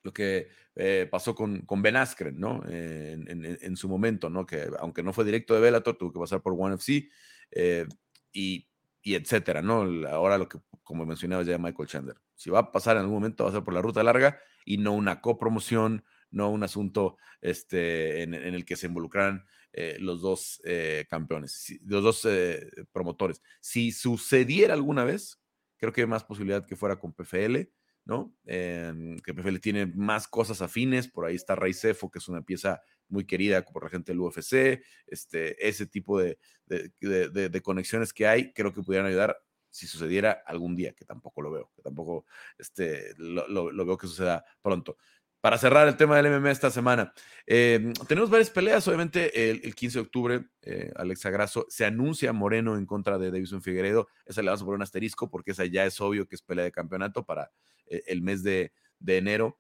lo 0.03 0.13
que 0.13 0.49
eh, 0.75 1.07
pasó 1.11 1.35
con, 1.35 1.61
con 1.63 1.81
Ben 1.81 1.97
Askren, 1.97 2.39
¿no? 2.39 2.63
en, 2.69 3.77
su 3.77 3.89
momento, 3.89 4.29
¿no? 4.29 4.45
Que 4.45 4.69
aunque 4.81 5.03
no 5.03 5.13
fue 5.13 5.25
directo 5.25 5.55
de 5.55 5.61
Bellator, 5.61 5.97
tuvo 5.97 6.13
que 6.13 6.19
pasar 6.19 6.43
por 6.43 6.55
One 6.59 6.75
FC 6.75 7.09
eh, 7.53 7.87
y, 8.33 8.67
y 9.01 9.15
etcétera, 9.15 9.63
¿no? 9.63 9.83
Ahora 10.09 10.39
lo 10.39 10.49
que, 10.49 10.59
como 10.83 11.07
mencionaba 11.07 11.45
ya 11.45 11.57
Michael 11.57 11.89
Chandler, 11.89 12.17
si 12.43 12.51
va 12.51 12.59
a 12.59 12.73
pasar 12.73 12.97
en 12.97 13.03
algún 13.03 13.19
momento, 13.19 13.45
va 13.45 13.51
a 13.51 13.53
ser 13.53 13.63
por 13.63 13.73
la 13.73 13.81
ruta 13.81 14.03
larga 14.03 14.41
y 14.65 14.79
no 14.79 14.95
una 14.95 15.21
copromoción, 15.21 16.05
no 16.33 16.51
un 16.51 16.65
asunto 16.65 17.17
este, 17.41 18.25
en, 18.25 18.35
el 18.35 18.65
que 18.65 18.75
se 18.75 18.89
involucran 18.89 19.45
eh, 19.73 19.97
los 20.01 20.21
dos 20.21 20.61
eh, 20.65 21.07
campeones, 21.09 21.79
los 21.85 22.03
dos 22.03 22.25
eh, 22.25 22.69
promotores. 22.91 23.41
Si 23.61 23.93
sucediera 23.93 24.75
alguna 24.75 25.05
vez, 25.05 25.41
creo 25.77 25.93
que 25.93 26.01
hay 26.01 26.09
más 26.09 26.25
posibilidad 26.25 26.67
que 26.67 26.75
fuera 26.75 26.97
con 26.97 27.13
PFL, 27.13 27.61
¿no? 28.05 28.35
que 28.45 29.35
PFL 29.35 29.59
tiene 29.59 29.87
más 29.87 30.27
cosas 30.27 30.63
afines, 30.63 31.07
por 31.07 31.27
ahí 31.27 31.37
está 31.37 31.55
Raicefo, 31.55 32.11
que 32.11 32.19
es 32.19 32.27
una 32.27 32.43
pieza 32.43 32.83
muy 33.09 33.25
querida 33.25 33.63
por 33.65 33.85
la 33.85 33.91
gente 33.91 34.11
del 34.11 34.21
UFC, 34.21 34.83
este, 35.07 35.69
ese 35.69 35.87
tipo 35.87 36.19
de, 36.19 36.39
de 36.67 37.63
conexiones 37.63 38.13
que 38.13 38.27
hay, 38.27 38.53
creo 38.53 38.75
que 38.75 38.83
pudieran 38.83 39.07
ayudar 39.07 39.39
si 39.73 39.87
sucediera 39.87 40.43
algún 40.47 40.77
día, 40.77 40.93
que 40.93 41.05
tampoco 41.05 41.41
lo 41.43 41.51
veo, 41.51 41.71
que 41.75 41.83
tampoco 41.83 42.27
este, 42.59 43.15
lo, 43.17 43.75
veo 43.87 43.97
que 43.97 44.07
suceda 44.07 44.45
pronto. 44.61 44.99
Para 45.41 45.59
cerrar 45.59 45.89
el 45.89 45.97
tema 45.97 46.17
del 46.17 46.31
MMA 46.31 46.53
esta 46.53 46.71
semana, 46.71 47.13
em, 47.47 47.93
tenemos 48.07 48.31
varias 48.31 48.51
peleas. 48.51 48.87
Obviamente, 48.87 49.51
el, 49.51 49.75
15 49.75 49.99
de 49.99 50.03
octubre, 50.03 50.45
eh, 50.61 50.93
Alexa 50.95 51.31
Grasso 51.31 51.67
se 51.69 51.85
anuncia 51.85 52.33
Moreno 52.33 52.77
en 52.77 52.87
contra 52.87 53.19
de 53.19 53.33
Davison 53.33 53.61
Figueredo. 53.61 54.07
Esa 54.25 54.43
le 54.43 54.49
vamos 54.49 54.63
a 54.63 54.65
poner 54.67 54.77
un 54.77 54.83
asterisco 54.83 55.31
porque 55.31 55.51
esa 55.51 55.65
ya 55.65 55.85
es 55.85 56.01
obvio 56.01 56.29
que 56.29 56.37
es 56.37 56.43
pelea 56.43 56.65
de 56.65 56.71
campeonato 56.71 57.25
para 57.25 57.51
eh, 57.87 58.05
el 58.07 58.23
mes 58.23 58.45
de, 58.45 58.73
enero. 59.05 59.59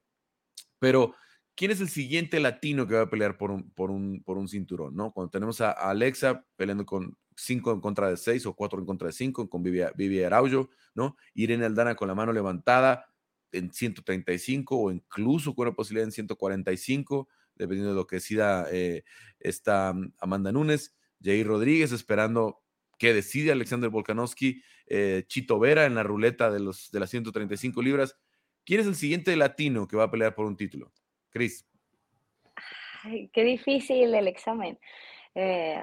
Pero, 0.78 1.14
¿quién 1.56 1.70
es 1.70 1.80
el 1.80 1.88
siguiente 1.88 2.38
latino 2.38 2.86
que 2.86 2.94
va 2.94 3.02
a 3.02 3.10
pelear 3.10 3.36
por 3.36 3.50
un, 3.50 3.70
por 3.72 3.90
un, 3.90 4.22
por 4.22 4.38
un 4.38 4.46
cinturón? 4.46 4.94
¿no? 4.94 5.12
Cuando 5.12 5.30
tenemos 5.30 5.60
a 5.62 5.72
Alexa 5.72 6.44
peleando 6.56 6.86
con 6.86 7.16
5 7.42 7.72
en 7.72 7.80
contra 7.80 8.08
de 8.08 8.16
6 8.16 8.46
o 8.46 8.54
4 8.54 8.78
en 8.78 8.86
contra 8.86 9.06
de 9.08 9.12
5 9.12 9.50
con 9.50 9.62
Vivi, 9.62 10.22
Araujo, 10.22 10.70
¿no? 10.94 11.16
Irene 11.34 11.66
Aldana 11.66 11.94
con 11.96 12.08
la 12.08 12.14
mano 12.14 12.32
levantada 12.32 13.06
en 13.50 13.72
135 13.72 14.76
o 14.76 14.90
incluso 14.90 15.54
con 15.54 15.66
una 15.66 15.74
posibilidad 15.74 16.06
en 16.06 16.12
145, 16.12 17.28
dependiendo 17.56 17.90
de 17.90 17.96
lo 17.96 18.06
que 18.06 18.16
decida 18.16 18.66
eh, 18.70 19.04
esta 19.40 19.92
mm, 19.92 20.14
Amanda 20.20 20.52
Núñez. 20.52 20.94
Jair 21.22 21.46
Rodríguez 21.46 21.92
esperando 21.92 22.62
que 22.98 23.12
decide 23.12 23.52
Alexander 23.52 23.90
Volkanovski, 23.90 24.62
eh, 24.86 25.24
Chito 25.26 25.58
Vera 25.58 25.86
en 25.86 25.94
la 25.94 26.02
ruleta 26.02 26.50
de, 26.50 26.60
los, 26.60 26.90
de 26.90 27.00
las 27.00 27.10
135 27.10 27.82
libras. 27.82 28.16
¿Quién 28.64 28.80
es 28.80 28.86
el 28.86 28.94
siguiente 28.94 29.34
latino 29.36 29.88
que 29.88 29.96
va 29.96 30.04
a 30.04 30.10
pelear 30.10 30.34
por 30.34 30.46
un 30.46 30.56
título? 30.56 30.92
Cris. 31.30 31.66
qué 33.32 33.44
difícil 33.44 34.14
el 34.14 34.28
examen. 34.28 34.78
Eh, 35.34 35.82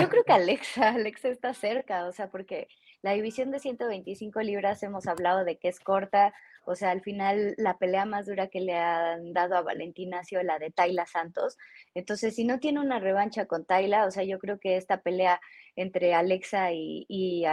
yo 0.00 0.08
creo 0.08 0.24
que 0.24 0.32
Alexa, 0.32 0.88
Alexa 0.94 1.28
está 1.28 1.54
cerca, 1.54 2.06
o 2.06 2.12
sea, 2.12 2.30
porque 2.30 2.68
la 3.02 3.12
división 3.12 3.50
de 3.50 3.58
125 3.58 4.40
libras 4.40 4.82
hemos 4.82 5.06
hablado 5.06 5.44
de 5.44 5.56
que 5.56 5.68
es 5.68 5.80
corta, 5.80 6.34
o 6.66 6.76
sea, 6.76 6.90
al 6.90 7.00
final 7.00 7.54
la 7.56 7.78
pelea 7.78 8.04
más 8.04 8.26
dura 8.26 8.48
que 8.48 8.60
le 8.60 8.76
han 8.76 9.32
dado 9.32 9.56
a 9.56 9.62
Valentina 9.62 10.20
ha 10.20 10.24
sido 10.24 10.42
la 10.42 10.58
de 10.58 10.70
Tayla 10.70 11.06
Santos. 11.06 11.56
Entonces, 11.94 12.36
si 12.36 12.44
no 12.44 12.60
tiene 12.60 12.80
una 12.80 13.00
revancha 13.00 13.46
con 13.46 13.64
Tayla, 13.64 14.06
o 14.06 14.10
sea, 14.10 14.24
yo 14.24 14.38
creo 14.38 14.60
que 14.60 14.76
esta 14.76 15.00
pelea 15.00 15.40
entre 15.74 16.14
Alexa 16.14 16.72
y, 16.72 17.06
y 17.08 17.44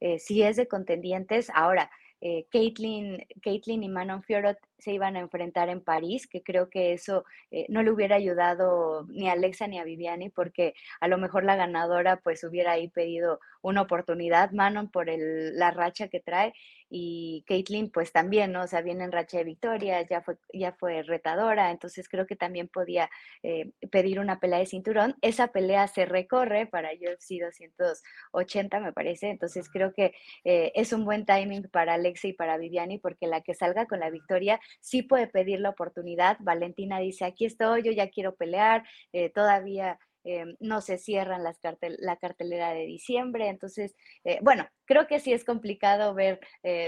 eh, 0.00 0.18
sí 0.18 0.42
es 0.42 0.56
de 0.56 0.68
contendientes. 0.68 1.50
Ahora, 1.52 1.90
eh, 2.20 2.46
Caitlin, 2.50 3.26
Caitlin 3.42 3.82
y 3.82 3.88
Manon 3.88 4.22
Fiorot 4.22 4.58
se 4.82 4.92
iban 4.92 5.16
a 5.16 5.20
enfrentar 5.20 5.68
en 5.68 5.80
París, 5.80 6.26
que 6.26 6.42
creo 6.42 6.68
que 6.68 6.92
eso 6.92 7.24
eh, 7.52 7.66
no 7.68 7.82
le 7.84 7.92
hubiera 7.92 8.16
ayudado 8.16 9.06
ni 9.08 9.28
a 9.28 9.32
Alexa 9.32 9.68
ni 9.68 9.78
a 9.78 9.84
Viviani, 9.84 10.28
porque 10.28 10.74
a 11.00 11.06
lo 11.06 11.18
mejor 11.18 11.44
la 11.44 11.54
ganadora 11.54 12.16
pues 12.16 12.42
hubiera 12.42 12.72
ahí 12.72 12.88
pedido 12.88 13.38
una 13.62 13.82
oportunidad, 13.82 14.50
Manon 14.50 14.90
por 14.90 15.08
el, 15.08 15.56
la 15.56 15.70
racha 15.70 16.08
que 16.08 16.18
trae 16.18 16.52
y 16.94 17.44
Caitlin 17.46 17.90
pues 17.90 18.12
también, 18.12 18.52
¿no? 18.52 18.64
O 18.64 18.66
sea, 18.66 18.82
viene 18.82 19.04
en 19.04 19.12
racha 19.12 19.38
de 19.38 19.44
victorias, 19.44 20.06
ya 20.10 20.20
fue, 20.20 20.36
ya 20.52 20.72
fue 20.72 21.02
retadora, 21.02 21.70
entonces 21.70 22.08
creo 22.08 22.26
que 22.26 22.36
también 22.36 22.68
podía 22.68 23.08
eh, 23.42 23.70
pedir 23.90 24.20
una 24.20 24.40
pelea 24.40 24.58
de 24.58 24.66
cinturón. 24.66 25.16
Esa 25.22 25.48
pelea 25.48 25.88
se 25.88 26.04
recorre 26.04 26.66
para 26.66 26.90
UFC 26.90 27.40
280, 27.40 28.80
me 28.80 28.92
parece, 28.92 29.30
entonces 29.30 29.70
creo 29.70 29.94
que 29.94 30.12
eh, 30.44 30.72
es 30.74 30.92
un 30.92 31.04
buen 31.04 31.24
timing 31.24 31.68
para 31.70 31.94
Alexa 31.94 32.28
y 32.28 32.34
para 32.34 32.58
Viviani, 32.58 32.98
porque 32.98 33.26
la 33.26 33.40
que 33.40 33.54
salga 33.54 33.86
con 33.86 34.00
la 34.00 34.10
victoria 34.10 34.60
sí 34.80 35.02
puede 35.02 35.26
pedir 35.26 35.60
la 35.60 35.70
oportunidad. 35.70 36.36
Valentina 36.40 36.98
dice, 36.98 37.24
aquí 37.24 37.44
estoy, 37.44 37.82
yo 37.82 37.92
ya 37.92 38.10
quiero 38.10 38.34
pelear, 38.34 38.84
eh, 39.12 39.30
todavía 39.30 39.98
eh, 40.24 40.54
no 40.60 40.80
se 40.80 40.98
cierran 40.98 41.42
las 41.42 41.58
la 41.98 42.16
cartelera 42.16 42.72
de 42.72 42.86
diciembre. 42.86 43.48
Entonces, 43.48 43.96
eh, 44.24 44.38
bueno, 44.40 44.68
creo 44.84 45.08
que 45.08 45.18
sí 45.18 45.32
es 45.32 45.44
complicado 45.44 46.14
ver 46.14 46.38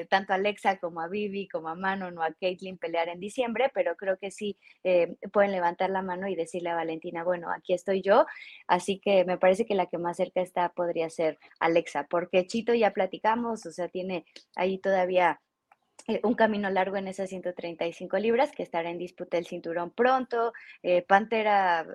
tanto 0.09 0.33
a 0.33 0.37
Alexa 0.37 0.79
como 0.79 1.01
a 1.01 1.09
Vivi, 1.09 1.49
como 1.49 1.68
a 1.68 1.75
Manon 1.75 2.16
o 2.18 2.23
a 2.23 2.33
Caitlin 2.35 2.79
pelear 2.79 3.09
en 3.09 3.18
diciembre, 3.18 3.70
pero 3.75 3.97
creo 3.97 4.18
que 4.18 4.31
sí 4.31 4.57
pueden 5.33 5.53
levantar 5.53 5.90
la 5.90 6.03
mano 6.03 6.29
y 6.29 6.37
decirle 6.37 6.70
a 6.70 6.75
Valentina, 6.77 7.25
bueno, 7.25 7.51
aquí 7.51 7.73
estoy 7.73 8.03
yo. 8.03 8.27
Así 8.68 9.01
que 9.01 9.25
me 9.25 9.38
parece 9.38 9.66
que 9.66 9.75
la 9.75 9.87
que 9.87 9.99
más 9.99 10.16
cerca 10.16 10.40
está 10.40 10.68
podría 10.68 11.11
ser 11.11 11.38
Alexa, 11.59 12.06
porque 12.09 12.46
Chito 12.46 12.75
ya 12.75 12.92
platicamos, 12.92 13.67
o 13.67 13.73
sea, 13.73 13.88
tiene 13.88 14.27
ahí 14.54 14.79
todavía 14.79 15.04
eh, 15.25 15.44
un 16.23 16.35
camino 16.35 16.71
largo 16.71 16.96
en 16.96 17.09
esas 17.09 17.31
135 17.31 18.19
libras, 18.19 18.52
que 18.52 18.63
estará 18.63 18.90
en 18.90 18.98
disputa 18.98 19.38
el 19.38 19.46
cinturón 19.46 19.90
pronto. 19.90 20.52
Eh, 20.83 21.02
Pantera, 21.02 21.87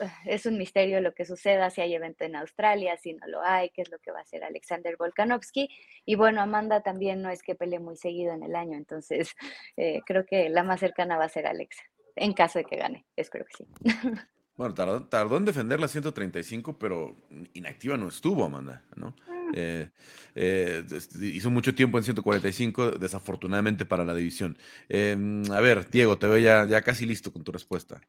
eh, 0.00 0.08
es 0.26 0.46
un 0.46 0.58
misterio 0.58 1.00
lo 1.00 1.14
que 1.14 1.24
suceda, 1.24 1.70
si 1.70 1.80
hay 1.80 1.94
evento 1.94 2.24
en 2.24 2.36
Australia, 2.36 2.96
si 2.96 3.14
no 3.14 3.26
lo 3.26 3.42
hay, 3.42 3.70
qué 3.70 3.82
es 3.82 3.90
lo 3.90 3.98
que 3.98 4.10
va 4.10 4.18
a 4.18 4.22
hacer 4.22 4.44
Alexander 4.44 4.96
Volkanovski. 4.96 5.68
Y 6.04 6.14
bueno, 6.16 6.40
Amanda 6.40 6.82
también 6.82 7.22
no 7.22 7.30
es 7.30 7.42
que 7.42 7.54
pelee 7.54 7.78
muy 7.78 7.96
seguido 7.96 8.32
en 8.32 8.42
el 8.42 8.56
año, 8.56 8.76
entonces 8.76 9.34
creo 10.06 10.26
que 10.26 10.48
la 10.48 10.62
más 10.62 10.80
cercana 10.80 11.16
va 11.16 11.24
a 11.24 11.28
ser 11.28 11.46
Alexa, 11.46 11.82
en 12.16 12.32
caso 12.32 12.58
de 12.58 12.64
que 12.64 12.76
gane, 12.76 13.06
espero 13.16 13.44
que 13.44 13.56
sí. 13.56 13.66
Bueno, 14.56 14.72
tardó, 14.74 15.36
en 15.36 15.44
defender 15.44 15.80
la 15.80 15.88
135, 15.88 16.78
pero 16.78 17.16
inactiva 17.54 17.96
no 17.96 18.06
estuvo, 18.06 18.44
Amanda, 18.44 18.84
¿no? 18.94 19.16
Eh, 19.54 19.88
eh, 20.34 20.82
hizo 21.20 21.50
mucho 21.50 21.74
tiempo 21.74 21.96
en 21.98 22.04
145, 22.04 22.92
desafortunadamente 22.92 23.84
para 23.84 24.04
la 24.04 24.14
división. 24.14 24.58
Em, 24.88 25.44
a 25.52 25.60
ver, 25.60 25.88
Diego, 25.90 26.18
te 26.18 26.26
veo 26.26 26.38
ya, 26.38 26.66
ya 26.66 26.82
casi 26.82 27.06
listo 27.06 27.32
con 27.32 27.44
tu 27.44 27.52
respuesta. 27.52 28.00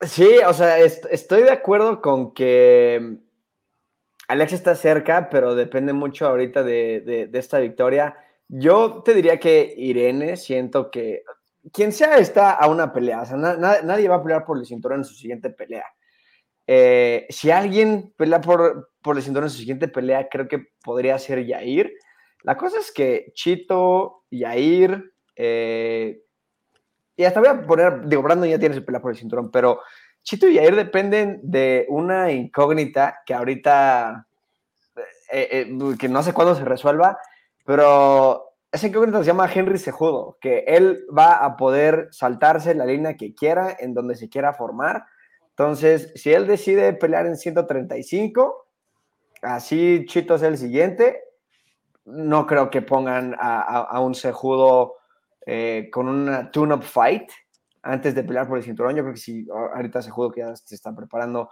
Sí, 0.00 0.38
o 0.46 0.52
sea, 0.52 0.78
estoy 0.78 1.42
de 1.42 1.50
acuerdo 1.50 2.00
con 2.00 2.34
que 2.34 3.18
Alex 4.28 4.52
está 4.52 4.74
cerca, 4.74 5.28
pero 5.30 5.54
depende 5.54 5.92
mucho 5.92 6.26
ahorita 6.26 6.62
de, 6.62 7.30
esta 7.32 7.58
victoria. 7.58 8.16
Yo 8.48 9.02
te 9.04 9.14
diría 9.14 9.38
que 9.38 9.74
Irene, 9.76 10.36
siento 10.36 10.90
que 10.90 11.22
quien 11.72 11.92
sea 11.92 12.18
está 12.18 12.52
a 12.52 12.68
una 12.68 12.92
pelea, 12.92 13.22
o 13.22 13.26
sea, 13.26 13.36
nadie 13.36 14.08
va 14.08 14.16
a 14.16 14.22
pelear 14.22 14.44
por 14.44 14.58
el 14.58 14.66
cinturón 14.66 15.00
en 15.00 15.04
su 15.04 15.14
siguiente 15.14 15.50
pelea. 15.50 15.84
Eh, 16.66 17.26
si 17.30 17.50
alguien 17.50 18.12
pelea 18.16 18.40
por, 18.40 18.90
por 19.02 19.16
el 19.16 19.22
cinturón 19.22 19.46
en 19.46 19.50
su 19.50 19.58
siguiente 19.58 19.88
pelea, 19.88 20.28
creo 20.28 20.48
que 20.48 20.66
podría 20.82 21.18
ser 21.18 21.44
Yair. 21.44 21.92
La 22.42 22.56
cosa 22.56 22.78
es 22.78 22.92
que 22.92 23.32
Chito, 23.34 24.24
Yair, 24.30 25.12
eh, 25.36 26.22
y 27.16 27.24
hasta 27.24 27.40
voy 27.40 27.48
a 27.48 27.66
poner, 27.66 28.06
digo, 28.06 28.22
Brandon 28.22 28.48
ya 28.48 28.58
tiene 28.58 28.74
su 28.74 28.84
pelea 28.84 29.00
por 29.00 29.10
el 29.10 29.16
cinturón, 29.16 29.50
pero 29.50 29.80
Chito 30.22 30.48
y 30.48 30.54
Yair 30.54 30.74
dependen 30.74 31.40
de 31.42 31.86
una 31.88 32.30
incógnita 32.32 33.20
que 33.24 33.32
ahorita, 33.32 34.26
eh, 35.32 35.72
que 35.98 36.08
no 36.08 36.22
sé 36.22 36.32
cuándo 36.32 36.54
se 36.54 36.64
resuelva, 36.64 37.18
pero 37.64 38.46
esa 38.70 38.88
incógnita 38.88 39.20
se 39.20 39.24
llama 39.24 39.50
Henry 39.52 39.78
Sejudo, 39.78 40.36
que 40.40 40.64
él 40.66 41.06
va 41.16 41.44
a 41.44 41.56
poder 41.56 42.08
saltarse 42.10 42.74
la 42.74 42.84
línea 42.84 43.16
que 43.16 43.34
quiera, 43.34 43.76
en 43.78 43.94
donde 43.94 44.16
se 44.16 44.28
quiera 44.28 44.52
formar. 44.52 45.04
Entonces, 45.58 46.12
si 46.14 46.34
él 46.34 46.46
decide 46.46 46.92
pelear 46.92 47.24
en 47.24 47.38
135, 47.38 48.68
así 49.40 50.04
Chito 50.06 50.34
es 50.34 50.42
el 50.42 50.58
siguiente, 50.58 51.22
no 52.04 52.46
creo 52.46 52.68
que 52.70 52.82
pongan 52.82 53.34
a, 53.38 53.98
un 54.00 54.14
Sejudo 54.14 54.96
eh, 55.46 55.88
con 55.90 56.08
una 56.08 56.50
tune-up 56.50 56.82
fight 56.82 57.30
antes 57.82 58.14
de 58.14 58.22
pelear 58.22 58.46
por 58.46 58.58
el 58.58 58.64
cinturón. 58.64 58.96
Yo 58.96 59.02
creo 59.02 59.14
que 59.14 59.20
si 59.20 59.46
ahorita 59.50 60.02
Sejudo 60.02 60.30
que 60.30 60.40
ya 60.40 60.54
se 60.54 60.74
está 60.74 60.94
preparando 60.94 61.48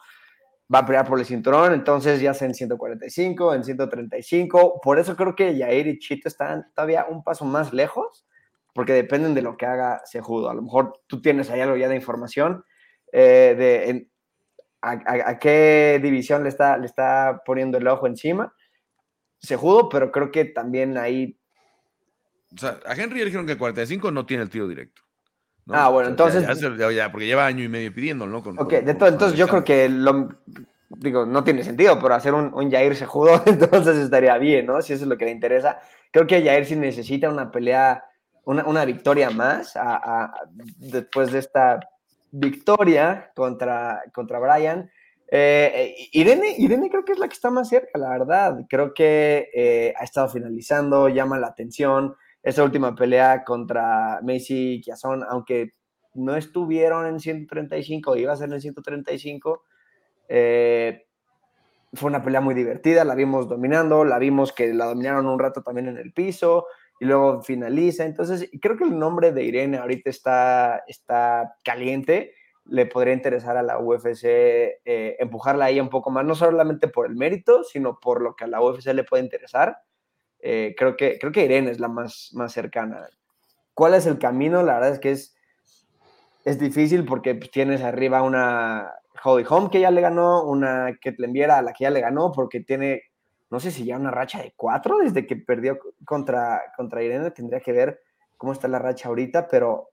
va 0.72 0.80
a 0.80 0.86
pelear 0.86 1.09
por 1.09 1.18
el 1.18 1.24
cinturón, 1.24 1.72
entonces 1.72 2.20
ya 2.20 2.34
sea 2.34 2.46
en 2.46 2.55
145, 2.55 3.55
en 3.55 3.64
135. 3.64 4.82
Por 4.82 4.98
eso 4.98 5.16
creo 5.16 5.34
que 5.34 5.57
Yair 5.57 5.86
y 5.86 5.98
Chito 5.98 6.28
están 6.28 6.66
todavía 6.74 7.07
un 7.09 7.24
paso 7.24 7.46
más 7.46 7.72
lejos, 7.72 8.26
porque 8.74 8.92
dependen 8.92 9.32
de 9.32 9.40
lo 9.40 9.57
que 9.57 9.64
haga 9.64 10.02
Sejudo. 10.05 10.50
A 10.50 10.55
lo 10.55 10.61
mejor 10.61 11.00
tú 11.07 11.22
tienes 11.22 11.48
ahí 11.48 11.62
algo 11.62 11.76
ya 11.76 11.88
de 11.88 11.96
información 11.96 12.66
eh, 13.16 13.54
de 13.56 14.08
a, 14.82 15.38
qué 15.38 16.00
división 16.02 16.42
le 16.42 16.48
está, 16.48 16.76
le 16.76 16.86
está 16.86 17.42
poniendo 17.46 17.78
el 17.78 17.86
ojo 17.86 18.06
encima. 18.06 18.52
Sejudo, 19.38 19.88
pero 19.88 20.10
creo 20.10 20.30
que 20.30 20.46
también 20.46 20.98
ahí. 20.98 21.38
O 22.54 22.58
sea, 22.58 22.78
a 22.84 22.94
Henry 22.94 23.20
le 23.20 23.26
dijeron 23.26 23.46
que 23.46 23.56
45 23.56 24.10
no 24.10 24.26
tiene 24.26 24.42
el 24.42 24.50
tiro 24.50 24.66
directo. 24.66 25.02
Ah, 25.68 25.88
bueno, 25.88 26.10
entonces. 26.10 26.42
Ya, 26.94 27.10
porque 27.10 27.26
lleva 27.26 27.46
año 27.46 27.62
y 27.62 27.68
medio 27.68 27.94
pidiéndolo, 27.94 28.42
¿no? 28.42 28.62
ok, 28.62 28.72
de 28.72 28.94
todo, 28.94 29.08
entonces 29.08 29.38
yo 29.38 29.48
creo 29.48 29.64
que 29.64 29.88
lo, 29.88 30.28
digo, 30.88 31.24
no 31.24 31.42
tiene 31.44 31.64
sentido, 31.64 31.98
pero 32.00 32.14
hacer 32.14 32.34
un, 32.34 32.52
un 32.52 32.70
Jair 32.70 32.94
Sejudo, 32.96 33.42
entonces 33.46 33.96
estaría 33.96 34.36
bien, 34.38 34.66
¿no? 34.66 34.82
Si 34.82 34.92
eso 34.92 35.04
es 35.04 35.08
lo 35.08 35.16
que 35.16 35.24
le 35.24 35.30
interesa. 35.30 35.78
Creo 36.10 36.26
que 36.26 36.42
Jair 36.42 36.66
sí 36.66 36.76
necesita 36.76 37.30
una 37.30 37.50
pelea, 37.50 38.04
una, 38.44 38.64
una 38.66 38.84
victoria 38.84 39.30
más 39.30 39.74
después 40.78 41.32
de 41.32 41.38
esta 41.38 41.80
victoria 42.35 43.30
contra, 43.35 44.03
contra 44.12 44.39
Brian. 44.39 44.91
Eh, 45.30 45.95
Irene, 46.12 46.55
Irene 46.59 46.91
creo 46.91 47.05
que 47.05 47.12
es 47.12 47.18
la 47.18 47.28
que 47.28 47.35
está 47.35 47.51
más 47.51 47.68
cerca, 47.68 47.99
la 47.99 48.11
verdad. 48.11 48.66
Creo 48.68 48.93
que 48.93 49.49
eh, 49.55 49.95
ha 49.97 50.05
estado 50.05 50.28
finalizando, 50.28 51.09
llama 51.09 51.39
la 51.39 51.49
atención 51.49 52.14
esa 52.43 52.64
última 52.64 52.95
pelea 52.95 53.45
contra 53.45 54.20
Messi 54.22 54.74
y 54.74 54.80
Kiazón, 54.80 55.24
aunque 55.28 55.72
no 56.14 56.37
estuvieron 56.37 57.07
en 57.07 57.20
135, 57.20 58.16
iba 58.16 58.32
a 58.32 58.37
ser 58.37 58.53
en 58.53 58.61
135, 58.61 59.62
eh, 60.28 61.07
fue 61.95 62.11
una 62.11 62.22
pelea 62.22 62.41
muy 62.41 62.55
divertida, 62.55 63.05
la 63.05 63.14
vimos 63.14 63.49
dominando, 63.49 64.05
la 64.05 64.18
vimos 64.18 64.53
que 64.53 64.74
la 64.74 64.87
dominaron 64.87 65.26
un 65.26 65.39
rato 65.39 65.62
también 65.62 65.89
en 65.89 65.97
el 65.97 66.12
piso 66.12 66.66
y 67.01 67.05
luego 67.07 67.42
finaliza. 67.42 68.05
Entonces, 68.05 68.49
creo 68.61 68.76
que 68.76 68.84
el 68.84 68.99
nombre 68.99 69.32
de 69.32 69.45
Irene 69.45 69.78
ahorita 69.78 70.11
está, 70.11 70.84
está 70.86 71.57
caliente. 71.64 72.34
Le 72.66 72.86
podría 72.86 73.14
interesar 73.14 73.57
a 73.57 73.62
la 73.62 73.78
UFC 73.78 74.24
eh, 74.24 75.16
empujarla 75.18 75.66
ahí 75.66 75.80
un 75.80 75.90
poco 75.90 76.11
más, 76.11 76.24
no 76.24 76.34
solamente 76.34 76.88
por 76.88 77.07
el 77.07 77.16
mérito, 77.16 77.64
sino 77.64 77.99
por 78.01 78.22
lo 78.22 78.36
que 78.36 78.45
a 78.45 78.47
la 78.47 78.62
UFC 78.62 78.86
le 78.95 79.05
puede 79.05 79.22
interesar. 79.22 79.78
Eh, 80.38 80.74
creo, 80.76 80.97
que, 80.97 81.18
creo 81.18 81.32
que 81.32 81.45
Irene 81.45 81.70
es 81.70 81.80
la 81.80 81.88
más, 81.88 82.30
más 82.34 82.53
cercana. 82.53 83.09
¿Cuál 83.74 83.95
es 83.95 84.07
el 84.07 84.18
camino? 84.18 84.62
La 84.62 84.74
verdad 84.74 84.92
es 84.92 84.99
que 84.99 85.11
es, 85.11 85.36
es 86.45 86.59
difícil 86.59 87.05
porque 87.05 87.34
pues, 87.34 87.51
tienes 87.51 87.82
arriba 87.82 88.22
una 88.22 88.92
Holly 89.22 89.45
Home 89.49 89.70
que 89.70 89.80
ya 89.80 89.90
le 89.90 90.01
ganó, 90.01 90.45
una 90.45 90.97
Ketlen 91.01 91.32
Viera 91.32 91.59
a 91.59 91.62
la 91.62 91.72
que 91.72 91.84
ya 91.84 91.90
le 91.90 92.01
ganó, 92.01 92.32
porque 92.32 92.61
tiene, 92.61 93.03
no 93.55 93.61
sé 93.61 93.70
si 93.70 93.84
ya 93.84 93.96
una 93.96 94.11
racha 94.11 94.42
de 94.42 94.52
cuatro 94.57 94.98
desde 94.98 95.28
que 95.28 95.36
perdió 95.36 95.78
contra, 96.05 96.61
contra 96.76 97.05
Irene. 97.05 97.30
Tendría 97.30 97.61
que 97.61 97.70
ver 97.70 98.00
cómo 98.36 98.52
está 98.52 98.66
la 98.66 98.80
racha 98.80 99.09
ahorita, 99.09 99.46
pero 99.46 99.90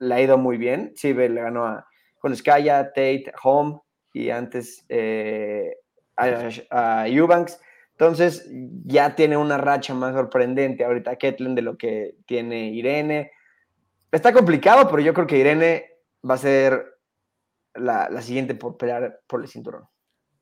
le 0.00 0.12
ha 0.12 0.20
ido 0.20 0.38
muy 0.38 0.56
bien. 0.56 0.90
Sí, 0.96 1.14
le 1.14 1.28
ganó 1.28 1.66
a, 1.66 1.86
con 2.18 2.34
Skaya, 2.34 2.88
Tate, 2.88 3.32
Home 3.44 3.78
y 4.12 4.30
antes 4.30 4.84
eh, 4.88 5.76
a, 6.16 6.48
a 6.70 7.06
Eubanks. 7.06 7.60
Entonces 7.92 8.50
ya 8.84 9.14
tiene 9.14 9.36
una 9.36 9.56
racha 9.56 9.94
más 9.94 10.12
sorprendente 10.12 10.84
ahorita 10.84 11.14
Ketlen 11.14 11.54
de 11.54 11.62
lo 11.62 11.78
que 11.78 12.16
tiene 12.26 12.70
Irene. 12.70 13.30
Está 14.10 14.32
complicado, 14.32 14.88
pero 14.90 15.00
yo 15.00 15.14
creo 15.14 15.28
que 15.28 15.38
Irene 15.38 15.92
va 16.28 16.34
a 16.34 16.38
ser 16.38 16.98
la, 17.74 18.20
siguiente 18.20 18.56
por 18.56 18.76
pelear 18.76 19.20
por 19.28 19.42
el 19.42 19.48
cinturón. 19.48 19.86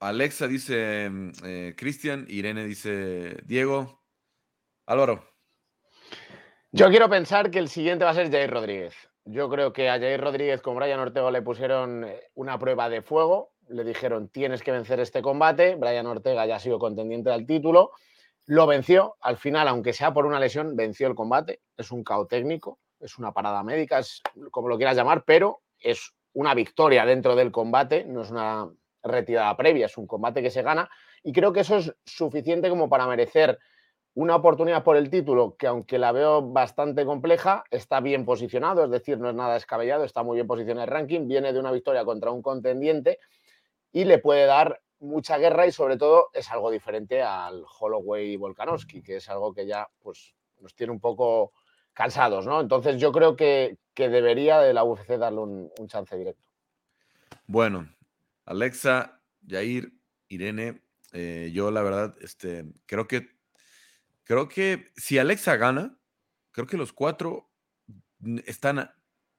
Alexa 0.05 0.47
dice 0.47 1.09
mm, 1.11 1.31
eh, 1.45 1.75
Cristian, 1.77 2.27
Irene 2.29 2.65
dice 2.65 3.37
Diego. 3.45 4.03
Álvaro. 4.87 5.25
Yo 6.73 6.91
quiero 6.91 7.09
pensar 7.09 7.51
que 7.51 7.59
el 7.59 7.69
siguiente 7.69 8.05
va 8.05 8.11
a 8.11 8.15
ser 8.15 8.31
Jair 8.31 8.51
Rodríguez. 8.51 8.95
Yo 9.25 9.49
creo 9.49 9.73
que 9.73 9.89
a 9.89 9.99
Jair 9.99 10.21
Rodríguez 10.21 10.61
con 10.61 10.77
Brian 10.77 11.01
Ortega 11.01 11.31
le 11.31 11.41
pusieron 11.41 12.05
eh, 12.05 12.21
una 12.35 12.59
prueba 12.59 12.91
de 12.91 13.01
fuego. 13.01 13.55
Le 13.69 13.83
dijeron 13.83 14.29
tienes 14.29 14.63
que 14.63 14.73
vencer 14.73 15.01
este 15.01 15.23
combate, 15.23 15.77
Brian 15.77 16.07
Ortega 16.07 16.45
ya 16.45 16.57
ha 16.57 16.61
sido 16.61 16.79
contendiente 16.79 17.31
al 17.31 17.47
título, 17.47 17.93
lo 18.45 18.67
venció, 18.67 19.17
al 19.23 19.39
final, 19.39 19.69
aunque 19.69 19.95
sea 19.95 20.13
por 20.13 20.27
una 20.27 20.39
lesión, 20.39 20.77
venció 20.77 21.07
el 21.07 21.15
combate, 21.15 21.63
es 21.79 21.91
un 21.91 22.05
caos 22.05 22.29
técnico, 22.29 22.79
es 23.01 23.17
una 23.17 23.33
parada 23.33 23.63
médica, 23.63 24.01
es 24.01 24.21
como 24.51 24.69
lo 24.69 24.77
quieras 24.77 24.97
llamar, 24.97 25.25
pero 25.25 25.63
es 25.79 26.13
una 26.35 26.53
victoria 26.53 27.07
dentro 27.07 27.35
del 27.35 27.51
combate, 27.51 28.05
no 28.05 28.21
es 28.21 28.31
una 28.31 28.69
retirada 29.05 29.57
previa, 29.57 29.87
es 29.87 29.97
un 29.97 30.07
combate 30.07 30.43
que 30.43 30.51
se 30.51 30.63
gana 30.63 30.91
y 31.23 31.33
creo 31.33 31.53
que 31.53 31.61
eso 31.61 31.77
es 31.77 31.95
suficiente 32.05 32.69
como 32.69 32.89
para 32.89 33.07
merecer 33.07 33.59
una 34.15 34.37
oportunidad 34.37 34.85
por 34.85 34.97
el 34.97 35.11
título 35.11 35.57
que 35.57 35.67
aunque 35.67 35.99
la 35.99 36.13
veo 36.13 36.43
bastante 36.43 37.05
compleja, 37.05 37.65
está 37.71 38.01
bien 38.01 38.25
posicionado, 38.25 38.85
es 38.85 38.91
decir, 38.91 39.19
no 39.19 39.29
es 39.29 39.35
nada 39.35 39.55
descabellado, 39.55 40.05
está 40.05 40.23
muy 40.23 40.37
bien 40.37 40.47
posicionado 40.47 40.85
el 40.85 40.91
ranking, 40.91 41.27
viene 41.27 41.53
de 41.53 41.59
una 41.59 41.73
victoria 41.73 42.05
contra 42.05 42.31
un 42.31 42.43
contendiente 42.43 43.19
y 43.93 44.05
le 44.05 44.19
puede 44.19 44.47
dar 44.47 44.81
mucha 45.01 45.39
guerra 45.39 45.67
y 45.67 45.73
sobre 45.73 45.97
todo 45.97 46.31
es 46.33 46.51
algo 46.51 46.71
diferente 46.71 47.23
al 47.23 47.65
Holloway 47.79 48.37
Volkanovski, 48.37 49.03
que 49.03 49.17
es 49.17 49.29
algo 49.29 49.53
que 49.53 49.67
ya 49.67 49.89
pues, 50.01 50.35
nos 50.61 50.75
tiene 50.75 50.93
un 50.93 51.01
poco 51.01 51.53
cansados, 51.93 52.47
¿no? 52.47 52.61
Entonces 52.61 53.01
yo 53.01 53.13
creo 53.13 53.37
que, 53.37 53.79
debería 53.95 54.59
de 54.59 54.75
la 54.75 54.83
UFC 54.83 55.17
darle 55.17 55.41
un, 55.41 55.71
chance 55.87 56.17
directo. 56.17 56.49
Bueno, 57.47 57.89
Alexa, 58.45 59.21
Jair, 59.47 59.93
Irene, 60.29 60.83
eh, 61.13 61.51
yo 61.55 61.71
la 61.71 61.83
verdad, 61.83 62.17
este, 62.21 62.65
creo 62.87 63.07
que 63.07 63.35
creo 64.25 64.49
que 64.49 64.91
si 64.97 65.19
Alexa 65.19 65.57
gana, 65.57 65.97
creo 66.51 66.67
que 66.67 66.77
los 66.77 66.93
cuatro 66.93 67.51
están 68.47 68.91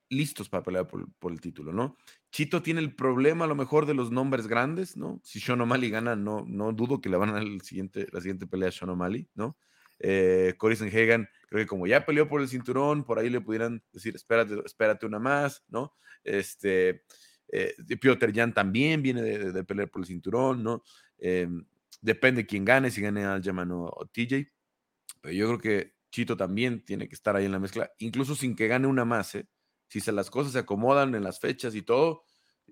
listos 0.10 0.48
para 0.48 0.64
pelear 0.64 0.88
por, 0.88 1.32
el 1.32 1.42
título, 1.42 1.74
¿no? 1.74 1.98
Chito 2.32 2.62
tiene 2.62 2.80
el 2.80 2.96
problema 2.96 3.46
a 3.46 3.48
lo 3.48 3.56
mejor 3.56 3.86
de 3.86 3.94
los 3.94 4.12
nombres 4.12 4.48
grandes, 4.48 4.96
¿no? 4.96 5.20
Si 5.24 5.40
Sean 5.40 5.62
O'Malley 5.62 5.90
gana, 5.90 6.16
no, 6.16 6.46
no 6.48 6.72
dudo 6.74 7.02
que 7.02 7.10
le 7.10 7.18
van 7.18 7.30
a 7.30 7.34
dar 7.34 7.44
siguiente, 7.64 8.08
la 8.12 8.22
siguiente 8.22 8.46
pelea 8.46 8.70
a 8.70 8.72
Sean 8.72 8.92
O'Malley, 8.92 9.28
¿no? 9.34 9.58
Eh, 10.00 10.54
Cory 10.58 10.76
Hagan, 10.76 11.30
creo 11.48 11.64
que 11.64 11.68
como 11.68 11.88
ya 11.88 12.06
peleó 12.06 12.28
por 12.28 12.42
el 12.42 12.50
cinturón, 12.50 13.04
por 13.04 13.18
ahí 13.18 13.30
le 13.30 13.42
pudieran 13.42 13.82
decir, 13.92 14.16
espérate, 14.16 14.62
espérate 14.66 15.06
una 15.06 15.20
más, 15.20 15.64
¿no? 15.70 15.96
Este, 16.24 17.04
eh, 17.50 17.76
Piotr 18.00 18.34
Jan 18.34 18.54
también 18.54 19.02
viene 19.02 19.22
de, 19.22 19.64
pelear 19.64 19.90
por 19.90 20.02
el 20.02 20.08
cinturón, 20.08 20.64
¿no? 20.64 20.84
Eh, 21.18 21.48
depende 22.02 22.46
quién 22.46 22.66
gane, 22.66 22.92
si 22.92 23.02
gane 23.02 23.26
Aljaman 23.26 23.72
o, 23.72 23.86
o 23.86 24.06
TJ, 24.08 24.48
pero 25.22 25.34
yo 25.34 25.48
creo 25.48 25.60
que 25.60 25.96
Chito 26.12 26.38
también 26.38 26.84
tiene 26.84 27.08
que 27.08 27.16
estar 27.16 27.36
ahí 27.36 27.46
en 27.46 27.52
la 27.52 27.60
mezcla, 27.60 27.92
incluso 28.00 28.36
sin 28.36 28.56
que 28.56 28.68
gane 28.68 28.88
una 28.88 29.06
más, 29.06 29.36
¿eh? 29.36 29.48
si 29.88 30.00
se, 30.00 30.12
las 30.12 30.30
cosas 30.30 30.54
se 30.54 30.60
acomodan 30.60 31.16
en 31.16 31.24
las 31.24 31.40
fechas 31.40 31.76
y 31.76 31.82
todo, 31.82 32.24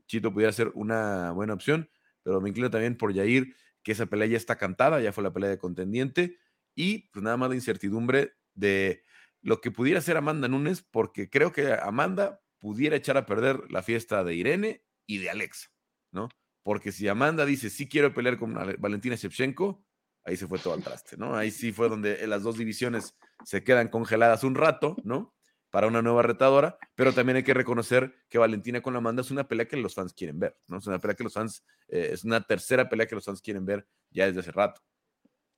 Chito 0.08 0.34
pudiera 0.34 0.52
ser 0.52 0.72
una 0.76 1.32
buena 1.32 1.54
opción, 1.54 1.90
pero 2.24 2.42
me 2.42 2.50
inclino 2.50 2.70
también 2.70 2.98
por 2.98 3.14
Yair, 3.14 3.56
que 3.84 3.92
esa 3.92 4.06
pelea 4.06 4.28
ya 4.28 4.38
está 4.38 4.58
cantada, 4.58 5.02
ya 5.02 5.12
fue 5.12 5.24
la 5.24 5.34
pelea 5.34 5.50
de 5.50 5.58
contendiente, 5.58 6.38
y 6.76 7.10
pues 7.10 7.24
nada 7.24 7.38
más 7.38 7.50
de 7.50 7.56
incertidumbre 7.58 8.34
de 8.54 9.04
lo 9.42 9.62
que 9.62 9.72
pudiera 9.72 10.02
ser 10.02 10.18
Amanda 10.18 10.48
Nunes, 10.48 10.82
porque 10.82 11.30
creo 11.30 11.52
que 11.52 11.74
Amanda 11.74 12.42
pudiera 12.64 12.96
echar 12.96 13.18
a 13.18 13.26
perder 13.26 13.70
la 13.70 13.84
fiesta 13.84 14.24
de 14.24 14.36
Irene 14.36 14.86
y 15.06 15.18
de 15.18 15.30
Alexa, 15.30 15.68
¿no? 16.14 16.30
Porque 16.64 16.94
si 16.94 17.10
Amanda 17.10 17.46
dice, 17.46 17.70
sí 17.70 17.90
quiero 17.90 18.14
pelear 18.14 18.40
con 18.40 18.54
Valentina 18.54 19.18
Shevchenko, 19.18 19.84
ahí 20.24 20.38
se 20.38 20.48
fue 20.48 20.60
todo 20.60 20.74
al 20.74 20.82
traste, 20.82 21.18
¿no? 21.18 21.36
Ahí 21.36 21.52
sí 21.52 21.74
fue 21.74 21.90
donde 21.90 22.26
las 22.26 22.42
dos 22.42 22.58
divisiones 22.58 23.18
se 23.44 23.66
quedan 23.66 23.90
congeladas 23.90 24.46
un 24.46 24.56
rato, 24.56 24.96
¿no? 25.04 25.36
Para 25.72 25.88
una 25.88 26.02
nueva 26.02 26.22
retadora, 26.22 26.78
pero 26.96 27.12
también 27.12 27.36
hay 27.36 27.44
que 27.44 27.54
reconocer 27.54 28.16
que 28.30 28.38
Valentina 28.38 28.80
con 28.80 28.96
Amanda 28.96 29.24
es 29.24 29.32
una 29.32 29.46
pelea 29.46 29.68
que 29.68 29.76
los 29.76 29.94
fans 29.94 30.14
quieren 30.14 30.40
ver, 30.40 30.58
¿no? 30.68 30.78
Es 30.78 30.88
una 30.88 31.00
pelea 31.00 31.18
que 31.18 31.26
los 31.26 31.34
fans, 31.34 31.66
eh, 31.90 32.12
es 32.14 32.24
una 32.24 32.48
tercera 32.48 32.88
pelea 32.88 33.08
que 33.08 33.16
los 33.16 33.26
fans 33.26 33.42
quieren 33.42 33.66
ver 33.66 33.86
ya 34.10 34.28
desde 34.28 34.40
hace 34.40 34.54
rato. 34.54 34.82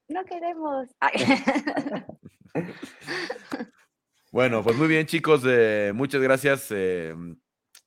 No 0.07 0.25
queremos. 0.25 0.89
bueno, 4.35 4.61
pues 4.61 4.75
muy 4.75 4.89
bien, 4.89 5.05
chicos. 5.05 5.43
Eh, 5.45 5.93
muchas 5.95 6.21
gracias. 6.21 6.67
Eh, 6.71 7.15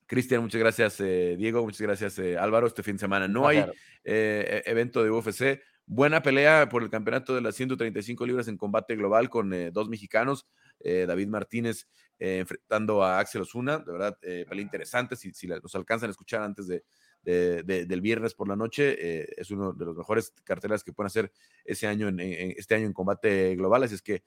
Cristian, 0.07 0.41
muchas 0.41 0.59
gracias, 0.59 0.97
Diego, 0.97 1.63
muchas 1.63 1.81
gracias, 1.81 2.17
Álvaro. 2.39 2.65
Este 2.65 2.81
fin 2.81 2.95
de 2.95 3.01
semana 3.01 3.27
no 3.27 3.47
hay 3.47 3.63
e-, 4.03 4.63
evento 4.65 5.03
de 5.03 5.11
UFC. 5.11 5.61
Buena 5.91 6.21
pelea 6.21 6.69
por 6.69 6.83
el 6.83 6.91
campeonato 6.91 7.33
de 7.33 7.41
las 7.41 7.55
135 7.55 8.23
libras 8.27 8.47
en 8.47 8.57
combate 8.57 8.95
global 8.95 9.27
con 9.27 9.51
eh, 9.55 9.71
dos 9.71 9.89
mexicanos, 9.89 10.45
eh, 10.79 11.05
David 11.07 11.29
Martínez 11.29 11.87
eh, 12.19 12.37
enfrentando 12.41 13.03
a 13.03 13.17
Axel 13.17 13.41
Osuna, 13.41 13.79
de 13.79 13.91
verdad, 13.91 14.15
pelea 14.19 14.61
interesante, 14.61 15.15
si, 15.15 15.33
si 15.33 15.47
los 15.47 15.73
alcanzan 15.73 16.09
a 16.09 16.11
escuchar 16.11 16.43
antes 16.43 16.67
de, 16.67 16.83
del 17.23 18.01
viernes 18.01 18.35
por 18.35 18.47
la 18.47 18.55
noche, 18.55 19.41
es 19.41 19.49
uno 19.49 19.73
de 19.73 19.83
los 19.83 19.97
mejores 19.97 20.31
carteras 20.43 20.83
que 20.83 20.93
pueden 20.93 21.07
hacer 21.07 21.31
ese 21.65 21.87
año 21.87 22.07
en, 22.07 22.19
este 22.19 22.75
año 22.75 22.85
en 22.85 22.93
combate 22.93 23.55
global, 23.55 23.81
así 23.81 23.95
es 23.95 24.03
que 24.03 24.21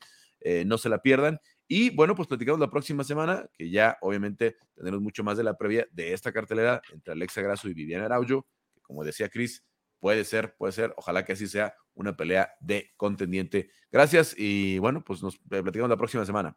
no 0.66 0.78
se 0.78 0.88
la 0.88 1.02
pierdan. 1.02 1.40
Y 1.68 1.90
bueno, 1.90 2.14
pues 2.14 2.28
platicamos 2.28 2.60
la 2.60 2.70
próxima 2.70 3.04
semana, 3.04 3.48
que 3.54 3.70
ya 3.70 3.96
obviamente 4.00 4.56
tendremos 4.74 5.00
mucho 5.00 5.24
más 5.24 5.36
de 5.38 5.44
la 5.44 5.56
previa 5.56 5.86
de 5.92 6.12
esta 6.12 6.32
cartelera 6.32 6.82
entre 6.92 7.12
Alexa 7.12 7.40
Grasso 7.40 7.68
y 7.68 7.74
Viviana 7.74 8.06
Araujo, 8.06 8.46
que 8.74 8.80
como 8.80 9.04
decía 9.04 9.28
Cris, 9.28 9.64
Puede 10.02 10.24
ser, 10.24 10.56
puede 10.56 10.72
ser. 10.72 10.92
Ojalá 10.96 11.24
que 11.24 11.34
así 11.34 11.46
sea 11.46 11.76
una 11.94 12.16
pelea 12.16 12.52
de 12.58 12.90
contendiente. 12.96 13.70
Gracias 13.92 14.34
y 14.36 14.80
bueno, 14.80 15.04
pues 15.04 15.22
nos 15.22 15.38
platicamos 15.38 15.88
la 15.88 15.96
próxima 15.96 16.26
semana. 16.26 16.56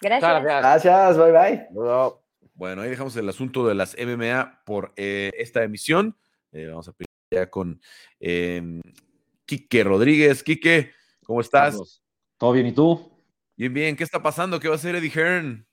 Gracias. 0.00 0.42
Gracias, 0.42 1.16
bye 1.16 1.30
bye. 1.30 1.68
Bueno, 2.54 2.82
ahí 2.82 2.90
dejamos 2.90 3.16
el 3.16 3.28
asunto 3.28 3.68
de 3.68 3.76
las 3.76 3.96
MMA 3.96 4.64
por 4.66 4.92
eh, 4.96 5.30
esta 5.38 5.62
emisión. 5.62 6.16
Eh, 6.50 6.66
vamos 6.66 6.88
a 6.88 6.92
pedir 6.92 7.06
ya 7.30 7.48
con 7.48 7.80
eh, 8.18 8.80
Quique 9.46 9.84
Rodríguez. 9.84 10.42
Quique, 10.42 10.90
¿cómo 11.22 11.40
estás? 11.40 12.02
¿Todo 12.36 12.50
bien 12.50 12.66
y 12.66 12.72
tú? 12.72 13.11
Bien, 13.62 13.72
bien. 13.72 13.94
¿Qué 13.94 14.02
está 14.02 14.20
pasando? 14.20 14.58
¿Qué 14.58 14.66
va 14.66 14.74
a 14.74 14.76
hacer 14.76 14.96
Eddie 14.96 15.12
Hearn? 15.14 15.64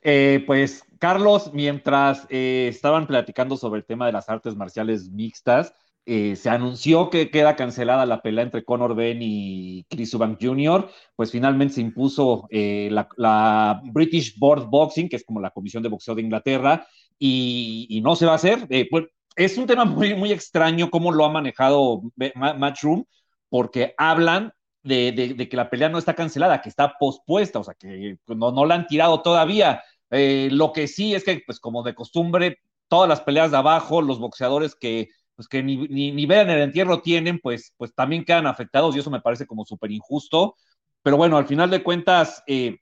Eh, 0.00 0.44
pues, 0.46 0.84
Carlos, 1.00 1.50
mientras 1.52 2.24
estaban 2.30 3.08
platicando 3.08 3.56
sobre 3.56 3.80
el 3.80 3.84
tema 3.84 4.06
de 4.06 4.12
las 4.12 4.28
artes 4.28 4.54
marciales 4.54 5.10
mixtas, 5.10 5.74
eh, 6.06 6.36
se 6.36 6.50
anunció 6.50 7.10
que 7.10 7.32
queda 7.32 7.56
cancelada 7.56 8.06
la 8.06 8.22
pelea 8.22 8.44
entre 8.44 8.64
Conor 8.64 8.94
Ben 8.94 9.18
y 9.20 9.84
Chris 9.90 10.14
Eubank 10.14 10.38
Jr., 10.40 10.88
pues 11.16 11.32
finalmente 11.32 11.74
se 11.74 11.80
impuso 11.80 12.46
eh, 12.48 12.88
la, 12.92 13.80
British 13.86 14.38
Board 14.38 14.66
Boxing, 14.66 15.08
que 15.08 15.16
es 15.16 15.24
como 15.24 15.40
la 15.40 15.50
comisión 15.50 15.82
de 15.82 15.88
boxeo 15.88 16.14
de 16.14 16.22
Inglaterra, 16.22 16.86
y, 17.18 18.00
no 18.04 18.14
se 18.14 18.26
va 18.26 18.32
a 18.32 18.36
hacer. 18.36 18.68
Eh, 18.70 18.86
pues, 18.88 19.06
es 19.34 19.58
un 19.58 19.66
tema 19.66 19.84
muy, 19.84 20.14
muy 20.14 20.30
extraño 20.30 20.90
cómo 20.90 21.10
lo 21.10 21.24
ha 21.24 21.32
manejado 21.32 22.02
Matchroom, 22.36 23.02
porque 23.48 23.94
hablan 23.98 24.52
de, 24.84 25.48
que 25.50 25.56
la 25.56 25.70
pelea 25.70 25.88
no 25.88 25.98
está 25.98 26.14
cancelada, 26.14 26.62
que 26.62 26.68
está 26.68 26.96
pospuesta, 26.98 27.58
o 27.58 27.64
sea, 27.64 27.74
que 27.74 28.18
no, 28.28 28.52
no 28.52 28.64
la 28.66 28.76
han 28.76 28.86
tirado 28.86 29.22
todavía. 29.22 29.82
lo 30.10 30.72
que 30.72 30.86
sí 30.86 31.14
es 31.14 31.24
que, 31.24 31.42
pues 31.44 31.58
como 31.58 31.82
de 31.82 31.94
costumbre, 31.94 32.58
todas 32.88 33.08
las 33.08 33.22
peleas 33.22 33.50
de 33.50 33.56
abajo, 33.56 34.02
los 34.02 34.20
boxeadores 34.20 34.74
que 34.76 35.08
pues 35.36 35.48
que 35.48 35.62
ni, 35.62 35.76
ni, 35.88 36.26
vean 36.26 36.50
el 36.50 36.60
entierro 36.60 37.00
tienen, 37.00 37.40
pues, 37.40 37.72
pues 37.76 37.94
también 37.94 38.24
quedan 38.24 38.46
afectados 38.46 38.94
y 38.94 39.00
eso 39.00 39.10
me 39.10 39.20
parece 39.20 39.46
como 39.46 39.64
súper 39.64 39.90
injusto. 39.90 40.56
Pero 41.02 41.16
bueno, 41.16 41.36
al 41.36 41.46
final 41.46 41.70
de 41.70 41.82
cuentas, 41.82 42.42
eh, 42.46 42.78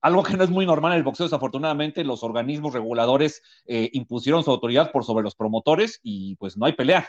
algo 0.00 0.22
que 0.22 0.36
no 0.36 0.44
es 0.44 0.50
muy 0.50 0.66
normal 0.66 0.92
en 0.92 0.98
el 0.98 1.04
boxeo, 1.04 1.26
desafortunadamente, 1.26 2.04
los 2.04 2.22
organismos 2.22 2.74
reguladores 2.74 3.42
eh, 3.66 3.90
impusieron 3.92 4.44
su 4.44 4.50
autoridad 4.50 4.92
por 4.92 5.04
sobre 5.04 5.24
los 5.24 5.34
promotores 5.34 6.00
y 6.02 6.36
pues 6.36 6.56
no 6.56 6.66
hay 6.66 6.74
pelea. 6.74 7.08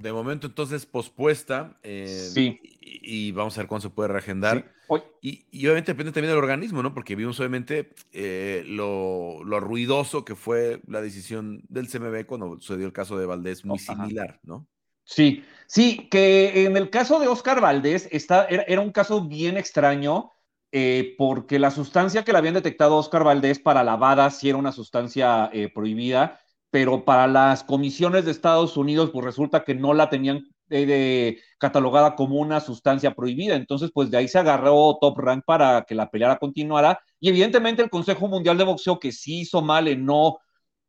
De 0.00 0.12
momento, 0.12 0.46
entonces, 0.46 0.86
pospuesta. 0.86 1.78
Eh, 1.82 2.30
sí. 2.32 2.60
Y, 2.80 3.32
vamos 3.32 3.56
a 3.56 3.60
ver 3.60 3.68
cuándo 3.68 3.88
se 3.88 3.94
puede 3.94 4.08
reagendar. 4.08 4.72
Y, 5.20 5.46
obviamente 5.66 5.92
depende 5.92 6.12
también 6.12 6.30
del 6.30 6.42
organismo, 6.42 6.82
¿no? 6.82 6.92
Porque 6.92 7.16
vimos 7.16 7.38
obviamente 7.40 7.94
eh, 8.12 8.64
lo, 8.66 9.40
ruidoso 9.60 10.24
que 10.24 10.34
fue 10.34 10.82
la 10.86 11.00
decisión 11.00 11.62
del 11.68 11.88
CMB 11.88 12.26
cuando 12.26 12.58
sucedió 12.58 12.86
el 12.86 12.92
caso 12.92 13.16
de 13.18 13.26
Valdés, 13.26 13.64
muy 13.64 13.78
similar, 13.78 14.40
¿no? 14.42 14.66
Sí, 15.04 15.44
sí, 15.66 16.08
que 16.10 16.64
en 16.64 16.76
el 16.76 16.90
caso 16.90 17.20
de 17.20 17.28
Oscar 17.28 17.60
Valdés 17.60 18.08
está, 18.10 18.46
era, 18.46 18.80
un 18.80 18.90
caso 18.90 19.26
bien 19.26 19.56
extraño. 19.56 20.30
Eh, 20.76 21.14
porque 21.16 21.60
la 21.60 21.70
sustancia 21.70 22.24
que 22.24 22.32
le 22.32 22.38
habían 22.38 22.54
detectado 22.54 22.96
Oscar 22.96 23.22
Valdés 23.22 23.60
para 23.60 23.84
lavada 23.84 24.28
sí 24.30 24.48
era 24.48 24.58
una 24.58 24.72
sustancia 24.72 25.48
prohibida, 25.72 26.40
pero 26.74 27.04
para 27.04 27.28
las 27.28 27.62
comisiones 27.62 28.24
de 28.24 28.32
Estados 28.32 28.76
Unidos, 28.76 29.10
pues 29.12 29.24
resulta 29.24 29.62
que 29.62 29.76
no 29.76 29.94
la 29.94 30.10
tenían 30.10 30.42
eh, 30.70 31.38
catalogada 31.56 32.16
como 32.16 32.40
una 32.40 32.58
sustancia 32.58 33.14
prohibida. 33.14 33.54
Entonces, 33.54 33.92
pues 33.94 34.10
de 34.10 34.16
ahí 34.16 34.26
se 34.26 34.40
agarró 34.40 34.98
Top 35.00 35.16
Rank 35.20 35.44
para 35.46 35.84
que 35.84 35.94
la 35.94 36.10
pelea 36.10 36.36
continuara. 36.36 36.98
Y 37.20 37.28
evidentemente 37.28 37.80
el 37.80 37.90
Consejo 37.90 38.26
Mundial 38.26 38.58
de 38.58 38.64
Boxeo, 38.64 38.98
que 38.98 39.12
sí 39.12 39.42
hizo 39.42 39.62
mal 39.62 39.86
en 39.86 40.04
no, 40.04 40.38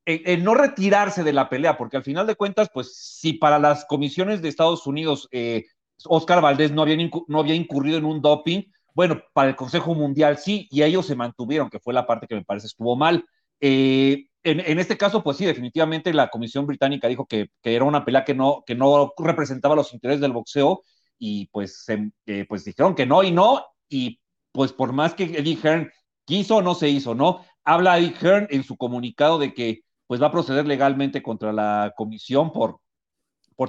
en, 0.07 0.43
no 0.43 0.55
retirarse 0.55 1.23
de 1.23 1.33
la 1.33 1.49
pelea, 1.49 1.77
porque 1.77 1.97
al 1.97 2.03
final 2.03 2.25
de 2.25 2.33
cuentas, 2.33 2.67
pues 2.73 2.95
si 2.95 3.33
para 3.33 3.59
las 3.59 3.85
comisiones 3.85 4.41
de 4.41 4.49
Estados 4.49 4.87
Unidos 4.87 5.27
eh, 5.31 5.65
Oscar 6.05 6.41
Valdés 6.41 6.71
no 6.71 6.81
había, 6.81 6.97
no 7.27 7.39
había 7.39 7.53
incurrido 7.53 7.99
en 7.99 8.05
un 8.05 8.23
doping, 8.23 8.63
bueno, 8.95 9.21
para 9.33 9.49
el 9.49 9.55
Consejo 9.55 9.93
Mundial 9.93 10.39
sí, 10.39 10.67
y 10.71 10.81
ellos 10.81 11.05
se 11.05 11.15
mantuvieron, 11.15 11.69
que 11.69 11.79
fue 11.79 11.93
la 11.93 12.07
parte 12.07 12.25
que 12.25 12.33
me 12.33 12.43
parece 12.43 12.65
estuvo 12.65 12.95
mal. 12.95 13.23
Eh, 13.59 14.29
en, 14.45 14.79
este 14.79 14.97
caso, 14.97 15.23
pues 15.23 15.37
sí, 15.37 15.45
definitivamente 15.45 16.13
la 16.13 16.29
Comisión 16.29 16.67
Británica 16.67 17.07
dijo 17.07 17.25
que, 17.25 17.49
era 17.63 17.83
una 17.83 18.05
pelea 18.05 18.23
que 18.23 18.35
no, 18.35 18.63
que 18.65 18.75
no 18.75 19.11
representaba 19.17 19.75
los 19.75 19.91
intereses 19.93 20.21
del 20.21 20.33
boxeo 20.33 20.83
y 21.17 21.47
pues, 21.47 21.85
eh, 22.27 22.45
pues 22.47 22.63
dijeron 22.63 22.93
que 22.93 23.07
no 23.07 23.23
y 23.23 23.31
no, 23.31 23.65
y 23.89 24.19
pues 24.51 24.71
por 24.71 24.93
más 24.93 25.15
que 25.15 25.23
Eddie 25.23 25.57
Hearn 25.61 25.91
quiso, 26.25 26.61
no 26.61 26.75
se 26.75 26.89
hizo, 26.89 27.15
¿no? 27.15 27.43
Habla 27.63 27.97
Eddie 27.97 28.13
Hearn 28.21 28.47
en 28.51 28.63
su 28.63 28.77
comunicado 28.77 29.39
de 29.39 29.53
que 29.53 29.81
pues 30.05 30.21
va 30.21 30.27
a 30.27 30.31
proceder 30.31 30.67
legalmente 30.67 31.23
contra 31.23 31.51
la 31.51 31.93
comisión 31.95 32.51
por, 32.51 32.79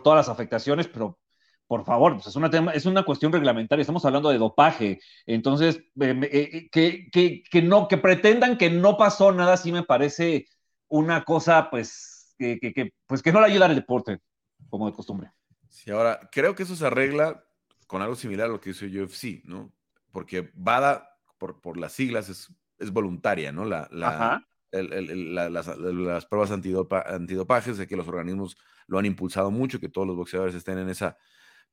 todas 0.03 0.18
las 0.18 0.29
afectaciones, 0.29 0.89
pero 0.89 1.18
por 1.66 1.85
favor, 1.85 2.14
pues, 2.14 2.27
es, 2.27 2.37
una 2.37 2.51
tema, 2.51 2.72
es 2.72 2.85
una 2.85 3.03
cuestión 3.05 3.33
reglamentaria, 3.33 3.81
estamos 3.81 4.05
hablando 4.05 4.29
de 4.29 4.39
dopaje, 4.39 5.01
entonces 5.24 5.81
eh, 6.01 6.68
eh, 6.70 6.70
que 6.70 7.99
pretendan 8.03 8.59
que 8.59 8.68
no 8.68 8.99
pasó 8.99 9.33
nada, 9.33 9.57
sí 9.57 9.72
me 9.72 9.83
parece 9.83 10.47
una 10.89 11.24
cosa, 11.24 11.68
pues, 11.70 12.34
que, 12.39 12.93
pues, 13.07 13.22
que 13.22 13.32
no 13.32 13.41
le 13.41 13.47
ayuda 13.47 13.66
al 13.66 13.74
deporte, 13.74 14.20
como 14.68 14.87
de 14.87 14.93
costumbre. 14.93 15.30
Sí, 15.68 15.91
ahora, 15.91 16.28
creo 16.30 16.55
que 16.55 16.62
eso 16.62 16.76
se 16.76 16.87
arregla 16.87 17.45
con 17.87 18.03
algo 18.03 18.14
similar 18.16 18.47
a 18.47 18.53
lo 18.53 18.61
que 18.61 18.70
hizo 18.70 18.87
UFC, 18.87 19.45
¿no? 19.45 19.72
Porque 20.12 20.51
VADA, 20.55 21.09
por, 21.39 21.61
por 21.61 21.76
las 21.76 21.93
siglas, 21.93 22.28
es, 22.28 22.53
es 22.78 22.91
voluntaria, 22.91 23.53
¿no? 23.53 23.64
La, 23.64 23.89
la, 23.91 24.43
las, 24.72 26.26
pruebas 26.26 26.51
antidopa, 26.51 27.03
antidopaje, 27.07 27.74
sé 27.74 27.87
que 27.87 27.97
los 27.97 28.09
organismos 28.09 28.57
lo 28.87 28.99
han 28.99 29.07
impulsado 29.07 29.51
mucho, 29.51 29.80
que 29.80 29.89
todos 29.89 30.07
los 30.07 30.16
boxeadores 30.16 30.55
estén 30.55 30.78
en 30.78 30.89
esa. 30.89 31.16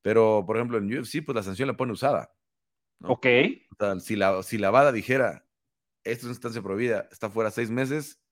Pero, 0.01 0.43
por 0.45 0.57
ejemplo, 0.57 0.77
en 0.77 0.85
UFC, 0.85 1.23
pues 1.25 1.35
la 1.35 1.43
sanción 1.43 1.67
la 1.67 1.77
pone 1.77 1.93
usada. 1.93 2.33
Ok. 3.05 3.25
si, 3.99 4.15
la, 4.15 4.43
si 4.43 4.57
la 4.57 4.71
VADA 4.71 4.91
dijera, 4.91 5.45
esta 6.03 6.19
es 6.19 6.23
una 6.23 6.33
instancia 6.33 6.61
prohibida, 6.61 7.07
está 7.11 7.29
fuera 7.29 7.51
seis 7.51 7.69
meses, 7.69 8.22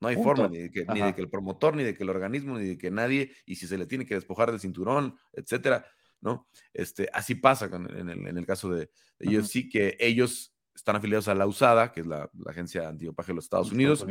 no 0.00 0.08
hay 0.08 0.16
forma 0.16 0.48
ni 0.48 0.58
de, 0.58 0.70
que, 0.70 0.84
ni 0.86 1.00
de, 1.00 1.14
que, 1.14 1.20
el 1.20 1.30
promotor, 1.30 1.76
ni 1.76 1.82
de 1.82 1.94
que 1.94 2.02
el 2.02 2.10
organismo, 2.10 2.58
ni 2.58 2.68
de 2.68 2.78
que 2.78 2.90
nadie, 2.90 3.32
y 3.46 3.56
si 3.56 3.66
se 3.66 3.78
le 3.78 3.86
tiene 3.86 4.04
que 4.04 4.14
despojar 4.14 4.50
del 4.50 4.60
cinturón, 4.60 5.16
etcétera, 5.32 5.86
¿no? 6.20 6.48
Este, 6.72 7.08
así 7.12 7.34
pasa 7.34 7.66
en, 7.66 8.08
el, 8.08 8.46
caso 8.46 8.70
de, 8.70 8.90
ellos 9.18 9.48
sí 9.48 9.68
que 9.68 9.96
ellos 10.00 10.54
están 10.74 10.96
afiliados 10.96 11.28
a 11.28 11.34
la 11.34 11.46
USADA, 11.46 11.92
que 11.92 12.00
es 12.00 12.06
la, 12.06 12.30
agencia 12.46 12.88
antidopaje 12.88 13.32
de 13.32 13.36
los 13.36 13.44
Estados, 13.44 13.72
Unidos, 13.72 14.04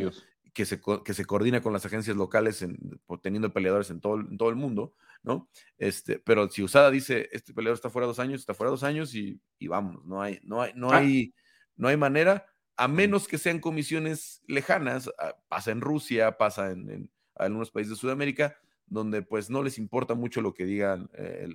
Que, 0.53 0.65
se, 0.65 0.79
que 1.03 1.13
se 1.15 1.25
coordina 1.25 1.61
con 1.61 1.73
las 1.73 1.83
agencias 1.85 2.15
locales 2.15 2.61
en, 2.61 2.77
teniendo 3.23 3.51
peleadores 3.51 3.89
en 3.89 3.99
todo, 3.99 4.19
en 4.19 4.37
todo 4.37 4.49
el 4.49 4.55
mundo, 4.55 4.93
¿no? 5.23 5.49
Este, 5.79 6.19
pero 6.19 6.47
si 6.49 6.61
USADA 6.61 6.91
dice, 6.91 7.27
este 7.31 7.53
peleador 7.53 7.75
está 7.75 7.89
fuera 7.89 8.05
dos 8.05 8.19
años, 8.19 8.39
está 8.39 8.53
fuera 8.53 8.69
dos 8.69 8.83
años 8.83 9.15
y, 9.15 9.41
y 9.57 9.67
vamos, 9.67 10.05
no 10.05 10.21
hay, 10.21 10.39
no 10.43 10.61
hay, 10.61 10.73
no 10.75 10.91
ah. 10.91 10.97
hay, 10.97 11.33
no 11.75 11.87
hay 11.87 11.97
manera 11.97 12.45
a 12.75 12.87
menos 12.87 13.27
que 13.27 13.37
sean 13.37 13.59
comisiones 13.59 14.41
lejanas, 14.47 15.09
ah, 15.19 15.35
pasa 15.47 15.71
en 15.71 15.81
Rusia, 15.81 16.37
pasa 16.37 16.71
en, 16.71 17.09
algunos 17.35 17.71
países 17.71 17.91
de 17.91 17.95
Sudamérica, 17.97 18.55
donde 18.85 19.21
pues 19.21 19.49
no 19.49 19.63
les 19.63 19.77
importa 19.77 20.13
mucho 20.13 20.41
lo 20.41 20.53
que 20.53 20.65
digan 20.65 21.09
eh, 21.13 21.47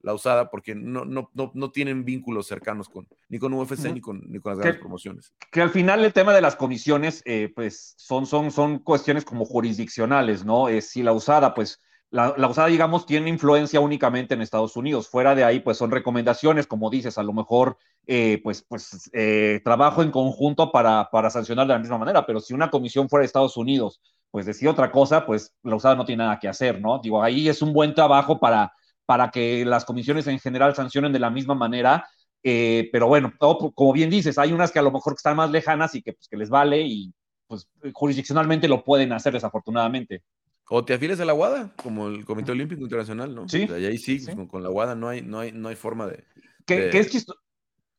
la 0.00 0.14
usada 0.14 0.50
porque 0.50 0.74
no, 0.74 1.04
no, 1.04 1.30
no, 1.34 1.50
no 1.54 1.70
tienen 1.70 2.04
vínculos 2.04 2.46
cercanos 2.46 2.88
con, 2.88 3.08
ni 3.28 3.38
con 3.38 3.52
UFC 3.52 3.92
ni, 3.92 4.00
con, 4.00 4.22
ni 4.30 4.38
con 4.38 4.52
las 4.52 4.60
grandes 4.60 4.80
promociones. 4.80 5.34
Que 5.50 5.60
al 5.60 5.70
final 5.70 6.04
el 6.04 6.12
tema 6.12 6.32
de 6.32 6.40
las 6.40 6.56
comisiones, 6.56 7.22
eh, 7.24 7.52
pues 7.54 7.94
son, 7.96 8.26
son, 8.26 8.50
son 8.50 8.78
cuestiones 8.78 9.24
como 9.24 9.44
jurisdiccionales, 9.44 10.44
¿no? 10.44 10.68
es 10.68 10.90
si 10.90 11.02
la 11.02 11.12
usada, 11.12 11.54
pues 11.54 11.80
la, 12.10 12.34
la, 12.36 12.48
usada, 12.48 12.68
digamos, 12.68 13.06
tiene 13.06 13.28
influencia 13.28 13.80
únicamente 13.80 14.34
en 14.34 14.40
Estados 14.42 14.76
Unidos. 14.76 15.08
Fuera 15.08 15.34
de 15.34 15.44
ahí, 15.44 15.60
pues 15.60 15.76
son 15.76 15.90
recomendaciones, 15.90 16.66
como 16.66 16.90
dices, 16.90 17.18
a 17.18 17.22
lo 17.22 17.32
mejor, 17.32 17.76
eh, 18.06 18.40
pues, 18.42 18.62
pues 18.66 19.10
eh, 19.12 19.60
trabajo 19.64 20.02
en 20.02 20.10
conjunto 20.10 20.72
para, 20.72 21.08
para 21.10 21.30
sancionar 21.30 21.66
de 21.66 21.74
la 21.74 21.78
misma 21.78 21.98
manera, 21.98 22.24
pero 22.26 22.40
si 22.40 22.54
una 22.54 22.70
comisión 22.70 23.08
fuera 23.08 23.22
de 23.22 23.26
Estados 23.26 23.56
Unidos, 23.56 24.00
pues 24.30 24.46
decía 24.46 24.70
otra 24.70 24.90
cosa, 24.90 25.26
pues 25.26 25.54
la 25.62 25.76
usada 25.76 25.94
no 25.96 26.04
tiene 26.04 26.24
nada 26.24 26.38
que 26.38 26.48
hacer, 26.48 26.80
¿no? 26.80 26.98
Digo, 27.02 27.22
ahí 27.22 27.48
es 27.48 27.62
un 27.62 27.72
buen 27.72 27.94
trabajo 27.94 28.38
para, 28.40 28.72
para 29.06 29.30
que 29.30 29.64
las 29.64 29.84
comisiones 29.84 30.26
en 30.26 30.38
general 30.38 30.74
sancionen 30.74 31.12
de 31.12 31.18
la 31.18 31.30
misma 31.30 31.54
manera. 31.54 32.08
Eh, 32.42 32.88
pero 32.92 33.08
bueno, 33.08 33.32
como 33.38 33.92
bien 33.92 34.10
dices, 34.10 34.38
hay 34.38 34.52
unas 34.52 34.70
que 34.70 34.78
a 34.78 34.82
lo 34.82 34.92
mejor 34.92 35.14
están 35.14 35.36
más 35.36 35.50
lejanas 35.50 35.94
y 35.94 36.02
que, 36.02 36.12
pues, 36.12 36.28
que 36.28 36.36
les 36.36 36.50
vale 36.50 36.82
y 36.82 37.12
pues 37.46 37.66
jurisdiccionalmente 37.94 38.68
lo 38.68 38.84
pueden 38.84 39.12
hacer 39.12 39.32
desafortunadamente. 39.32 40.22
O 40.70 40.84
te 40.84 40.94
afilias 40.94 41.18
a 41.20 41.24
la 41.24 41.34
WADA, 41.34 41.72
como 41.76 42.08
el 42.08 42.24
Comité 42.26 42.52
Olímpico 42.52 42.82
Internacional, 42.82 43.34
¿no? 43.34 43.48
Sí. 43.48 43.66
y 43.68 43.86
ahí 43.86 43.96
sí, 43.96 44.24
Con, 44.48 44.62
la 44.62 44.70
WADA 44.70 44.94
no 44.94 45.08
hay, 45.08 45.22
no 45.22 45.40
hay, 45.40 45.52
no 45.52 45.68
hay 45.68 45.76
forma 45.76 46.06
de. 46.06 46.24
¿Qué, 46.66 46.90
es 46.92 47.10
chistoso? 47.10 47.38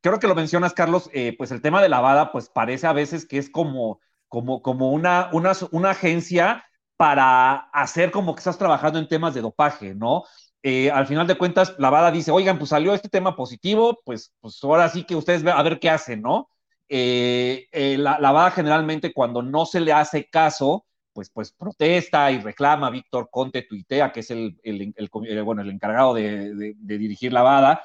Creo 0.01 0.19
que 0.19 0.27
lo 0.27 0.35
mencionas, 0.35 0.73
Carlos, 0.73 1.09
eh, 1.13 1.35
pues 1.37 1.51
el 1.51 1.61
tema 1.61 1.81
de 1.81 1.89
la 1.89 2.01
WADA, 2.01 2.31
pues 2.31 2.49
parece 2.49 2.85
a 2.85 2.93
veces 2.93 3.25
que 3.25 3.37
es 3.37 3.49
como, 3.49 3.99
como, 4.27 4.61
como 4.61 4.91
una, 4.91 5.29
una, 5.33 5.53
una 5.71 5.89
agencia 5.89 6.63
para 6.95 7.55
hacer 7.73 8.11
como 8.11 8.35
que 8.35 8.39
estás 8.39 8.57
trabajando 8.57 8.99
en 8.99 9.07
temas 9.07 9.33
de 9.33 9.41
dopaje, 9.41 9.95
¿no? 9.95 10.23
Eh, 10.61 10.91
al 10.91 11.07
final 11.07 11.25
de 11.25 11.37
cuentas, 11.37 11.73
la 11.79 11.89
WADA 11.89 12.11
dice, 12.11 12.31
oigan, 12.31 12.59
pues 12.59 12.69
salió 12.69 12.93
este 12.93 13.09
tema 13.09 13.35
positivo, 13.35 13.99
pues, 14.05 14.33
pues 14.41 14.59
ahora 14.63 14.89
sí 14.89 15.05
que 15.05 15.15
ustedes 15.15 15.43
a 15.45 15.63
ver 15.63 15.79
qué 15.79 15.89
hacen, 15.89 16.21
¿no? 16.21 16.49
Eh, 16.87 17.67
la, 17.97 18.19
la 18.19 18.31
WADA 18.31 18.51
generalmente 18.51 19.11
cuando 19.11 19.41
no 19.41 19.65
se 19.65 19.79
le 19.79 19.91
hace 19.91 20.29
caso, 20.29 20.85
pues, 21.19 21.29
pues 21.29 21.51
protesta 21.51 22.31
y 22.31 22.39
reclama, 22.39 22.89
Víctor 22.89 23.27
Conte 23.29 23.63
tuitea, 23.63 24.13
que 24.13 24.21
es 24.21 24.31
el, 24.31 24.57
el, 24.63 24.93
el, 24.95 25.43
bueno, 25.43 25.61
el 25.61 25.69
encargado 25.69 26.13
de, 26.13 26.55
de, 26.55 26.75
de 26.77 26.97
dirigir 26.97 27.33
la 27.33 27.41
VADA, 27.41 27.81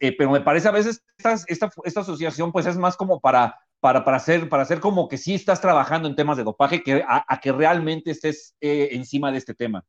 eh, 0.00 0.16
pero 0.16 0.30
me 0.30 0.40
parece 0.40 0.68
a 0.68 0.70
veces 0.70 1.04
esta, 1.18 1.34
esta, 1.46 1.70
esta, 1.84 2.00
asociación 2.00 2.50
pues 2.50 2.64
es 2.64 2.78
más 2.78 2.96
como 2.96 3.20
para, 3.20 3.58
para, 3.78 4.04
para, 4.04 4.16
hacer, 4.16 4.48
para 4.48 4.62
hacer 4.62 4.80
como 4.80 5.06
que 5.06 5.18
sí 5.18 5.34
estás 5.34 5.60
trabajando 5.60 6.08
en 6.08 6.16
temas 6.16 6.38
de 6.38 6.44
dopaje, 6.44 6.82
que 6.82 7.04
a, 7.06 7.26
a 7.28 7.40
que 7.40 7.52
realmente 7.52 8.12
estés 8.12 8.56
eh, 8.62 8.88
encima 8.92 9.30
de 9.30 9.36
este 9.36 9.52
tema. 9.54 9.84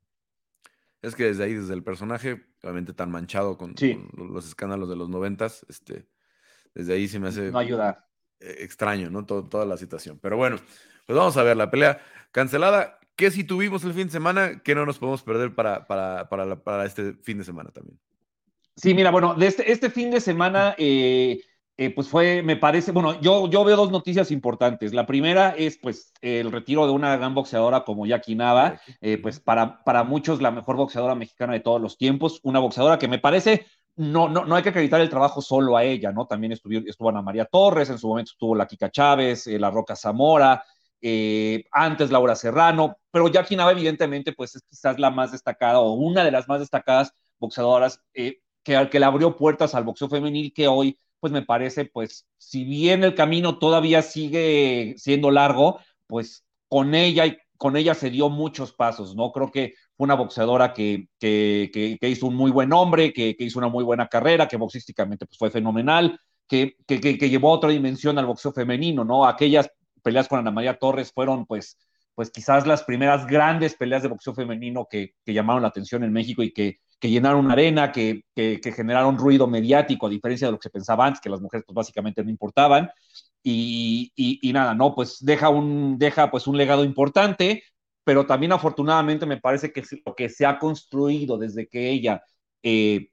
Es 1.02 1.16
que 1.16 1.24
desde 1.24 1.46
ahí, 1.46 1.54
desde 1.54 1.74
el 1.74 1.84
personaje, 1.84 2.42
obviamente 2.62 2.94
tan 2.94 3.10
manchado 3.10 3.58
con, 3.58 3.78
sí. 3.78 3.96
con 3.96 4.34
los 4.34 4.46
escándalos 4.46 4.90
de 4.90 4.98
los 4.98 5.08
noventas, 5.08 5.66
este, 5.70 6.10
desde 6.74 6.94
ahí 6.94 7.08
se 7.08 7.20
me 7.20 7.30
hace 7.30 7.52
no 7.52 7.60
ayuda. 7.60 8.09
Extraño, 8.40 9.10
¿no? 9.10 9.26
Todo, 9.26 9.44
toda 9.44 9.66
la 9.66 9.78
situación. 9.78 10.20
Pero 10.22 10.38
bueno, 10.38 10.58
pues 11.06 11.18
vamos 11.18 11.38
a 11.38 11.44
ver 11.44 11.58
la 11.58 11.72
pelea 11.72 12.00
cancelada. 12.32 13.00
¿Qué 13.16 13.32
si 13.32 13.44
tuvimos 13.44 13.84
el 13.84 13.94
fin 13.94 14.06
de 14.06 14.12
semana? 14.12 14.62
que 14.64 14.76
no 14.76 14.86
nos 14.86 14.98
podemos 14.98 15.24
perder 15.24 15.54
para, 15.54 15.86
para, 15.86 16.30
para, 16.30 16.46
la, 16.46 16.64
para 16.64 16.86
este 16.86 17.14
fin 17.16 17.38
de 17.38 17.44
semana 17.44 17.70
también? 17.72 18.00
Sí, 18.76 18.94
mira, 18.94 19.12
bueno, 19.12 19.34
de 19.34 19.48
este, 19.48 19.70
este 19.70 19.90
fin 19.90 20.10
de 20.10 20.22
semana, 20.22 20.74
eh, 20.78 21.42
eh, 21.76 21.90
pues 21.90 22.08
fue, 22.08 22.42
me 22.44 22.56
parece, 22.56 22.94
bueno, 22.94 23.20
yo, 23.20 23.50
yo 23.50 23.66
veo 23.66 23.76
dos 23.76 23.92
noticias 23.92 24.32
importantes. 24.32 24.94
La 24.94 25.06
primera 25.06 25.50
es, 25.50 25.78
pues, 25.78 26.14
el 26.22 26.50
retiro 26.50 26.86
de 26.86 26.94
una 26.94 27.18
gran 27.18 27.36
boxeadora 27.36 27.84
como 27.84 28.06
Jackie 28.06 28.36
Nava, 28.36 28.80
eh, 29.02 29.18
pues 29.18 29.42
para, 29.42 29.84
para 29.84 30.06
muchos 30.06 30.42
la 30.42 30.52
mejor 30.52 30.78
boxeadora 30.78 31.16
mexicana 31.16 31.52
de 31.52 31.60
todos 31.60 31.82
los 31.82 31.98
tiempos, 31.98 32.40
una 32.44 32.60
boxeadora 32.60 33.00
que 33.00 33.10
me 33.10 33.20
parece 33.20 33.66
no, 34.00 34.30
no, 34.30 34.46
no 34.46 34.56
hay 34.56 34.64
que 34.64 34.70
acreditar 34.70 35.02
el 35.02 35.10
trabajo 35.10 35.42
solo 35.42 35.76
a 35.76 35.84
ella, 35.84 36.14
¿no? 36.14 36.26
También 36.26 36.54
estuvo, 36.54 37.10
Ana 37.10 37.22
María 37.22 37.44
Torres, 37.44 37.90
en 37.90 37.98
su 37.98 38.08
momento 38.08 38.32
estuvo 38.32 38.56
la 38.56 38.66
Kika 38.66 38.90
Chávez, 38.90 39.46
eh, 39.48 39.60
la 39.60 39.70
Roca 39.72 39.94
Zamora, 39.94 40.64
eh, 41.02 41.66
antes 41.70 42.10
Laura 42.10 42.34
Serrano, 42.34 42.96
pero 43.12 43.28
Jackie 43.28 43.58
Nava 43.58 43.74
evidentemente 43.74 44.32
pues 44.32 44.56
es 44.56 44.64
quizás 44.64 45.00
la 45.00 45.10
más 45.12 45.34
destacada 45.34 45.80
o 45.80 45.92
una 45.92 46.24
de 46.24 46.32
las 46.32 46.48
más 46.48 46.62
destacadas 46.62 47.12
boxeadoras 47.40 48.02
eh, 48.14 48.40
que, 48.64 48.88
que 48.90 49.00
le 49.02 49.06
abrió 49.06 49.36
puertas 49.36 49.76
al 49.76 49.84
boxeo 49.84 50.08
femenil 50.08 50.54
que 50.54 50.70
hoy 50.70 50.98
pues 51.20 51.34
me 51.34 51.42
parece 51.42 51.84
pues 51.84 52.26
si 52.38 52.64
bien 52.64 53.04
el 53.04 53.16
camino 53.16 53.60
todavía 53.60 54.02
sigue 54.02 54.96
siendo 54.98 55.30
largo, 55.30 55.82
pues 56.08 56.46
con 56.70 56.96
ella 56.96 57.26
y 57.26 57.38
con 57.58 57.76
ella 57.76 57.96
se 57.96 58.10
dio 58.10 58.30
muchos 58.30 58.72
pasos, 58.72 59.14
¿no? 59.14 59.34
Creo 59.34 59.52
que 59.52 59.74
una 60.00 60.16
boxeadora 60.16 60.74
que, 60.74 61.10
que, 61.20 61.98
hizo 62.02 62.28
un 62.28 62.36
muy 62.36 62.52
buen 62.52 62.70
nombre, 62.70 63.12
que, 63.12 63.36
hizo 63.38 63.60
una 63.60 63.68
muy 63.68 63.84
buena 63.84 64.08
carrera, 64.08 64.48
que 64.48 64.56
boxísticamente 64.56 65.26
pues, 65.26 65.38
fue 65.38 65.52
fenomenal, 65.52 66.18
que, 66.48 66.78
llevó 67.30 67.50
a 67.52 67.56
otra 67.56 67.70
dimensión 67.70 68.18
al 68.18 68.26
boxeo 68.26 68.54
femenino, 68.54 69.04
¿no? 69.04 69.28
Aquellas 69.28 69.70
peleas 70.02 70.30
con 70.30 70.40
Ana 70.40 70.52
María 70.52 70.80
Torres 70.80 71.12
fueron, 71.14 71.46
pues, 71.46 71.78
pues 72.16 72.32
quizás 72.32 72.66
las 72.66 72.84
primeras 72.84 73.28
grandes 73.28 73.76
peleas 73.76 74.02
de 74.02 74.08
boxeo 74.08 74.34
femenino 74.34 74.88
que, 74.90 75.16
llamaron 75.26 75.64
la 75.64 75.68
atención 75.68 76.04
en 76.06 76.14
México 76.14 76.44
y 76.44 76.54
que, 76.54 76.80
llenaron 77.02 77.44
una 77.44 77.54
arena, 77.54 77.92
que, 77.92 78.24
generaron 78.74 79.18
ruido 79.18 79.48
mediático, 79.48 80.08
a 80.08 80.10
diferencia 80.10 80.48
de 80.48 80.54
lo 80.54 80.60
que 80.60 80.70
se 80.70 80.72
pensaba 80.72 81.06
antes, 81.06 81.20
que 81.20 81.30
las 81.30 81.42
mujeres 81.42 81.66
pues 81.68 81.76
básicamente 81.76 82.24
no 82.24 82.30
importaban. 82.30 82.90
Y, 83.44 84.14
y, 84.16 84.40
y 84.42 84.54
nada, 84.54 84.74
¿no? 84.76 84.96
Pues 84.96 85.18
deja 85.20 85.50
un, 85.50 85.98
deja 85.98 86.32
pues 86.32 86.48
un 86.48 86.58
legado 86.58 86.84
importante, 86.86 87.64
pero 88.10 88.26
también 88.26 88.52
afortunadamente 88.52 89.28
me 89.28 89.38
parece 89.38 89.72
que 89.72 89.84
lo 90.04 90.16
que 90.16 90.30
se 90.30 90.44
ha 90.44 90.58
construido 90.58 91.38
desde 91.38 91.68
que 91.68 91.92
ella 91.92 92.24
eh, 92.64 93.12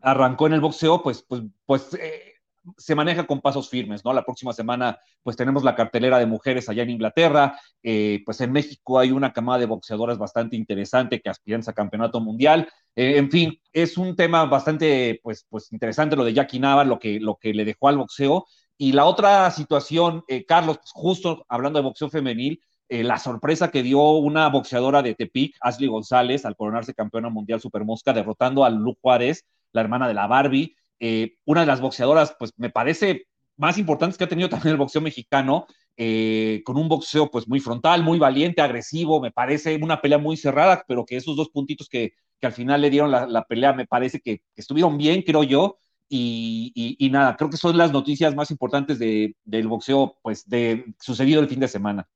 arrancó 0.00 0.46
en 0.46 0.54
el 0.54 0.62
boxeo, 0.62 1.02
pues, 1.02 1.22
pues, 1.28 1.42
pues 1.66 1.92
eh, 2.00 2.32
se 2.78 2.94
maneja 2.94 3.26
con 3.26 3.42
pasos 3.42 3.68
firmes, 3.68 4.02
¿no? 4.02 4.14
La 4.14 4.24
próxima 4.24 4.54
semana, 4.54 4.98
pues 5.22 5.36
tenemos 5.36 5.62
la 5.62 5.74
cartelera 5.74 6.18
de 6.18 6.24
mujeres 6.24 6.70
allá 6.70 6.84
en 6.84 6.88
Inglaterra, 6.88 7.60
eh, 7.82 8.22
pues 8.24 8.40
en 8.40 8.50
México 8.50 8.98
hay 8.98 9.10
una 9.10 9.30
camada 9.34 9.58
de 9.58 9.66
boxeadoras 9.66 10.16
bastante 10.16 10.56
interesante 10.56 11.20
que 11.20 11.28
aspiran 11.28 11.60
a 11.66 11.74
campeonato 11.74 12.18
mundial, 12.18 12.66
eh, 12.96 13.18
en 13.18 13.30
fin, 13.30 13.60
es 13.74 13.98
un 13.98 14.16
tema 14.16 14.46
bastante, 14.46 15.20
pues, 15.22 15.44
pues 15.50 15.70
interesante 15.70 16.16
lo 16.16 16.24
de 16.24 16.32
Jackie 16.32 16.60
Nava, 16.60 16.82
lo 16.84 16.98
que, 16.98 17.20
lo 17.20 17.36
que 17.36 17.52
le 17.52 17.66
dejó 17.66 17.88
al 17.88 17.98
boxeo, 17.98 18.46
y 18.78 18.92
la 18.92 19.04
otra 19.04 19.50
situación, 19.50 20.24
eh, 20.28 20.46
Carlos, 20.46 20.78
pues 20.78 20.92
justo 20.94 21.44
hablando 21.50 21.78
de 21.78 21.84
boxeo 21.84 22.08
femenil, 22.08 22.58
eh, 22.94 23.02
la 23.02 23.18
sorpresa 23.18 23.72
que 23.72 23.82
dio 23.82 24.00
una 24.18 24.48
boxeadora 24.48 25.02
de 25.02 25.16
Tepic, 25.16 25.56
Ashley 25.60 25.88
González, 25.88 26.44
al 26.44 26.54
coronarse 26.54 26.94
campeona 26.94 27.28
mundial 27.28 27.60
Supermosca, 27.60 28.12
derrotando 28.12 28.64
a 28.64 28.70
Lu 28.70 28.94
Juárez, 29.02 29.44
la 29.72 29.80
hermana 29.80 30.06
de 30.06 30.14
la 30.14 30.28
Barbie, 30.28 30.76
eh, 31.00 31.34
una 31.44 31.62
de 31.62 31.66
las 31.66 31.80
boxeadoras, 31.80 32.36
pues 32.38 32.52
me 32.56 32.70
parece 32.70 33.26
más 33.56 33.78
importantes 33.78 34.16
que 34.16 34.22
ha 34.22 34.28
tenido 34.28 34.48
también 34.48 34.74
el 34.74 34.78
boxeo 34.78 35.00
mexicano, 35.00 35.66
eh, 35.96 36.62
con 36.64 36.76
un 36.76 36.88
boxeo 36.88 37.32
pues 37.32 37.48
muy 37.48 37.58
frontal, 37.58 38.04
muy 38.04 38.20
valiente, 38.20 38.62
agresivo, 38.62 39.20
me 39.20 39.32
parece 39.32 39.74
una 39.74 40.00
pelea 40.00 40.18
muy 40.18 40.36
cerrada, 40.36 40.84
pero 40.86 41.04
que 41.04 41.16
esos 41.16 41.34
dos 41.34 41.48
puntitos 41.48 41.88
que, 41.88 42.12
que 42.40 42.46
al 42.46 42.52
final 42.52 42.80
le 42.80 42.90
dieron 42.90 43.10
la, 43.10 43.44
pelea 43.48 43.72
me 43.72 43.88
parece 43.88 44.20
que, 44.20 44.42
estuvieron 44.54 44.96
bien, 44.98 45.22
creo 45.22 45.42
yo, 45.42 45.78
y, 46.08 46.70
y, 46.76 46.94
y, 47.04 47.10
nada, 47.10 47.34
creo 47.34 47.50
que 47.50 47.56
son 47.56 47.76
las 47.76 47.90
noticias 47.90 48.36
más 48.36 48.52
importantes 48.52 49.00
de, 49.00 49.34
del 49.44 49.66
boxeo 49.66 50.16
pues 50.22 50.48
de 50.48 50.94
sucedido 51.00 51.40
el 51.40 51.48
fin 51.48 51.58
de 51.58 51.66
semana 51.66 52.08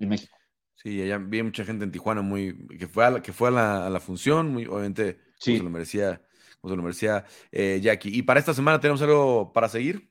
en 0.00 0.08
México. 0.08 0.36
Sí, 0.74 1.02
allá 1.02 1.18
vi 1.18 1.42
mucha 1.42 1.64
gente 1.64 1.84
en 1.84 1.92
Tijuana 1.92 2.22
muy 2.22 2.66
que 2.78 2.88
fue 2.88 3.04
a 3.04 3.10
la, 3.10 3.22
que 3.22 3.32
fue 3.32 3.48
a 3.48 3.50
la, 3.50 3.86
a 3.86 3.90
la 3.90 4.00
función, 4.00 4.50
muy 4.50 4.66
obviamente 4.66 5.20
sí. 5.38 5.58
se 5.58 5.62
lo 5.62 5.70
merecía 5.70 6.22
como 6.60 6.72
se 6.72 6.76
lo 6.76 6.82
merecía 6.82 7.24
eh, 7.50 7.80
Jackie. 7.82 8.10
¿Y 8.16 8.22
para 8.22 8.40
esta 8.40 8.54
semana 8.54 8.80
tenemos 8.80 9.00
algo 9.02 9.52
para 9.52 9.68
seguir? 9.68 10.10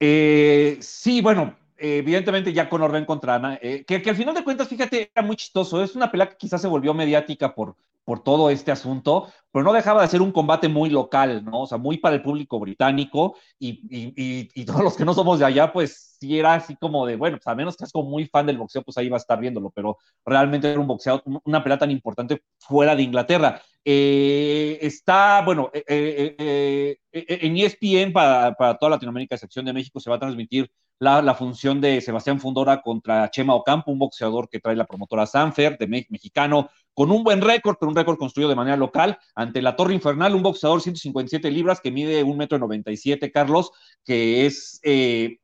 Eh, 0.00 0.78
sí, 0.80 1.20
bueno, 1.20 1.56
eh, 1.76 1.98
evidentemente 1.98 2.52
ya 2.52 2.68
con 2.68 2.82
orden 2.82 3.04
contra 3.04 3.36
Ana, 3.36 3.58
eh, 3.62 3.84
que, 3.84 4.02
que, 4.02 4.10
al 4.10 4.16
final 4.16 4.34
de 4.34 4.44
cuentas, 4.44 4.68
fíjate, 4.68 5.10
era 5.14 5.26
muy 5.26 5.36
chistoso. 5.36 5.82
Es 5.82 5.94
una 5.94 6.10
pelea 6.10 6.28
que 6.28 6.36
quizás 6.36 6.60
se 6.60 6.68
volvió 6.68 6.94
mediática 6.94 7.54
por, 7.54 7.76
por 8.08 8.22
todo 8.22 8.48
este 8.48 8.70
asunto, 8.72 9.30
pero 9.52 9.66
no 9.66 9.74
dejaba 9.74 10.00
de 10.00 10.08
ser 10.08 10.22
un 10.22 10.32
combate 10.32 10.66
muy 10.66 10.88
local, 10.88 11.44
¿no? 11.44 11.64
O 11.64 11.66
sea, 11.66 11.76
muy 11.76 11.98
para 11.98 12.16
el 12.16 12.22
público 12.22 12.58
británico 12.58 13.36
y, 13.58 13.82
y, 13.90 14.48
y, 14.54 14.64
todos 14.64 14.80
los 14.82 14.96
que 14.96 15.04
no 15.04 15.12
somos 15.12 15.38
de 15.38 15.44
allá, 15.44 15.70
pues 15.70 16.16
sí 16.18 16.38
era 16.38 16.54
así 16.54 16.74
como 16.76 17.04
de, 17.04 17.16
bueno, 17.16 17.36
pues 17.36 17.46
a 17.46 17.54
menos 17.54 17.74
que 17.76 17.80
seas 17.80 17.92
como 17.92 18.08
muy 18.08 18.24
fan 18.24 18.46
del 18.46 18.56
boxeo, 18.56 18.82
pues 18.82 18.96
ahí 18.96 19.10
va 19.10 19.18
a 19.18 19.20
estar 19.20 19.38
viéndolo, 19.38 19.70
pero 19.74 19.98
realmente 20.24 20.70
era 20.70 20.80
un 20.80 20.86
boxeo, 20.86 21.22
una 21.44 21.62
pelea 21.62 21.76
tan 21.76 21.90
importante 21.90 22.42
fuera 22.58 22.96
de 22.96 23.02
Inglaterra. 23.02 23.60
Eh, 23.84 24.78
está, 24.82 25.42
bueno, 25.42 25.70
eh, 25.72 26.36
eh, 26.38 26.98
en 27.12 27.56
ESPN 27.56 28.12
para, 28.12 28.54
para, 28.54 28.76
toda 28.76 28.90
Latinoamérica, 28.90 29.34
excepción 29.34 29.64
de 29.64 29.72
México, 29.72 30.00
se 30.00 30.10
va 30.10 30.16
a 30.16 30.18
transmitir 30.18 30.70
la, 30.98 31.22
la, 31.22 31.34
función 31.34 31.80
de 31.80 32.00
Sebastián 32.00 32.40
Fundora 32.40 32.82
contra 32.82 33.30
Chema 33.30 33.54
Ocampo, 33.54 33.90
un 33.90 33.98
boxeador 33.98 34.48
que 34.48 34.60
trae 34.60 34.76
la 34.76 34.86
promotora 34.86 35.26
Sanfer, 35.26 35.78
de 35.78 35.86
me 35.86 36.06
mexicano, 36.10 36.68
con 36.92 37.10
un 37.10 37.22
buen 37.22 37.40
récord, 37.40 37.76
pero 37.78 37.88
un 37.88 37.96
récord 37.96 38.18
construido 38.18 38.50
de 38.50 38.56
manera 38.56 38.76
local, 38.76 39.18
ante 39.34 39.62
la 39.62 39.76
Torre 39.76 39.94
Infernal, 39.94 40.34
un 40.34 40.42
boxeador 40.42 40.82
157 40.82 41.50
libras 41.50 41.80
que 41.80 41.92
mide 41.92 42.22
un 42.24 42.36
metro 42.36 42.58
97, 42.58 43.30
Carlos, 43.30 43.70
que 44.04 44.44
es 44.44 44.80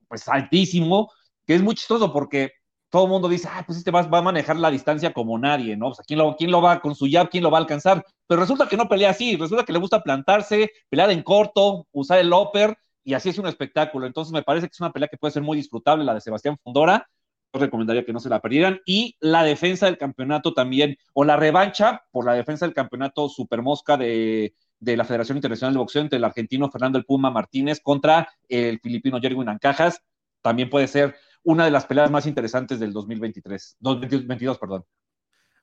pues 0.08 0.28
altísimo, 0.28 1.10
que 1.46 1.54
es 1.54 1.62
muy 1.62 1.74
chistoso 1.76 2.12
porque 2.12 2.52
todo 2.94 3.06
el 3.06 3.10
mundo 3.10 3.28
dice, 3.28 3.48
ah, 3.50 3.64
pues 3.66 3.78
este 3.78 3.90
va, 3.90 4.02
va, 4.02 4.18
a 4.18 4.22
manejar 4.22 4.54
la 4.54 4.70
distancia 4.70 5.12
como 5.12 5.36
nadie, 5.36 5.76
¿no? 5.76 5.88
O 5.88 5.94
sea, 5.94 6.04
¿quién 6.06 6.16
lo, 6.16 6.36
¿quién 6.36 6.52
lo 6.52 6.62
va 6.62 6.78
con 6.78 6.94
su 6.94 7.08
jab, 7.10 7.28
quién 7.28 7.42
lo 7.42 7.50
va 7.50 7.58
a 7.58 7.62
alcanzar? 7.62 8.06
Pero 8.28 8.40
resulta 8.40 8.68
que 8.68 8.76
no 8.76 8.88
pelea 8.88 9.10
así, 9.10 9.34
resulta 9.34 9.64
que 9.64 9.72
le 9.72 9.80
gusta 9.80 10.00
plantarse, 10.00 10.70
pelear 10.88 11.10
en 11.10 11.24
corto, 11.24 11.88
usar 11.90 12.20
el 12.20 12.32
upper, 12.32 12.78
y 13.02 13.14
así 13.14 13.30
es 13.30 13.38
un 13.38 13.48
espectáculo. 13.48 14.06
Entonces 14.06 14.32
me 14.32 14.44
parece 14.44 14.68
que 14.68 14.74
es 14.74 14.80
una 14.80 14.92
pelea 14.92 15.08
que 15.08 15.16
puede 15.16 15.32
ser 15.32 15.42
muy 15.42 15.56
disfrutable, 15.56 16.04
la 16.04 16.14
de 16.14 16.20
Sebastián 16.20 16.56
Fundora. 16.62 17.08
Yo 17.52 17.58
recomendaría 17.58 18.04
que 18.04 18.12
no 18.12 18.20
se 18.20 18.28
la 18.28 18.38
perdieran. 18.38 18.78
Y 18.86 19.16
la 19.18 19.42
defensa 19.42 19.86
del 19.86 19.98
campeonato 19.98 20.54
también, 20.54 20.96
o 21.14 21.24
la 21.24 21.36
revancha 21.36 22.04
por 22.12 22.24
la 22.24 22.34
defensa 22.34 22.64
del 22.64 22.76
campeonato 22.76 23.28
Super 23.28 23.60
Mosca 23.60 23.96
de, 23.96 24.54
de 24.78 24.96
la 24.96 25.04
Federación 25.04 25.38
Internacional 25.38 25.74
de 25.74 25.80
Boxeo 25.80 26.02
entre 26.02 26.18
el 26.18 26.24
argentino 26.24 26.70
Fernando 26.70 26.96
El 26.96 27.06
Puma 27.06 27.32
Martínez 27.32 27.80
contra 27.82 28.28
el 28.48 28.78
filipino 28.78 29.20
Jerwin 29.20 29.48
Ancajas. 29.48 30.00
También 30.42 30.70
puede 30.70 30.86
ser 30.86 31.16
una 31.44 31.64
de 31.64 31.70
las 31.70 31.86
peleas 31.86 32.10
más 32.10 32.26
interesantes 32.26 32.80
del 32.80 32.92
2023, 32.92 33.76
2022, 33.78 34.58
perdón. 34.58 34.84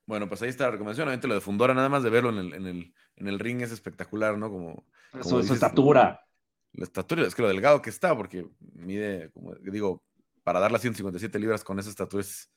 Bueno, 0.05 0.27
pues 0.27 0.41
ahí 0.41 0.49
está 0.49 0.65
la 0.65 0.71
recomendación. 0.71 1.07
Obviamente 1.07 1.27
lo 1.27 1.35
de 1.35 1.41
Fundora, 1.41 1.73
nada 1.73 1.89
más 1.89 2.03
de 2.03 2.09
verlo 2.09 2.29
en 2.29 2.37
el, 2.37 2.53
en 2.53 2.67
el, 2.67 2.93
en 3.15 3.27
el 3.27 3.39
ring 3.39 3.61
es 3.61 3.71
espectacular, 3.71 4.37
¿no? 4.37 4.49
Como, 4.49 4.85
como 5.11 5.23
su, 5.23 5.37
dices, 5.37 5.53
estatura. 5.53 6.25
La 6.73 6.85
estatura, 6.85 7.25
es 7.25 7.35
que 7.35 7.41
lo 7.41 7.47
delgado 7.47 7.81
que 7.81 7.89
está, 7.89 8.15
porque 8.15 8.47
mide, 8.59 9.31
como 9.31 9.53
digo, 9.55 10.03
para 10.43 10.59
dar 10.59 10.71
las 10.71 10.81
157 10.81 11.37
libras 11.39 11.63
con 11.63 11.79
esa 11.79 11.89
estatura 11.89 12.21
es. 12.21 12.51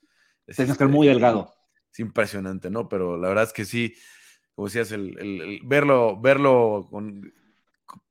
es 0.47 0.57
Tienes 0.57 0.75
que 0.75 0.79
ser 0.79 0.89
muy 0.89 1.07
delgado. 1.07 1.53
Es 1.93 2.01
impresionante, 2.01 2.71
¿no? 2.71 2.89
Pero 2.89 3.17
la 3.17 3.29
verdad 3.29 3.45
es 3.45 3.53
que 3.53 3.65
sí, 3.65 3.95
como 4.55 4.67
decías, 4.67 4.93
el, 4.93 5.19
el, 5.19 5.41
el 5.41 5.61
verlo, 5.65 6.21
verlo 6.21 6.89
con, 6.91 7.33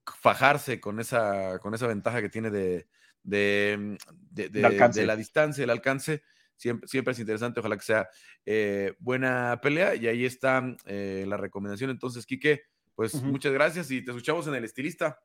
fajarse 0.06 0.80
con 0.80 1.00
esa, 1.00 1.60
con 1.60 1.74
esa 1.74 1.88
ventaja 1.88 2.22
que 2.22 2.30
tiene 2.30 2.50
de, 2.50 2.88
de, 3.24 3.98
de, 4.32 4.50
de, 4.50 4.90
de 4.90 5.06
la 5.06 5.16
distancia, 5.16 5.64
el 5.64 5.70
alcance, 5.70 6.22
siempre, 6.56 6.88
siempre 6.88 7.14
es 7.14 7.20
interesante. 7.20 7.60
Ojalá 7.60 7.78
que 7.78 7.84
sea 7.84 8.10
eh, 8.46 8.94
buena 9.00 9.60
pelea. 9.62 9.96
Y 9.96 10.08
ahí 10.08 10.26
está 10.26 10.64
eh, 10.86 11.26
la 11.28 11.38
recomendación. 11.38 11.90
Entonces, 11.90 12.26
Quique, 12.26 12.64
pues 12.96 13.14
uh 13.16 13.22
-huh. 13.22 13.32
muchas 13.32 13.54
gracias 13.54 13.90
y 13.92 14.04
te 14.04 14.12
escuchamos 14.12 14.48
en 14.48 14.56
el 14.56 14.64
estilista. 14.64 15.20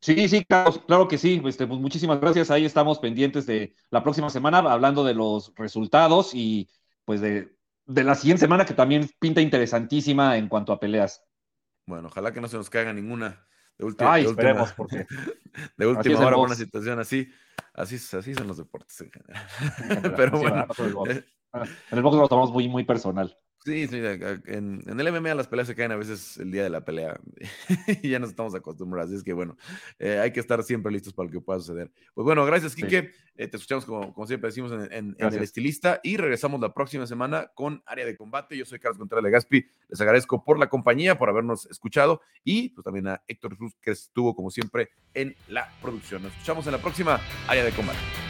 Sí, 0.00 0.28
sí, 0.28 0.44
Carlos, 0.44 0.82
claro 0.86 1.08
que 1.08 1.16
sí. 1.16 1.40
Este, 1.46 1.66
pues 1.66 1.80
muchísimas 1.80 2.20
gracias. 2.20 2.50
Ahí 2.50 2.64
estamos 2.64 2.98
pendientes 2.98 3.46
de 3.46 3.74
la 3.90 4.02
próxima 4.02 4.28
semana 4.30 4.58
hablando 4.58 5.02
de 5.02 5.14
los 5.14 5.52
resultados 5.56 6.34
y 6.34 6.68
pues 7.04 7.20
de, 7.20 7.56
de 7.86 8.04
la 8.04 8.14
siguiente 8.14 8.40
semana 8.40 8.66
que 8.66 8.74
también 8.74 9.08
pinta 9.18 9.40
interesantísima 9.40 10.36
en 10.36 10.48
cuanto 10.48 10.72
a 10.72 10.78
peleas. 10.78 11.24
Bueno, 11.86 12.08
ojalá 12.08 12.32
que 12.32 12.40
no 12.40 12.48
se 12.48 12.58
nos 12.58 12.68
caiga 12.68 12.92
ninguna 12.92 13.46
de 13.78 13.84
última, 13.84 14.12
Ay, 14.12 14.24
de 14.24 14.30
esperemos, 14.30 14.70
última, 14.70 14.76
porque 14.76 15.06
de 15.76 15.86
última 15.86 16.26
hora 16.26 16.36
una 16.36 16.54
situación 16.54 16.98
así. 16.98 17.30
Así, 17.74 17.96
así 18.16 18.34
son 18.34 18.48
los 18.48 18.56
deportes 18.56 19.00
en 19.00 19.10
general. 19.10 19.46
Pero 20.16 20.38
bueno. 20.38 20.66
En 21.54 21.98
el 21.98 22.02
box 22.02 22.16
lo 22.16 22.28
tomamos 22.28 22.50
muy, 22.50 22.68
muy 22.68 22.84
personal. 22.84 23.36
Sí, 23.68 23.86
sí 23.86 23.96
en, 23.98 24.82
en, 24.86 25.00
el 25.00 25.12
MMA 25.12 25.34
las 25.34 25.46
peleas 25.46 25.68
se 25.68 25.74
caen 25.74 25.92
a 25.92 25.96
veces 25.96 26.38
el 26.38 26.50
día 26.50 26.62
de 26.62 26.70
la 26.70 26.86
pelea 26.86 27.20
y 28.02 28.08
ya 28.08 28.18
nos 28.18 28.30
estamos 28.30 28.54
acostumbrados. 28.54 29.10
Así 29.10 29.18
es 29.18 29.22
que 29.22 29.34
bueno, 29.34 29.58
eh, 29.98 30.18
hay 30.18 30.32
que 30.32 30.40
estar 30.40 30.62
siempre 30.62 30.90
listos 30.90 31.12
para 31.12 31.26
lo 31.26 31.32
que 31.32 31.40
pueda 31.42 31.60
suceder. 31.60 31.90
Pues 32.14 32.24
bueno, 32.24 32.46
gracias, 32.46 32.74
Quique. 32.74 33.02
Sí. 33.02 33.24
Eh, 33.36 33.46
te 33.46 33.58
escuchamos 33.58 33.84
como, 33.84 34.14
como, 34.14 34.26
siempre 34.26 34.48
decimos 34.48 34.72
en, 34.72 34.90
en, 34.90 35.16
en, 35.18 35.34
el 35.34 35.42
estilista 35.42 36.00
y 36.02 36.16
regresamos 36.16 36.60
la 36.62 36.72
próxima 36.72 37.06
semana 37.06 37.50
con 37.54 37.82
área 37.84 38.06
de 38.06 38.16
combate. 38.16 38.56
Yo 38.56 38.64
soy 38.64 38.78
Carlos 38.78 38.98
Contreras 38.98 39.22
de 39.22 39.30
Gaspi. 39.30 39.66
Les 39.90 40.00
agradezco 40.00 40.42
por 40.42 40.58
la 40.58 40.70
compañía, 40.70 41.18
por 41.18 41.28
habernos 41.28 41.66
escuchado 41.66 42.22
y 42.42 42.70
pues 42.70 42.84
también 42.86 43.06
a 43.08 43.22
Héctor 43.28 43.58
Cruz 43.58 43.74
que 43.82 43.90
estuvo 43.90 44.34
como 44.34 44.50
siempre 44.50 44.88
en 45.12 45.36
la 45.48 45.68
producción. 45.82 46.22
Nos 46.22 46.32
escuchamos 46.32 46.64
en 46.66 46.72
la 46.72 46.78
próxima 46.78 47.20
área 47.46 47.64
de 47.64 47.72
combate. 47.72 48.27